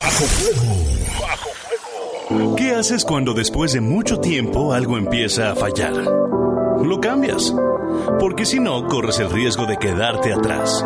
Bajo 0.00 0.24
fuego. 0.24 0.74
Bajo 1.20 1.50
fuego. 2.30 2.56
¿Qué 2.56 2.74
haces 2.74 3.04
cuando 3.04 3.34
después 3.34 3.74
de 3.74 3.82
mucho 3.82 4.20
tiempo 4.20 4.72
algo 4.72 4.96
empieza 4.96 5.50
a 5.50 5.54
fallar? 5.54 5.92
Lo 5.92 6.98
cambias, 6.98 7.54
porque 8.18 8.46
si 8.46 8.58
no, 8.58 8.86
corres 8.86 9.18
el 9.18 9.28
riesgo 9.30 9.66
de 9.66 9.76
quedarte 9.76 10.32
atrás. 10.32 10.82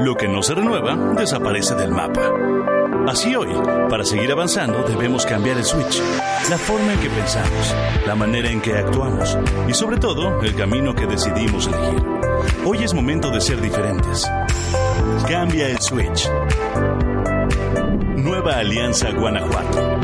Lo 0.00 0.14
que 0.14 0.28
no 0.28 0.42
se 0.42 0.54
renueva 0.54 0.96
desaparece 1.14 1.74
del 1.74 1.90
mapa. 1.90 2.30
Así 3.08 3.36
hoy, 3.36 3.48
para 3.90 4.04
seguir 4.04 4.32
avanzando, 4.32 4.82
debemos 4.82 5.26
cambiar 5.26 5.58
el 5.58 5.64
switch, 5.64 6.00
la 6.48 6.56
forma 6.56 6.94
en 6.94 7.00
que 7.00 7.10
pensamos, 7.10 7.74
la 8.06 8.14
manera 8.14 8.50
en 8.50 8.60
que 8.62 8.74
actuamos 8.74 9.38
y 9.68 9.74
sobre 9.74 9.98
todo 9.98 10.40
el 10.42 10.54
camino 10.54 10.94
que 10.94 11.06
decidimos 11.06 11.66
elegir. 11.66 12.02
Hoy 12.64 12.82
es 12.82 12.94
momento 12.94 13.30
de 13.30 13.40
ser 13.40 13.60
diferentes. 13.60 14.28
Cambia 15.28 15.68
el 15.68 15.80
switch. 15.80 16.28
Nueva 18.16 18.58
Alianza 18.58 19.10
Guanajuato. 19.10 20.03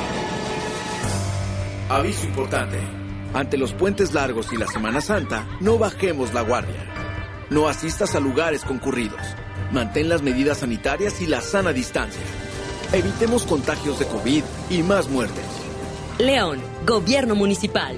Aviso 1.91 2.25
importante. 2.25 2.79
Ante 3.33 3.57
los 3.57 3.73
puentes 3.73 4.13
largos 4.13 4.53
y 4.53 4.55
la 4.55 4.65
Semana 4.65 5.01
Santa, 5.01 5.45
no 5.59 5.77
bajemos 5.77 6.33
la 6.33 6.39
guardia. 6.39 6.85
No 7.49 7.67
asistas 7.67 8.15
a 8.15 8.21
lugares 8.21 8.63
concurridos. 8.63 9.19
Mantén 9.73 10.07
las 10.07 10.21
medidas 10.21 10.59
sanitarias 10.59 11.19
y 11.19 11.27
la 11.27 11.41
sana 11.41 11.73
distancia. 11.73 12.21
Evitemos 12.93 13.45
contagios 13.45 13.99
de 13.99 14.05
COVID 14.05 14.43
y 14.69 14.83
más 14.83 15.09
muertes. 15.09 15.43
León, 16.17 16.61
Gobierno 16.87 17.35
Municipal. 17.35 17.97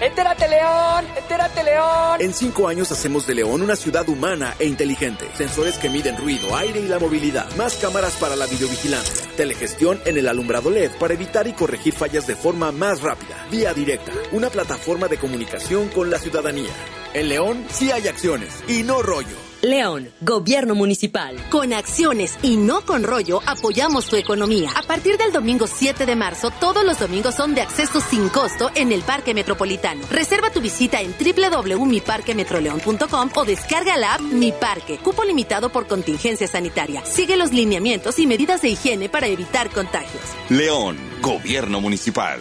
¡Entérate, 0.00 0.48
León! 0.48 1.04
¡Entérate, 1.14 1.62
León! 1.62 2.20
En 2.20 2.32
cinco 2.32 2.68
años 2.68 2.90
hacemos 2.90 3.26
de 3.26 3.34
León 3.34 3.60
una 3.60 3.76
ciudad 3.76 4.08
humana 4.08 4.54
e 4.58 4.64
inteligente. 4.64 5.28
Sensores 5.36 5.76
que 5.76 5.90
miden 5.90 6.16
ruido, 6.16 6.56
aire 6.56 6.80
y 6.80 6.88
la 6.88 6.98
movilidad. 6.98 7.54
Más 7.56 7.74
cámaras 7.76 8.16
para 8.16 8.34
la 8.34 8.46
videovigilancia. 8.46 9.26
Telegestión 9.36 10.00
en 10.06 10.16
el 10.16 10.26
alumbrado 10.26 10.70
LED 10.70 10.92
para 10.98 11.12
evitar 11.12 11.46
y 11.48 11.52
corregir 11.52 11.92
fallas 11.92 12.26
de 12.26 12.34
forma 12.34 12.72
más 12.72 13.02
rápida. 13.02 13.46
Vía 13.50 13.74
directa. 13.74 14.12
Una 14.32 14.48
plataforma 14.48 15.06
de 15.06 15.18
comunicación 15.18 15.88
con 15.88 16.10
la 16.10 16.18
ciudadanía. 16.18 16.70
En 17.12 17.28
León 17.28 17.66
sí 17.70 17.92
hay 17.92 18.08
acciones 18.08 18.64
y 18.68 18.82
no 18.82 19.02
rollo. 19.02 19.49
León, 19.62 20.10
Gobierno 20.22 20.74
Municipal. 20.74 21.36
Con 21.50 21.74
acciones 21.74 22.38
y 22.42 22.56
no 22.56 22.80
con 22.80 23.02
rollo, 23.02 23.42
apoyamos 23.44 24.06
tu 24.06 24.16
economía. 24.16 24.70
A 24.74 24.82
partir 24.82 25.18
del 25.18 25.32
domingo 25.32 25.66
7 25.66 26.06
de 26.06 26.16
marzo, 26.16 26.50
todos 26.60 26.82
los 26.82 26.98
domingos 26.98 27.34
son 27.34 27.54
de 27.54 27.60
acceso 27.60 28.00
sin 28.00 28.30
costo 28.30 28.70
en 28.74 28.90
el 28.90 29.02
Parque 29.02 29.34
Metropolitano. 29.34 30.06
Reserva 30.10 30.48
tu 30.50 30.62
visita 30.62 31.02
en 31.02 31.12
www.miparquemetroleón.com 31.12 33.30
o 33.34 33.44
descarga 33.44 33.98
la 33.98 34.14
app 34.14 34.22
Mi 34.22 34.50
Parque. 34.52 34.96
Cupo 34.96 35.24
limitado 35.24 35.70
por 35.70 35.86
contingencia 35.86 36.48
sanitaria. 36.48 37.04
Sigue 37.04 37.36
los 37.36 37.52
lineamientos 37.52 38.18
y 38.18 38.26
medidas 38.26 38.62
de 38.62 38.70
higiene 38.70 39.10
para 39.10 39.26
evitar 39.26 39.68
contagios. 39.70 40.22
León, 40.48 40.96
Gobierno 41.20 41.82
Municipal. 41.82 42.40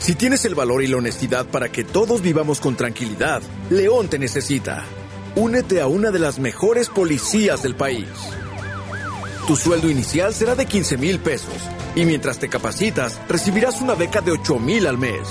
Si 0.00 0.16
tienes 0.16 0.44
el 0.44 0.56
valor 0.56 0.82
y 0.82 0.88
la 0.88 0.96
honestidad 0.96 1.46
para 1.46 1.70
que 1.70 1.84
todos 1.84 2.20
vivamos 2.22 2.60
con 2.60 2.74
tranquilidad, 2.76 3.42
León 3.70 4.08
te 4.08 4.18
necesita. 4.18 4.84
Únete 5.36 5.80
a 5.80 5.86
una 5.86 6.10
de 6.10 6.18
las 6.18 6.38
mejores 6.38 6.88
policías 6.88 7.62
del 7.62 7.74
país. 7.74 8.08
Tu 9.46 9.56
sueldo 9.56 9.90
inicial 9.90 10.34
será 10.34 10.54
de 10.54 10.66
15 10.66 10.98
mil 10.98 11.18
pesos 11.20 11.54
y 11.94 12.04
mientras 12.04 12.38
te 12.38 12.48
capacitas 12.48 13.20
recibirás 13.28 13.80
una 13.80 13.94
beca 13.94 14.20
de 14.20 14.32
8 14.32 14.58
mil 14.58 14.86
al 14.86 14.98
mes. 14.98 15.28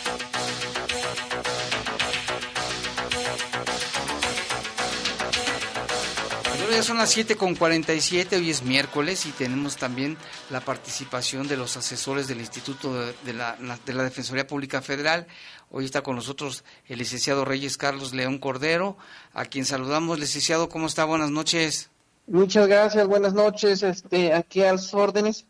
Ya 6.71 6.83
son 6.83 6.97
las 6.97 7.09
7 7.11 7.35
con 7.35 7.55
47, 7.55 8.37
hoy 8.37 8.49
es 8.49 8.63
miércoles 8.63 9.25
y 9.25 9.31
tenemos 9.31 9.75
también 9.77 10.17
la 10.49 10.61
participación 10.61 11.47
de 11.47 11.57
los 11.57 11.75
asesores 11.75 12.27
del 12.27 12.39
Instituto 12.39 12.93
de, 12.93 13.33
la, 13.33 13.57
de 13.85 13.93
la 13.93 14.03
Defensoría 14.03 14.47
Pública 14.47 14.81
Federal. 14.81 15.27
Hoy 15.69 15.85
está 15.85 16.01
con 16.01 16.15
nosotros 16.15 16.63
el 16.87 16.99
licenciado 16.99 17.45
Reyes 17.45 17.77
Carlos 17.77 18.13
León 18.13 18.37
Cordero, 18.37 18.97
a 19.33 19.45
quien 19.45 19.65
saludamos. 19.65 20.19
Licenciado, 20.19 20.69
¿cómo 20.69 20.87
está? 20.87 21.03
Buenas 21.03 21.31
noches. 21.31 21.89
Muchas 22.27 22.67
gracias, 22.67 23.05
buenas 23.07 23.33
noches. 23.33 23.83
Este, 23.83 24.33
aquí 24.33 24.63
a 24.63 24.71
las 24.71 24.93
órdenes. 24.93 25.45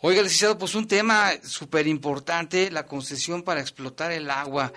Oiga, 0.00 0.22
licenciado, 0.22 0.58
pues 0.58 0.74
un 0.74 0.86
tema 0.86 1.32
súper 1.42 1.86
importante, 1.86 2.70
la 2.70 2.86
concesión 2.86 3.42
para 3.42 3.60
explotar 3.60 4.12
el 4.12 4.30
agua, 4.30 4.72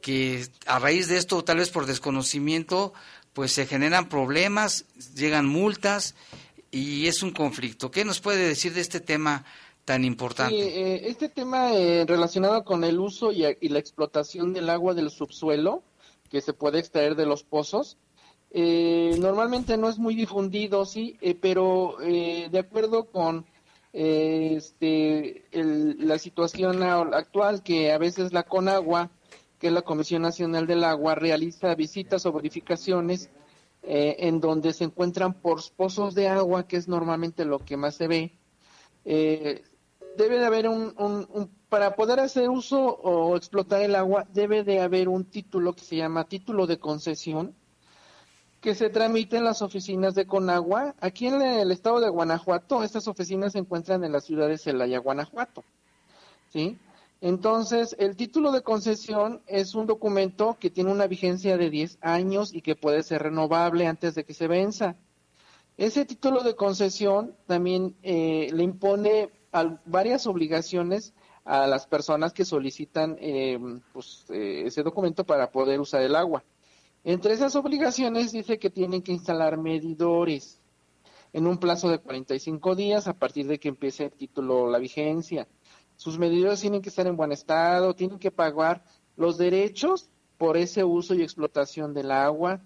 que 0.00 0.46
a 0.66 0.78
raíz 0.78 1.08
de 1.08 1.18
esto, 1.18 1.44
tal 1.44 1.58
vez 1.58 1.70
por 1.70 1.86
desconocimiento, 1.86 2.94
pues 3.32 3.52
se 3.52 3.66
generan 3.66 4.08
problemas, 4.08 4.86
llegan 5.14 5.46
multas 5.46 6.14
y 6.70 7.06
es 7.06 7.22
un 7.22 7.32
conflicto. 7.32 7.90
¿Qué 7.90 8.04
nos 8.04 8.20
puede 8.20 8.48
decir 8.48 8.74
de 8.74 8.80
este 8.80 9.00
tema 9.00 9.44
tan 9.84 10.04
importante? 10.04 10.54
Sí, 10.54 10.60
eh, 10.60 11.08
este 11.08 11.28
tema 11.28 11.72
eh, 11.72 12.04
relacionado 12.06 12.64
con 12.64 12.84
el 12.84 12.98
uso 12.98 13.32
y, 13.32 13.42
la 13.68 13.78
explotación 13.78 14.52
del 14.52 14.70
agua 14.70 14.94
del 14.94 15.10
subsuelo 15.10 15.82
que 16.28 16.40
se 16.40 16.52
puede 16.52 16.78
extraer 16.78 17.16
de 17.16 17.26
los 17.26 17.42
pozos, 17.42 17.96
eh, 18.52 19.16
normalmente 19.18 19.76
no 19.76 19.88
es 19.88 19.98
muy 19.98 20.14
difundido, 20.14 20.84
sí, 20.84 21.18
pero 21.40 21.96
de 22.00 22.58
acuerdo 22.58 23.06
con 23.06 23.46
este, 23.92 25.44
la 25.50 26.18
situación 26.18 26.84
actual 26.84 27.64
que 27.64 27.90
a 27.90 27.98
veces 27.98 28.32
la 28.32 28.44
Conagua 28.44 29.10
que 29.60 29.70
la 29.70 29.82
Comisión 29.82 30.22
Nacional 30.22 30.66
del 30.66 30.82
Agua 30.82 31.14
realiza 31.14 31.74
visitas 31.74 32.24
o 32.24 32.32
verificaciones 32.32 33.30
eh, 33.82 34.16
en 34.20 34.40
donde 34.40 34.72
se 34.72 34.84
encuentran 34.84 35.34
por 35.34 35.60
pozos 35.76 36.14
de 36.14 36.28
agua, 36.28 36.66
que 36.66 36.78
es 36.78 36.88
normalmente 36.88 37.44
lo 37.44 37.58
que 37.58 37.76
más 37.76 37.94
se 37.94 38.08
ve. 38.08 38.32
Eh, 39.04 39.62
debe 40.16 40.38
de 40.38 40.46
haber 40.46 40.66
un, 40.66 40.94
un, 40.96 41.50
para 41.68 41.94
poder 41.94 42.20
hacer 42.20 42.48
uso 42.48 42.82
o 42.82 43.36
explotar 43.36 43.82
el 43.82 43.94
agua, 43.94 44.26
debe 44.32 44.64
de 44.64 44.80
haber 44.80 45.10
un 45.10 45.26
título 45.26 45.74
que 45.74 45.84
se 45.84 45.96
llama 45.96 46.24
título 46.24 46.66
de 46.66 46.78
concesión, 46.78 47.54
que 48.62 48.74
se 48.74 48.88
tramite 48.88 49.36
en 49.36 49.44
las 49.44 49.60
oficinas 49.60 50.14
de 50.14 50.26
Conagua. 50.26 50.94
Aquí 51.00 51.26
en 51.26 51.42
el 51.42 51.70
estado 51.70 52.00
de 52.00 52.08
Guanajuato, 52.08 52.82
estas 52.82 53.08
oficinas 53.08 53.52
se 53.52 53.58
encuentran 53.58 54.04
en 54.04 54.12
la 54.12 54.22
ciudad 54.22 54.48
de 54.48 54.56
Celaya, 54.56 54.98
Guanajuato. 55.00 55.64
¿Sí? 56.50 56.78
Entonces, 57.22 57.94
el 57.98 58.16
título 58.16 58.50
de 58.50 58.62
concesión 58.62 59.42
es 59.46 59.74
un 59.74 59.86
documento 59.86 60.56
que 60.58 60.70
tiene 60.70 60.90
una 60.90 61.06
vigencia 61.06 61.58
de 61.58 61.68
10 61.68 61.98
años 62.00 62.54
y 62.54 62.62
que 62.62 62.76
puede 62.76 63.02
ser 63.02 63.22
renovable 63.22 63.86
antes 63.86 64.14
de 64.14 64.24
que 64.24 64.32
se 64.32 64.46
venza. 64.46 64.96
Ese 65.76 66.06
título 66.06 66.42
de 66.42 66.56
concesión 66.56 67.36
también 67.46 67.94
eh, 68.02 68.48
le 68.52 68.62
impone 68.62 69.30
varias 69.84 70.26
obligaciones 70.26 71.12
a 71.44 71.66
las 71.66 71.86
personas 71.86 72.32
que 72.32 72.44
solicitan 72.44 73.16
eh, 73.20 73.58
pues, 73.92 74.24
eh, 74.30 74.62
ese 74.66 74.82
documento 74.82 75.24
para 75.24 75.50
poder 75.50 75.78
usar 75.78 76.02
el 76.02 76.16
agua. 76.16 76.42
Entre 77.04 77.34
esas 77.34 77.54
obligaciones 77.54 78.32
dice 78.32 78.58
que 78.58 78.70
tienen 78.70 79.02
que 79.02 79.12
instalar 79.12 79.58
medidores 79.58 80.58
en 81.32 81.46
un 81.46 81.58
plazo 81.58 81.88
de 81.88 81.98
45 81.98 82.74
días 82.74 83.08
a 83.08 83.14
partir 83.14 83.46
de 83.46 83.58
que 83.58 83.68
empiece 83.68 84.04
el 84.04 84.12
título 84.12 84.70
la 84.70 84.78
vigencia 84.78 85.46
sus 86.00 86.18
medidores 86.18 86.62
tienen 86.62 86.80
que 86.80 86.88
estar 86.88 87.06
en 87.06 87.14
buen 87.14 87.30
estado, 87.30 87.92
tienen 87.94 88.18
que 88.18 88.30
pagar 88.30 88.82
los 89.18 89.36
derechos 89.36 90.08
por 90.38 90.56
ese 90.56 90.82
uso 90.82 91.14
y 91.14 91.20
explotación 91.20 91.92
del 91.92 92.10
agua, 92.10 92.62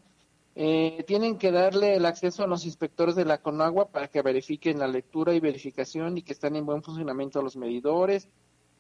eh, 0.55 1.03
tienen 1.09 1.37
que 1.37 1.51
darle 1.51 1.97
el 1.97 2.07
acceso 2.07 2.45
a 2.45 2.47
los 2.47 2.65
inspectores 2.65 3.17
de 3.17 3.25
la 3.25 3.39
Conagua 3.39 3.89
para 3.89 4.07
que 4.07 4.23
verifiquen 4.23 4.79
la 4.79 4.87
lectura 4.87 5.35
y 5.35 5.41
verificación 5.41 6.17
y 6.17 6.23
que 6.23 6.33
están 6.33 6.55
en 6.55 6.65
buen 6.65 6.85
funcionamiento 6.85 7.43
los 7.43 7.57
medidores, 7.57 8.29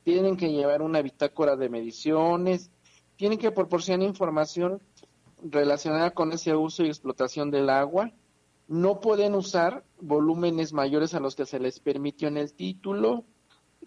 tienen 0.04 0.36
que 0.36 0.52
llevar 0.52 0.82
una 0.82 1.02
bitácora 1.02 1.56
de 1.56 1.68
mediciones, 1.68 2.70
tienen 3.16 3.40
que 3.40 3.50
proporcionar 3.50 4.06
información 4.06 4.80
relacionada 5.42 6.12
con 6.12 6.30
ese 6.30 6.54
uso 6.54 6.84
y 6.84 6.86
explotación 6.86 7.50
del 7.50 7.70
agua, 7.70 8.12
no 8.68 9.00
pueden 9.00 9.34
usar 9.34 9.82
volúmenes 10.00 10.72
mayores 10.72 11.12
a 11.12 11.18
los 11.18 11.34
que 11.34 11.44
se 11.44 11.58
les 11.58 11.80
permitió 11.80 12.28
en 12.28 12.36
el 12.36 12.52
título, 12.52 13.24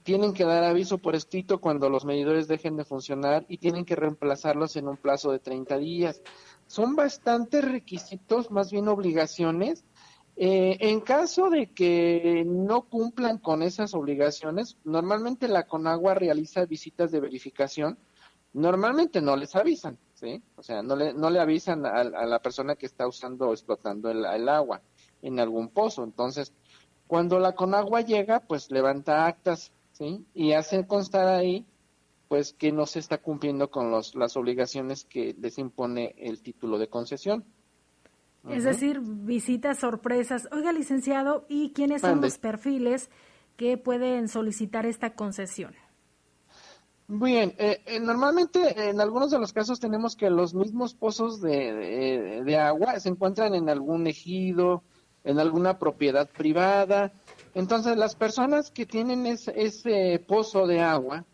tienen 0.08 0.34
que 0.34 0.46
dar 0.46 0.64
aviso 0.64 1.00
por 1.00 1.18
escrito 1.18 1.60
cuando 1.60 1.90
los 1.90 2.06
medidores 2.06 2.48
dejen 2.48 2.78
de 2.78 2.86
funcionar 2.86 3.46
y 3.50 3.58
tienen 3.58 3.84
que 3.84 3.98
reemplazarlos 3.98 4.78
en 4.78 4.88
un 4.88 4.96
plazo 4.96 5.34
de 5.34 5.40
30 5.40 5.78
días. 5.80 6.22
Son 6.66 6.96
bastantes 6.96 7.62
requisitos, 7.70 8.50
más 8.50 8.72
bien 8.72 8.88
obligaciones. 8.88 9.84
Eh, 10.38 10.78
en 10.80 11.02
caso 11.02 11.50
de 11.50 11.74
que 11.74 12.46
no 12.48 12.84
cumplan 12.84 13.38
con 13.38 13.62
esas 13.62 13.94
obligaciones, 13.94 14.78
normalmente 14.86 15.50
la 15.50 15.68
Conagua 15.68 16.14
realiza 16.14 16.64
visitas 16.64 17.12
de 17.12 17.20
verificación. 17.20 17.98
Normalmente 18.54 19.20
no 19.20 19.36
les 19.36 19.58
avisan, 19.58 19.98
¿sí? 20.14 20.42
O 20.56 20.64
sea, 20.64 20.82
no 20.84 20.96
le, 20.96 21.14
no 21.14 21.30
le 21.30 21.42
avisan 21.42 21.86
a, 21.86 22.06
la 22.06 22.40
persona 22.40 22.76
que 22.76 22.86
está 22.86 23.06
usando 23.10 23.50
o 23.50 23.52
explotando 23.52 24.10
el, 24.10 24.24
el 24.24 24.48
agua 24.48 24.82
en 25.22 25.42
algún 25.42 25.68
pozo. 25.68 26.06
Entonces, 26.06 26.54
cuando 27.08 27.40
la 27.40 27.56
Conagua 27.56 28.00
llega, 28.00 28.40
pues 28.40 28.72
levanta 28.72 29.26
actas 29.26 29.74
y 30.34 30.54
hacer 30.54 30.88
constar 30.88 31.28
ahí 31.28 31.66
pues 32.28 32.54
que 32.54 32.72
no 32.72 32.86
se 32.86 33.00
está 33.00 33.20
cumpliendo 33.20 33.70
con 33.70 33.90
los, 33.90 34.16
las 34.16 34.36
obligaciones 34.36 35.06
que 35.06 35.36
les 35.40 35.58
impone 35.58 36.14
el 36.18 36.42
título 36.42 36.78
de 36.78 36.90
concesión. 36.90 37.46
Es 38.50 38.64
decir, 38.64 39.02
visitas 39.02 39.80
sorpresas. 39.80 40.48
Oiga, 40.52 40.72
licenciado, 40.72 41.46
¿y 41.50 41.72
quiénes 41.74 42.02
son 42.02 42.22
los 42.22 42.38
perfiles 42.38 43.10
que 43.58 43.78
pueden 43.78 44.30
solicitar 44.30 44.86
esta 44.86 45.16
concesión? 45.16 45.74
Bien, 47.10 47.54
eh, 47.58 47.82
eh, 47.86 48.00
normalmente 48.00 48.90
en 48.90 49.00
algunos 49.00 49.32
de 49.32 49.40
los 49.40 49.54
casos 49.54 49.80
tenemos 49.80 50.16
que 50.16 50.30
los 50.30 50.54
mismos 50.54 50.94
pozos 50.94 51.42
de, 51.42 52.44
de, 52.44 52.58
agua 52.58 53.00
se 53.00 53.10
encuentran 53.10 53.56
en 53.56 53.70
algún 53.70 54.08
ejido, 54.08 54.84
en 55.24 55.40
alguna 55.40 55.80
propiedad 55.80 56.30
privada. 56.30 57.14
Entonces 57.54 57.98
las 57.98 58.16
personas 58.16 58.72
que 58.72 58.86
tienen 58.86 59.26
ese, 59.26 59.54
ese 59.56 60.24
pozo 60.28 60.68
de 60.68 60.82
agua, 60.82 61.26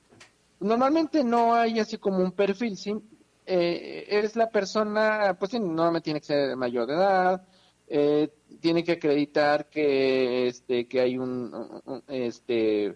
normalmente 0.59 1.24
no 1.24 1.53
hay 1.53 1.80
así 1.80 1.97
como 1.97 2.20
un 2.20 2.32
perfil, 2.32 2.78
¿sí? 2.78 2.95
Eh, 3.45 4.05
es 4.07 4.36
la 4.36 4.49
persona, 4.49 5.36
pues 5.38 5.53
normalmente 5.53 6.05
tiene 6.05 6.22
que 6.22 6.28
ser 6.28 6.55
mayor 6.55 6.88
de 6.88 6.93
edad, 6.93 7.47
eh, 7.88 8.30
tiene 8.61 8.84
que 8.84 8.93
acreditar 8.93 9.70
que 9.70 10.47
este 10.47 10.88
que 10.88 11.01
hay 11.01 11.18
un, 11.18 11.51
este 12.07 12.95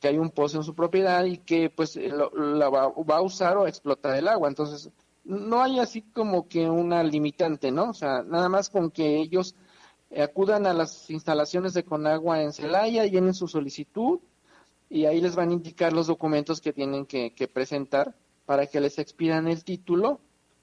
que 0.00 0.08
hay 0.08 0.18
un 0.18 0.30
pozo 0.30 0.58
en 0.58 0.64
su 0.64 0.74
propiedad 0.74 1.24
y 1.24 1.38
que 1.38 1.70
pues 1.70 1.96
la 1.96 2.68
va, 2.68 2.92
a 3.16 3.20
usar 3.20 3.56
o 3.56 3.66
explotar 3.66 4.16
el 4.16 4.28
agua 4.28 4.48
entonces 4.48 4.90
no 5.24 5.60
hay 5.60 5.80
así 5.80 6.02
como 6.02 6.48
que 6.48 6.70
una 6.70 7.02
limitante 7.02 7.72
no 7.72 7.90
o 7.90 7.94
sea 7.94 8.22
nada 8.22 8.48
más 8.48 8.70
con 8.70 8.92
que 8.92 9.18
ellos 9.18 9.56
acudan 10.16 10.66
a 10.66 10.72
las 10.72 11.10
instalaciones 11.10 11.74
de 11.74 11.84
Conagua 11.84 12.42
en 12.42 12.52
Celaya 12.52 13.04
llenen 13.04 13.34
su 13.34 13.48
solicitud 13.48 14.20
y 14.90 15.04
ahí 15.04 15.20
les 15.20 15.36
van 15.36 15.50
a 15.50 15.52
indicar 15.52 15.92
los 15.92 16.06
documentos 16.06 16.60
que 16.60 16.72
tienen 16.72 17.06
que, 17.06 17.50
presentar 17.52 18.14
para 18.46 18.66
que 18.66 18.80
les 18.80 18.98
expidan 18.98 19.46
el 19.48 19.64
título 19.64 20.20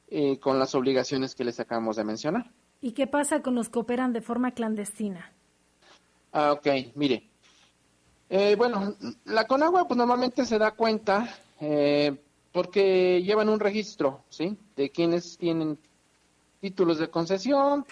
eh, 0.09 0.39
con 0.39 0.57
las 0.57 0.73
obligaciones 0.73 1.35
que 1.35 1.43
les 1.43 1.59
acabamos 1.59 1.95
de 1.95 2.03
mencionar. 2.03 2.51
¿Y 2.81 2.93
qué 2.93 3.07
pasa 3.07 3.41
con 3.41 3.55
los 3.55 3.69
que 3.69 3.79
operan 3.79 4.13
de 4.13 4.21
forma 4.21 4.51
clandestina? 4.51 5.31
Ah, 6.31 6.51
ok, 6.51 6.67
mire. 6.95 7.23
Eh, 8.29 8.55
bueno, 8.55 8.95
la 9.25 9.45
Conagua 9.45 9.87
pues 9.87 9.97
normalmente 9.97 10.45
se 10.45 10.57
da 10.57 10.71
cuenta 10.71 11.29
eh, 11.61 12.15
porque 12.51 13.21
llevan 13.21 13.49
un 13.49 13.59
registro, 13.59 14.23
¿sí? 14.29 14.57
De 14.75 14.89
quienes 14.89 15.37
tienen 15.37 15.77
títulos 16.59 16.97
de 16.97 17.09
concesión, 17.09 17.85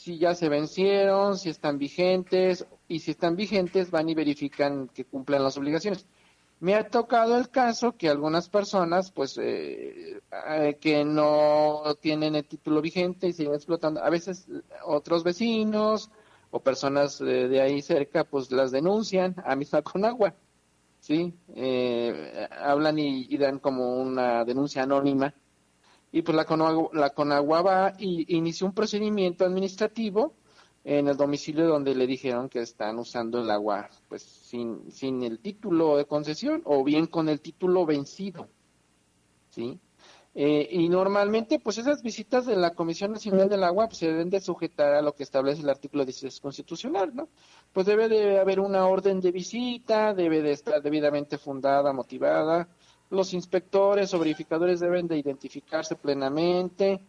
si 0.00 0.16
ya 0.16 0.34
se 0.34 0.48
vencieron, 0.48 1.36
si 1.36 1.50
están 1.50 1.76
vigentes, 1.76 2.66
y 2.88 3.00
si 3.00 3.10
están 3.10 3.36
vigentes 3.36 3.90
van 3.90 4.08
y 4.08 4.14
verifican 4.14 4.88
que 4.88 5.04
cumplan 5.04 5.44
las 5.44 5.58
obligaciones. 5.58 6.06
Me 6.58 6.74
ha 6.74 6.88
tocado 6.88 7.36
el 7.36 7.50
caso 7.50 7.92
que 7.98 8.08
algunas 8.08 8.48
personas, 8.48 9.12
pues, 9.12 9.36
eh, 9.36 10.22
eh, 10.48 10.78
que 10.80 11.04
no 11.04 11.82
tienen 12.00 12.34
el 12.34 12.46
título 12.46 12.80
vigente 12.80 13.28
y 13.28 13.34
siguen 13.34 13.52
explotando, 13.52 14.02
a 14.02 14.08
veces 14.08 14.48
otros 14.86 15.22
vecinos 15.22 16.10
o 16.50 16.60
personas 16.60 17.18
de, 17.18 17.60
ahí 17.60 17.82
cerca, 17.82 18.24
pues 18.24 18.50
las 18.50 18.70
denuncian 18.70 19.36
a 19.44 19.54
misma 19.54 19.82
con 19.82 20.06
agua, 20.06 20.34
¿sí? 21.00 21.34
Eh, 21.54 22.48
hablan 22.58 22.98
y, 22.98 23.36
dan 23.36 23.58
como 23.58 24.00
una 24.00 24.46
denuncia 24.46 24.82
anónima 24.84 25.34
y 26.12 26.22
pues 26.22 26.36
la 26.36 26.44
Conagua, 26.44 26.90
la 26.92 27.10
Conagua 27.10 27.62
va 27.62 27.92
y 27.98 28.36
inicia 28.36 28.66
un 28.66 28.74
procedimiento 28.74 29.44
administrativo 29.44 30.34
en 30.84 31.08
el 31.08 31.16
domicilio 31.16 31.68
donde 31.68 31.94
le 31.94 32.06
dijeron 32.06 32.48
que 32.48 32.60
están 32.60 32.98
usando 32.98 33.40
el 33.40 33.50
agua 33.50 33.90
pues 34.08 34.22
sin, 34.22 34.90
sin 34.90 35.22
el 35.22 35.38
título 35.38 35.96
de 35.96 36.06
concesión 36.06 36.62
o 36.64 36.82
bien 36.82 37.06
con 37.06 37.28
el 37.28 37.40
título 37.40 37.84
vencido. 37.86 38.48
¿sí? 39.50 39.78
Eh, 40.32 40.68
y 40.70 40.88
normalmente 40.88 41.58
pues 41.58 41.78
esas 41.78 42.02
visitas 42.02 42.46
de 42.46 42.54
la 42.54 42.70
Comisión 42.70 43.10
Nacional 43.10 43.48
del 43.48 43.64
Agua 43.64 43.88
pues, 43.88 43.98
se 43.98 44.06
deben 44.06 44.30
de 44.30 44.40
sujetar 44.40 44.94
a 44.94 45.02
lo 45.02 45.12
que 45.12 45.24
establece 45.24 45.62
el 45.62 45.68
artículo 45.68 46.04
16 46.04 46.40
constitucional, 46.40 47.10
¿no? 47.14 47.28
Pues 47.72 47.84
debe 47.84 48.08
de 48.08 48.38
haber 48.38 48.60
una 48.60 48.86
orden 48.86 49.20
de 49.20 49.32
visita, 49.32 50.14
debe 50.14 50.40
de 50.40 50.52
estar 50.52 50.80
debidamente 50.82 51.36
fundada, 51.36 51.92
motivada, 51.92 52.68
los 53.10 53.34
inspectores 53.34 54.14
o 54.14 54.18
verificadores 54.18 54.80
deben 54.80 55.08
de 55.08 55.18
identificarse 55.18 55.96
plenamente, 55.96 57.00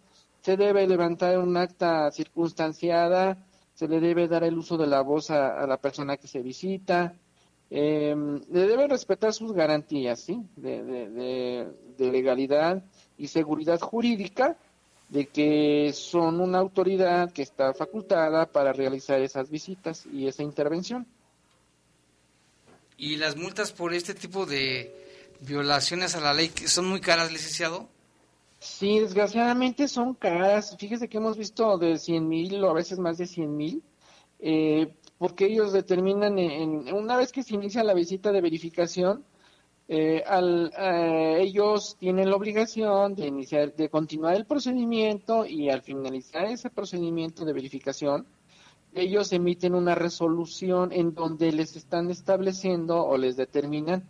se 0.42 0.58
debe 0.58 0.88
levantar 0.88 1.38
un 1.38 1.56
acta 1.56 2.12
circunstanciada, 2.12 3.38
se 3.76 3.88
le 3.88 4.00
debe 4.00 4.28
dar 4.28 4.44
el 4.44 4.58
uso 4.58 4.78
de 4.78 4.88
la 4.88 5.02
voz 5.02 5.30
a, 5.30 5.66
la 5.68 5.78
persona 5.78 6.18
que 6.18 6.28
se 6.28 6.42
visita, 6.42 7.14
eh, 7.70 8.16
le 8.52 8.68
debe 8.68 8.88
respetar 8.88 9.34
sus 9.34 9.54
garantías 9.54 10.20
¿sí? 10.20 10.42
de, 10.56 11.68
legalidad 11.98 12.84
y 13.18 13.28
seguridad 13.28 13.80
jurídica 13.80 14.58
de 15.10 15.28
que 15.28 15.92
son 15.94 16.42
una 16.42 16.58
autoridad 16.58 17.32
que 17.32 17.44
está 17.44 17.74
facultada 17.74 18.46
para 18.46 18.74
realizar 18.74 19.22
esas 19.22 19.50
visitas 19.50 20.06
y 20.12 20.28
esa 20.28 20.42
intervención. 20.42 21.06
¿Y 22.98 23.18
las 23.18 23.36
multas 23.36 23.72
por 23.72 23.94
este 23.94 24.14
tipo 24.14 24.46
de 24.46 25.11
violaciones 25.42 26.16
a 26.16 26.22
la 26.22 26.34
ley 26.34 26.52
son 26.66 26.88
muy 26.88 27.02
caras, 27.02 27.32
licenciado? 27.32 27.90
Sí, 28.60 29.00
desgraciadamente 29.00 29.88
son 29.88 30.14
caras. 30.14 30.76
Fíjese 30.78 31.08
que 31.08 31.18
hemos 31.18 31.38
visto 31.38 31.78
de 31.78 31.98
100 31.98 32.28
mil 32.28 32.64
o 32.64 32.70
a 32.70 32.74
veces 32.74 33.00
más 33.00 33.18
de 33.18 33.26
100 33.26 33.58
mil, 33.58 33.84
eh, 34.40 34.94
porque 35.18 35.46
ellos 35.46 35.74
determinan, 35.74 36.38
en, 36.38 36.94
una 36.94 37.18
vez 37.18 37.32
que 37.32 37.44
se 37.44 37.56
inicia 37.56 37.84
la 37.84 37.94
visita 37.94 38.32
de 38.32 38.42
verificación, 38.42 39.26
eh, 39.88 40.24
eh, 40.24 41.38
ellos 41.42 41.98
tienen 42.00 42.30
la 42.30 42.36
obligación 42.36 43.16
de 43.16 43.28
iniciar, 43.28 43.76
de 43.76 43.90
continuar 43.90 44.36
el 44.36 44.46
procedimiento 44.46 45.46
y 45.46 45.70
al 45.70 45.82
finalizar 45.82 46.46
ese 46.46 46.70
procedimiento 46.70 47.44
de 47.46 47.54
verificación, 47.54 48.26
ellos 48.94 49.34
emiten 49.34 49.74
una 49.74 49.96
resolución 49.96 50.92
en 50.92 51.14
donde 51.14 51.52
les 51.52 51.76
están 51.76 52.10
estableciendo 52.10 53.04
o 53.04 53.18
les 53.18 53.38
determinan 53.38 54.04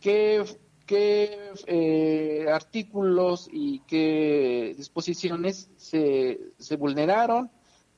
qué 0.00 0.44
qué 0.90 1.52
eh, 1.68 2.46
artículos 2.52 3.48
y 3.52 3.78
qué 3.86 4.74
disposiciones 4.76 5.70
se, 5.76 6.40
se 6.58 6.74
vulneraron 6.74 7.48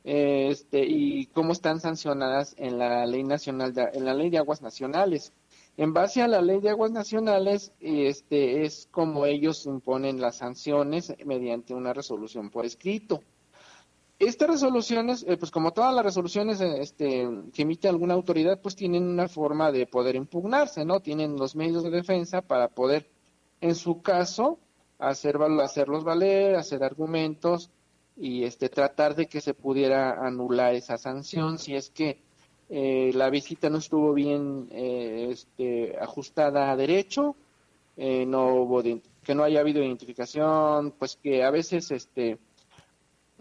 este, 0.05 0.85
y 0.85 1.25
cómo 1.29 1.53
están 1.53 1.81
sancionadas 1.81 2.55
en 2.59 2.79
la 2.79 3.07
ley 3.07 3.25
nacional 3.25 3.73
de, 3.73 3.89
en 3.95 4.05
la 4.05 4.13
ley 4.13 4.29
de 4.29 4.37
aguas 4.37 4.61
nacionales. 4.61 5.33
En 5.79 5.95
base 5.95 6.21
a 6.21 6.29
la 6.29 6.43
ley 6.43 6.61
de 6.61 6.69
aguas 6.69 6.91
nacionales, 6.91 7.73
este 7.81 8.65
es 8.65 8.89
como 8.91 9.25
ellos 9.25 9.65
imponen 9.65 10.21
las 10.21 10.37
sanciones 10.37 11.15
mediante 11.25 11.73
una 11.73 11.95
resolución 11.95 12.51
por 12.51 12.67
escrito. 12.67 13.23
Estas 14.23 14.51
resoluciones, 14.51 15.25
eh, 15.27 15.37
pues 15.37 15.51
como 15.51 15.73
todas 15.73 15.93
las 15.93 16.05
resoluciones 16.05 16.61
eh, 16.61 16.77
este, 16.79 17.29
que 17.53 17.63
emite 17.63 17.89
alguna 17.89 18.15
autoridad, 18.15 18.61
pues 18.61 18.77
tienen 18.77 19.03
una 19.03 19.27
forma 19.27 19.73
de 19.73 19.85
poder 19.85 20.15
impugnarse, 20.15 20.85
¿no? 20.85 21.01
Tienen 21.01 21.35
los 21.35 21.57
medios 21.57 21.83
de 21.83 21.91
defensa 21.91 22.41
para 22.41 22.69
poder, 22.69 23.11
en 23.61 23.75
su 23.75 24.01
caso, 24.01 24.61
hacer, 25.01 25.39
hacerlos 25.61 26.05
valer, 26.05 26.55
hacer 26.55 26.85
argumentos 26.85 27.69
y 28.17 28.45
este, 28.45 28.69
tratar 28.69 29.17
de 29.17 29.27
que 29.27 29.41
se 29.41 29.55
pudiera 29.55 30.25
anular 30.25 30.73
esa 30.75 30.99
sanción 30.99 31.59
si 31.59 31.75
es 31.75 31.91
que 31.91 32.21
eh, 32.71 33.11
la 33.15 33.29
visita 33.29 33.71
no 33.71 33.79
estuvo 33.79 34.15
bien 34.15 34.69
este, 34.71 35.97
ajustada 36.01 36.71
a 36.71 36.77
derecho, 36.77 37.35
no 37.97 38.55
hubo 38.55 38.83
que 39.25 39.35
no 39.35 39.43
haya 39.43 39.61
habido 39.61 39.83
identificación, 39.83 40.93
pues 40.93 41.17
que 41.21 41.43
a 41.43 41.51
veces 41.51 41.91
este 41.91 42.39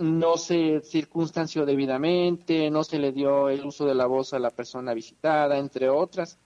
no 0.02 0.38
se 0.38 0.82
circunstanció 0.82 1.66
debidamente, 1.66 2.70
no 2.70 2.84
se 2.84 3.00
le 3.00 3.12
dio 3.12 3.50
el 3.50 3.66
uso 3.66 3.86
de 3.86 3.96
la 3.96 4.08
voz 4.08 4.34
a 4.34 4.40
la 4.40 4.50
persona 4.50 4.94
visitada, 4.94 5.58
entre 5.58 5.90
otras. 5.90 6.38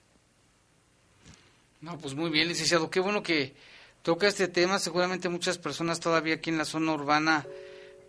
No, 1.82 1.98
pues 1.98 2.16
muy 2.16 2.30
bien, 2.30 2.48
licenciado. 2.48 2.90
Qué 2.90 3.00
bueno 3.00 3.24
que 3.24 3.54
toca 4.02 4.28
este 4.28 4.48
tema. 4.48 4.80
Seguramente 4.80 5.30
muchas 5.30 5.58
personas 5.58 6.00
todavía 6.00 6.36
aquí 6.36 6.50
en 6.50 6.58
la 6.58 6.66
zona 6.66 6.94
urbana, 6.94 7.46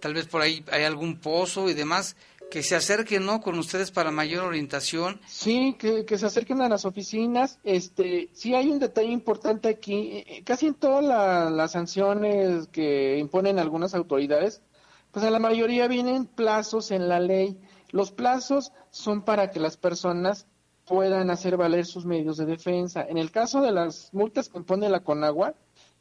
tal 0.00 0.14
vez 0.14 0.26
por 0.26 0.42
ahí 0.42 0.64
hay 0.70 0.84
algún 0.84 1.18
pozo 1.20 1.68
y 1.70 1.74
demás, 1.74 2.16
que 2.50 2.62
se 2.62 2.76
acerquen, 2.76 3.24
¿no? 3.24 3.40
Con 3.40 3.58
ustedes 3.58 3.90
para 3.90 4.10
mayor 4.10 4.44
orientación. 4.44 5.20
Sí, 5.26 5.76
que, 5.78 6.04
que 6.04 6.18
se 6.18 6.26
acerquen 6.26 6.60
a 6.60 6.68
las 6.68 6.84
oficinas. 6.84 7.58
Este, 7.64 8.30
sí 8.32 8.54
hay 8.54 8.70
un 8.70 8.78
detalle 8.78 9.10
importante 9.10 9.68
aquí. 9.68 10.24
Eh, 10.26 10.42
casi 10.44 10.66
en 10.66 10.74
todas 10.74 11.04
las 11.52 11.72
sanciones 11.72 12.68
que 12.68 13.18
imponen 13.18 13.58
algunas 13.58 13.94
autoridades, 13.94 14.62
pues 15.16 15.24
a 15.24 15.30
la 15.30 15.38
mayoría 15.38 15.88
vienen 15.88 16.26
plazos 16.26 16.90
en 16.90 17.08
la 17.08 17.20
ley. 17.20 17.58
Los 17.90 18.12
plazos 18.12 18.72
son 18.90 19.22
para 19.22 19.50
que 19.50 19.58
las 19.58 19.78
personas 19.78 20.46
puedan 20.84 21.30
hacer 21.30 21.56
valer 21.56 21.86
sus 21.86 22.04
medios 22.04 22.36
de 22.36 22.44
defensa. 22.44 23.02
En 23.08 23.16
el 23.16 23.30
caso 23.30 23.62
de 23.62 23.72
las 23.72 24.12
multas 24.12 24.50
que 24.50 24.58
impone 24.58 24.90
la 24.90 25.02
Conagua, 25.02 25.54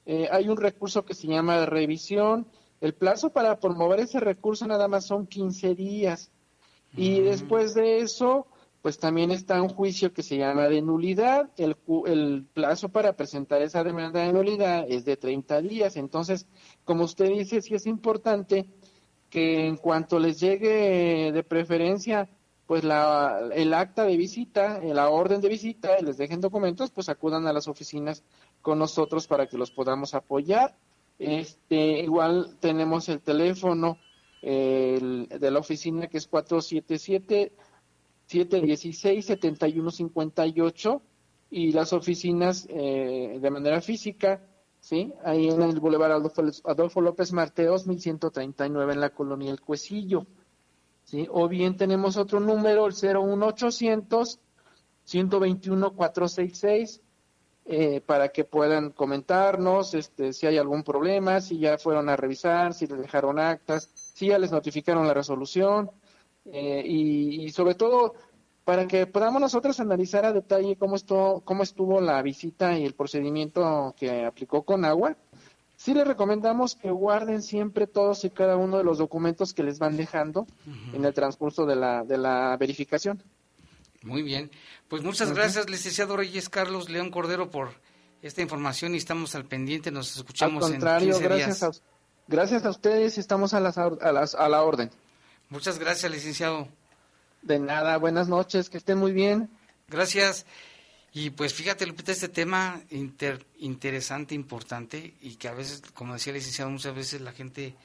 eh, 0.05 0.28
hay 0.30 0.49
un 0.49 0.57
recurso 0.57 1.05
que 1.05 1.13
se 1.13 1.28
llama 1.28 1.57
de 1.57 1.66
revisión. 1.66 2.45
El 2.82 2.93
plazo 2.93 3.30
para 3.30 3.57
promover 3.57 4.01
ese 4.01 4.20
recurso 4.20 4.68
nada 4.68 4.89
más 4.89 5.05
son 5.05 5.28
15 5.28 5.76
días. 5.76 6.30
Y 6.97 7.22
después 7.22 7.74
de 7.74 7.99
eso, 7.99 8.47
pues 8.82 8.99
también 8.99 9.32
está 9.32 9.61
un 9.61 9.70
juicio 9.70 10.11
que 10.11 10.24
se 10.24 10.36
llama 10.36 10.68
de 10.68 10.82
nulidad. 10.82 11.51
El, 11.55 11.78
el 12.05 12.45
plazo 12.53 12.89
para 12.89 13.13
presentar 13.13 13.61
esa 13.61 13.82
demanda 13.82 14.24
de 14.24 14.34
nulidad 14.34 14.86
es 14.89 15.05
de 15.05 15.16
30 15.16 15.61
días. 15.61 15.95
Entonces, 15.95 16.47
como 16.84 17.05
usted 17.05 17.30
dice, 17.30 17.61
sí 17.61 17.76
es 17.76 17.86
importante 17.86 18.68
que 19.36 19.67
en 19.67 19.75
cuanto 19.75 20.17
les 20.17 20.39
llegue 20.39 21.29
de 21.33 21.43
preferencia 21.43 22.29
pues 22.67 22.86
la, 22.86 23.49
el 23.53 23.73
acta 23.73 24.05
de 24.05 24.15
visita, 24.15 24.79
la 24.79 25.09
orden 25.09 25.41
de 25.41 25.49
visita, 25.49 25.99
les 25.99 26.15
dejen 26.15 26.39
documentos, 26.39 26.89
pues 26.89 27.09
acudan 27.09 27.45
a 27.45 27.51
las 27.51 27.67
oficinas 27.67 28.23
con 28.61 28.79
nosotros 28.79 29.27
para 29.27 29.45
que 29.47 29.57
los 29.57 29.71
podamos 29.71 30.13
apoyar. 30.13 30.77
Este, 31.19 31.99
igual 31.99 32.55
tenemos 32.61 33.09
el 33.09 33.19
teléfono 33.19 33.97
de 34.41 35.49
la 35.51 35.59
oficina 35.59 36.07
que 36.07 36.17
es 36.17 36.27
477 36.27 37.51
716 38.27 39.25
7158 39.25 41.01
y 41.51 41.73
las 41.73 41.91
oficinas 41.91 42.67
eh, 42.69 43.38
de 43.41 43.51
manera 43.51 43.81
física, 43.81 44.47
¿sí? 44.86 45.11
Ahí 45.23 45.49
en 45.49 45.63
el 45.63 45.79
Boulevard 45.79 46.11
Adolfo, 46.11 46.43
Adolfo 46.65 47.01
López 47.01 47.33
Marteos 47.33 47.88
1139 47.88 48.93
en 48.93 48.99
la 48.99 49.09
colonia 49.09 49.49
El 49.49 49.59
Cuecillo. 49.59 50.27
¿Sí? 51.03 51.27
O 51.31 51.47
bien 51.47 51.75
tenemos 51.75 52.17
otro 52.17 52.39
número, 52.39 52.86
el 52.86 52.93
01800 52.93 54.39
121 55.03 55.91
466 55.95 57.01
eh, 57.65 58.01
para 58.01 58.29
que 58.29 58.43
puedan 58.43 58.91
comentarnos 58.91 59.95
este, 59.95 60.33
si 60.33 60.45
hay 60.45 60.59
algún 60.59 60.83
problema, 60.83 61.41
si 61.41 61.57
ya 61.57 61.79
fueron 61.79 62.09
a 62.09 62.15
revisar, 62.15 62.75
si 62.75 62.86
les 62.86 62.99
dejaron 62.99 63.39
actas, 63.39 63.89
si 63.95 64.27
ya 64.27 64.38
les 64.38 64.51
notificaron 64.51 65.07
la 65.07 65.15
resolución 65.15 65.89
eh, 66.45 66.83
y, 66.86 67.49
sobre 67.49 67.73
todo 67.73 68.13
para 68.66 68.88
que 68.88 69.05
podamos 69.05 69.39
nosotros 69.39 69.80
analizar 69.80 70.26
a 70.26 70.34
detalle 70.34 70.76
cómo 70.76 70.95
estuvo, 70.95 71.41
cómo 71.41 71.63
estuvo 71.63 72.01
la 72.01 72.22
visita 72.24 72.78
y 72.78 72.84
el 72.84 72.95
procedimiento 72.95 73.93
que 73.97 74.26
aplicó 74.26 74.63
con 74.63 74.84
agua. 74.84 75.16
Sí 75.78 75.93
les 75.93 76.07
recomendamos 76.07 76.76
que 76.76 76.89
guarden 76.89 77.43
siempre 77.43 77.86
todos 77.86 78.26
y 78.26 78.32
cada 78.32 78.57
uno 78.57 78.78
de 78.78 78.84
los 78.84 78.97
documentos 78.97 79.53
que 79.53 79.61
les 79.61 79.78
van 79.78 79.97
dejando 79.97 80.47
en 80.93 81.05
el 81.05 81.13
transcurso 81.13 81.66
de 81.66 81.76
la, 81.76 82.03
de 82.03 82.18
la 82.18 82.57
verificación. 82.57 83.22
Muy 84.01 84.24
bien. 84.24 84.49
Pues 84.88 85.03
muchas 85.03 85.32
gracias, 85.34 85.70
licenciado 85.70 86.18
Reyes 86.18 86.49
Carlos 86.49 86.89
León 86.89 87.11
Cordero, 87.11 87.51
por 87.51 87.70
esta 88.22 88.41
información 88.41 88.95
y 88.95 88.97
estamos 88.97 89.36
al 89.36 89.45
pendiente. 89.45 89.91
Nos 89.91 90.16
escuchamos 90.16 90.63
al 90.63 90.72
contrario, 90.72 91.20
gracias 91.20 91.61
A, 91.61 91.72
gracias 92.28 92.66
a 92.66 92.70
ustedes, 92.70 93.18
estamos 93.20 93.53
a, 93.53 93.59
las, 93.59 93.78
a, 93.78 94.11
las, 94.11 94.34
a 94.34 94.49
la 94.49 94.63
orden. 94.63 94.89
Muchas 95.49 95.78
gracias, 95.78 96.11
licenciado. 96.11 96.68
De 97.46 97.60
nada, 97.60 97.98
buenas 97.98 98.28
noches, 98.28 98.72
que 98.72 98.78
estén 98.78 98.98
muy 98.98 99.12
bien. 99.12 99.52
Gracias. 99.88 100.48
Y 101.14 101.30
pues 101.30 101.54
fíjate, 101.54 101.86
Lupita, 101.86 102.12
este 102.12 102.28
tema 102.28 102.82
interesante, 103.60 104.34
importante, 104.34 105.14
y 105.22 105.36
que 105.36 105.48
a 105.48 105.54
veces, 105.54 105.84
como 105.93 106.14
decía 106.14 106.32
el 106.32 106.39
licenciado, 106.39 106.72
muchas 106.72 106.96
veces 106.96 107.22
la 107.22 107.34
gente 107.34 107.76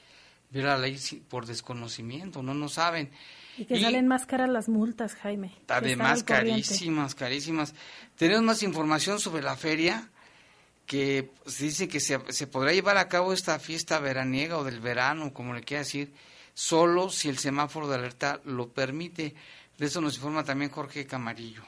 viola 0.49 0.77
la 0.77 0.79
ley 0.79 0.97
por 1.29 1.45
desconocimiento, 1.45 2.41
no 2.41 2.55
no 2.55 2.69
saben. 2.69 3.11
Y 3.55 3.65
que 3.65 3.79
salen 3.79 4.07
más 4.07 4.25
caras 4.25 4.49
las 4.49 4.67
multas, 4.67 5.13
Jaime. 5.13 5.53
Además, 5.67 6.23
carísimas, 6.23 7.13
carísimas. 7.13 7.75
Tenemos 8.17 8.41
más 8.41 8.63
información 8.63 9.19
sobre 9.19 9.43
la 9.43 9.55
feria 9.55 10.09
que 10.87 11.29
se 11.45 11.65
dice 11.65 11.87
que 11.87 11.99
se, 11.99 12.19
se, 12.29 12.47
podrá 12.47 12.73
llevar 12.73 12.97
a 12.97 13.07
cabo 13.07 13.31
esta 13.31 13.59
fiesta 13.59 13.99
veraniega 13.99 14.57
o 14.57 14.63
del 14.63 14.79
verano, 14.79 15.31
como 15.31 15.53
le 15.53 15.61
quiera 15.61 15.83
decir, 15.83 16.11
solo 16.53 17.09
si 17.09 17.29
el 17.29 17.37
semáforo 17.37 17.87
de 17.87 17.95
alerta 17.95 18.41
lo 18.45 18.69
permite. 18.69 19.35
De 19.77 19.85
eso 19.85 20.01
nos 20.01 20.15
informa 20.15 20.43
también 20.43 20.71
Jorge 20.71 21.05
Camarillo. 21.05 21.63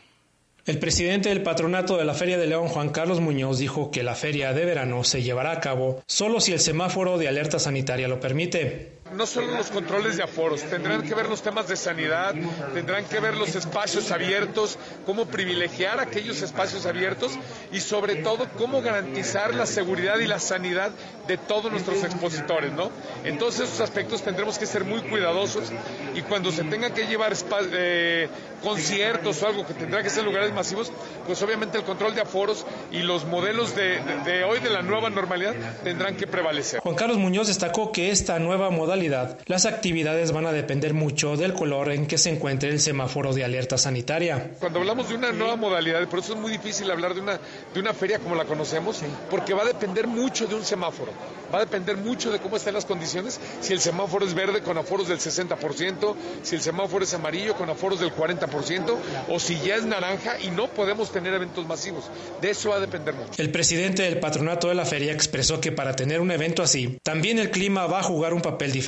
El 0.65 0.79
presidente 0.79 1.27
del 1.27 1.43
patronato 1.43 1.97
de 1.97 2.05
la 2.05 2.13
Feria 2.13 2.37
de 2.37 2.47
León, 2.47 2.69
Juan 2.69 2.89
Carlos 2.89 3.19
Muñoz, 3.19 3.59
dijo 3.59 3.91
que 3.91 4.01
la 4.01 4.15
feria 4.15 4.53
de 4.53 4.63
verano 4.63 5.03
se 5.03 5.21
llevará 5.21 5.51
a 5.51 5.59
cabo 5.59 6.01
solo 6.07 6.39
si 6.39 6.53
el 6.53 6.61
semáforo 6.61 7.17
de 7.17 7.27
alerta 7.27 7.59
sanitaria 7.59 8.07
lo 8.07 8.21
permite 8.21 8.93
no 9.15 9.25
solo 9.25 9.55
los 9.55 9.69
controles 9.69 10.17
de 10.17 10.23
aforos, 10.23 10.61
tendrán 10.63 11.03
que 11.03 11.13
ver 11.13 11.29
los 11.29 11.41
temas 11.41 11.67
de 11.67 11.75
sanidad, 11.75 12.33
tendrán 12.73 13.05
que 13.05 13.19
ver 13.19 13.35
los 13.35 13.55
espacios 13.55 14.11
abiertos, 14.11 14.77
cómo 15.05 15.25
privilegiar 15.25 15.99
aquellos 15.99 16.41
espacios 16.41 16.85
abiertos 16.85 17.33
y 17.71 17.79
sobre 17.79 18.17
todo 18.17 18.47
cómo 18.57 18.81
garantizar 18.81 19.53
la 19.53 19.65
seguridad 19.65 20.19
y 20.19 20.27
la 20.27 20.39
sanidad 20.39 20.91
de 21.27 21.37
todos 21.37 21.71
nuestros 21.71 22.03
expositores, 22.03 22.71
¿no? 22.73 22.89
En 23.23 23.37
todos 23.37 23.55
esos 23.59 23.79
aspectos 23.79 24.23
tendremos 24.23 24.57
que 24.57 24.65
ser 24.65 24.83
muy 24.83 25.01
cuidadosos 25.01 25.71
y 26.15 26.21
cuando 26.23 26.51
se 26.51 26.63
tengan 26.63 26.93
que 26.93 27.05
llevar 27.05 27.33
eh, 27.71 28.27
conciertos 28.61 29.41
o 29.43 29.47
algo 29.47 29.65
que 29.65 29.73
tendrá 29.73 30.01
que 30.03 30.09
ser 30.09 30.23
lugares 30.23 30.53
masivos, 30.53 30.91
pues 31.25 31.41
obviamente 31.41 31.77
el 31.77 31.83
control 31.83 32.15
de 32.15 32.21
aforos 32.21 32.65
y 32.91 32.99
los 32.99 33.25
modelos 33.25 33.75
de, 33.75 33.99
de 34.25 34.43
hoy 34.43 34.59
de 34.59 34.69
la 34.69 34.81
nueva 34.81 35.09
normalidad 35.09 35.53
tendrán 35.83 36.15
que 36.15 36.27
prevalecer. 36.27 36.79
Juan 36.79 36.95
Carlos 36.95 37.17
Muñoz 37.17 37.47
destacó 37.47 37.91
que 37.91 38.11
esta 38.11 38.39
nueva 38.39 38.69
modalidad 38.69 39.02
las 39.09 39.65
actividades 39.65 40.31
van 40.31 40.45
a 40.45 40.51
depender 40.51 40.93
mucho 40.93 41.35
del 41.35 41.53
color 41.53 41.91
en 41.91 42.05
que 42.05 42.17
se 42.17 42.29
encuentre 42.29 42.69
el 42.69 42.79
semáforo 42.79 43.33
de 43.33 43.43
alerta 43.43 43.77
sanitaria. 43.77 44.51
Cuando 44.59 44.79
hablamos 44.79 45.09
de 45.09 45.15
una 45.15 45.31
nueva 45.31 45.55
modalidad, 45.55 46.07
por 46.07 46.19
eso 46.19 46.33
es 46.33 46.39
muy 46.39 46.51
difícil 46.51 46.89
hablar 46.91 47.13
de 47.13 47.21
una, 47.21 47.39
de 47.73 47.79
una 47.79 47.93
feria 47.93 48.19
como 48.19 48.35
la 48.35 48.45
conocemos, 48.45 49.01
porque 49.29 49.53
va 49.53 49.63
a 49.63 49.65
depender 49.65 50.07
mucho 50.07 50.47
de 50.47 50.55
un 50.55 50.63
semáforo, 50.63 51.11
va 51.53 51.57
a 51.57 51.61
depender 51.61 51.97
mucho 51.97 52.31
de 52.31 52.39
cómo 52.39 52.57
estén 52.57 52.73
las 52.73 52.85
condiciones, 52.85 53.39
si 53.61 53.73
el 53.73 53.79
semáforo 53.79 54.25
es 54.25 54.33
verde 54.33 54.61
con 54.61 54.77
aforos 54.77 55.07
del 55.07 55.19
60%, 55.19 56.15
si 56.43 56.55
el 56.55 56.61
semáforo 56.61 57.03
es 57.03 57.13
amarillo 57.13 57.55
con 57.55 57.69
aforos 57.69 57.99
del 57.99 58.13
40%, 58.13 58.95
o 59.29 59.39
si 59.39 59.59
ya 59.61 59.75
es 59.75 59.83
naranja 59.83 60.39
y 60.39 60.51
no 60.51 60.67
podemos 60.67 61.11
tener 61.11 61.33
eventos 61.33 61.65
masivos. 61.67 62.05
De 62.41 62.51
eso 62.51 62.69
va 62.69 62.77
a 62.77 62.79
depender 62.79 63.13
mucho. 63.13 63.41
El 63.41 63.51
presidente 63.51 64.03
del 64.03 64.19
patronato 64.19 64.67
de 64.67 64.75
la 64.75 64.85
feria 64.85 65.11
expresó 65.11 65.59
que 65.59 65.71
para 65.71 65.95
tener 65.95 66.21
un 66.21 66.31
evento 66.31 66.63
así, 66.63 66.99
también 67.03 67.39
el 67.39 67.49
clima 67.51 67.87
va 67.87 67.99
a 67.99 68.03
jugar 68.03 68.33
un 68.33 68.41
papel 68.41 68.71
diferente 68.71 68.82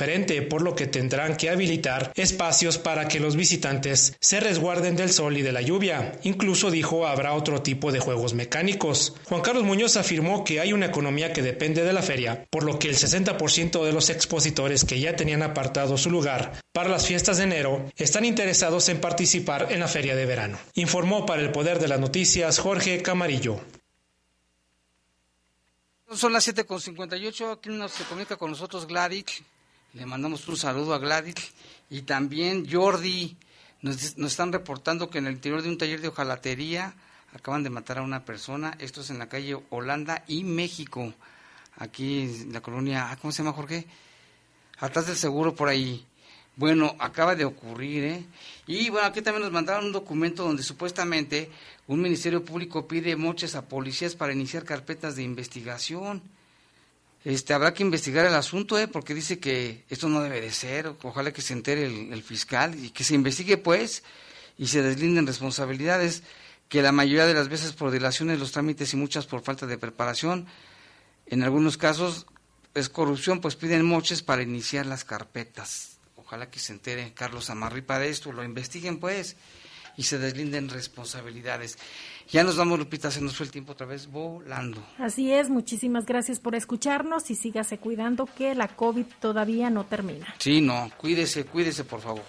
por 0.48 0.62
lo 0.62 0.74
que 0.74 0.86
tendrán 0.86 1.36
que 1.36 1.50
habilitar 1.50 2.12
espacios 2.14 2.78
para 2.78 3.08
que 3.08 3.20
los 3.20 3.36
visitantes 3.36 4.14
se 4.20 4.40
resguarden 4.40 4.96
del 4.96 5.10
sol 5.10 5.36
y 5.36 5.42
de 5.42 5.52
la 5.52 5.62
lluvia. 5.62 6.12
Incluso 6.22 6.70
dijo 6.70 7.06
habrá 7.06 7.32
otro 7.32 7.62
tipo 7.62 7.92
de 7.92 8.00
juegos 8.00 8.34
mecánicos. 8.34 9.14
Juan 9.24 9.40
Carlos 9.40 9.64
Muñoz 9.64 9.96
afirmó 9.96 10.44
que 10.44 10.60
hay 10.60 10.72
una 10.72 10.86
economía 10.86 11.32
que 11.32 11.42
depende 11.42 11.82
de 11.82 11.92
la 11.92 12.02
feria, 12.02 12.44
por 12.50 12.64
lo 12.64 12.78
que 12.78 12.88
el 12.88 12.96
60% 12.96 13.84
de 13.84 13.92
los 13.92 14.10
expositores 14.10 14.84
que 14.84 15.00
ya 15.00 15.16
tenían 15.16 15.42
apartado 15.42 15.96
su 15.96 16.10
lugar 16.10 16.60
para 16.72 16.90
las 16.90 17.06
fiestas 17.06 17.38
de 17.38 17.44
enero 17.44 17.90
están 17.96 18.24
interesados 18.24 18.88
en 18.88 19.00
participar 19.00 19.68
en 19.70 19.80
la 19.80 19.88
feria 19.88 20.14
de 20.14 20.26
verano. 20.26 20.58
Informó 20.74 21.24
para 21.24 21.42
el 21.42 21.52
Poder 21.52 21.78
de 21.78 21.88
las 21.88 22.00
Noticias 22.00 22.58
Jorge 22.58 23.02
Camarillo. 23.02 23.60
Son 26.12 26.32
las 26.32 26.46
7.58, 26.46 27.52
aquí 27.52 27.68
nos 27.70 27.90
se 27.92 28.04
comunica 28.04 28.36
con 28.36 28.50
nosotros 28.50 28.86
Gladys. 28.86 29.42
Le 29.96 30.04
mandamos 30.04 30.46
un 30.46 30.58
saludo 30.58 30.92
a 30.92 30.98
Gladys 30.98 31.54
y 31.88 32.02
también 32.02 32.70
Jordi. 32.70 33.34
Nos, 33.80 34.18
están 34.18 34.52
reportando 34.52 35.08
que 35.08 35.16
en 35.16 35.26
el 35.26 35.32
interior 35.32 35.62
de 35.62 35.70
un 35.70 35.78
taller 35.78 36.02
de 36.02 36.08
hojalatería 36.08 36.94
acaban 37.32 37.62
de 37.62 37.70
matar 37.70 37.96
a 37.96 38.02
una 38.02 38.22
persona. 38.22 38.76
Esto 38.78 39.00
es 39.00 39.08
en 39.08 39.18
la 39.18 39.30
calle 39.30 39.56
Holanda 39.70 40.22
y 40.28 40.44
México. 40.44 41.14
Aquí 41.78 42.20
en 42.20 42.52
la 42.52 42.60
colonia, 42.60 43.10
ah, 43.10 43.16
¿cómo 43.16 43.32
se 43.32 43.42
llama 43.42 43.56
Jorge? 43.56 43.86
Atrás 44.80 45.06
del 45.06 45.16
seguro 45.16 45.54
por 45.54 45.68
ahí. 45.68 46.04
Bueno, 46.56 46.94
acaba 46.98 47.34
de 47.34 47.46
ocurrir, 47.46 48.04
¿eh? 48.04 48.26
Y 48.66 48.90
bueno, 48.90 49.06
aquí 49.06 49.22
también 49.22 49.44
nos 49.44 49.52
mandaron 49.52 49.86
un 49.86 49.92
documento 49.92 50.44
donde 50.44 50.62
supuestamente 50.62 51.50
un 51.86 52.02
ministerio 52.02 52.44
público 52.44 52.86
pide 52.86 53.16
moches 53.16 53.54
a 53.54 53.66
policías 53.66 54.14
para 54.14 54.34
iniciar 54.34 54.64
carpetas 54.64 55.16
de 55.16 55.22
investigación. 55.22 56.35
Este, 57.24 57.54
habrá 57.54 57.74
que 57.74 57.82
investigar 57.82 58.24
el 58.24 58.34
asunto, 58.34 58.78
¿eh? 58.78 58.86
porque 58.86 59.14
dice 59.14 59.40
que 59.40 59.84
esto 59.90 60.08
no 60.08 60.22
debe 60.22 60.40
de 60.40 60.52
ser, 60.52 60.94
ojalá 61.02 61.32
que 61.32 61.42
se 61.42 61.54
entere 61.54 61.86
el, 61.86 62.22
fiscal 62.22 62.76
y 62.76 62.90
que 62.90 63.02
se 63.02 63.14
investigue 63.14 63.56
pues 63.56 64.04
y 64.56 64.68
se 64.68 64.80
deslinden 64.80 65.26
responsabilidades, 65.26 66.22
que 66.68 66.82
la 66.82 66.92
mayoría 66.92 67.26
de 67.26 67.34
las 67.34 67.48
veces 67.48 67.72
por 67.72 67.90
dilaciones 67.90 68.38
los 68.38 68.52
trámites 68.52 68.92
y 68.92 68.96
muchas 68.96 69.26
por 69.26 69.42
falta 69.42 69.66
de 69.66 69.76
preparación, 69.76 70.46
en 71.26 71.42
algunos 71.42 71.76
casos 71.76 72.26
es 72.74 72.88
corrupción, 72.88 73.40
pues 73.40 73.56
piden 73.56 73.84
moches 73.84 74.22
para 74.22 74.42
iniciar 74.42 74.86
las 74.86 75.04
carpetas. 75.04 75.98
Ojalá 76.14 76.50
que 76.50 76.60
se 76.60 76.72
entere 76.72 77.12
Carlos 77.14 77.50
Amarripa 77.50 77.98
de 77.98 78.08
esto, 78.10 78.32
lo 78.32 78.44
investiguen 78.44 78.98
pues 78.98 79.36
y 79.96 80.04
se 80.04 80.18
deslinden 80.18 80.68
responsabilidades. 80.68 81.78
Ya 82.30 82.42
nos 82.42 82.56
vamos, 82.56 82.78
Lupita, 82.78 83.10
se 83.10 83.20
nos 83.20 83.36
fue 83.36 83.46
el 83.46 83.52
tiempo 83.52 83.72
otra 83.72 83.86
vez 83.86 84.10
volando. 84.10 84.82
Así 84.98 85.32
es, 85.32 85.48
muchísimas 85.48 86.06
gracias 86.06 86.40
por 86.40 86.54
escucharnos 86.54 87.30
y 87.30 87.34
sígase 87.36 87.78
cuidando 87.78 88.26
que 88.26 88.54
la 88.54 88.68
COVID 88.68 89.06
todavía 89.20 89.70
no 89.70 89.84
termina. 89.84 90.26
Sí, 90.38 90.60
no, 90.60 90.90
cuídese, 90.96 91.44
cuídese, 91.44 91.84
por 91.84 92.00
favor. 92.00 92.22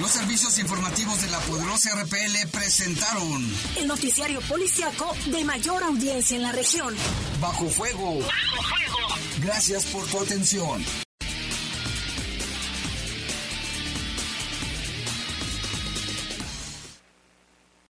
Los 0.00 0.10
servicios 0.10 0.58
informativos 0.58 1.20
de 1.20 1.30
la 1.30 1.38
poderosa 1.40 1.90
RPL 2.02 2.48
presentaron 2.50 3.46
el 3.78 3.86
noticiario 3.86 4.40
policiaco 4.40 5.14
de 5.26 5.44
mayor 5.44 5.82
audiencia 5.82 6.36
en 6.36 6.42
la 6.42 6.52
región. 6.52 6.94
Bajo 7.40 7.66
fuego. 7.68 8.20
Bajo 8.20 8.62
fuego. 8.62 9.14
Gracias 9.42 9.84
por 9.86 10.06
tu 10.06 10.20
atención. 10.20 10.82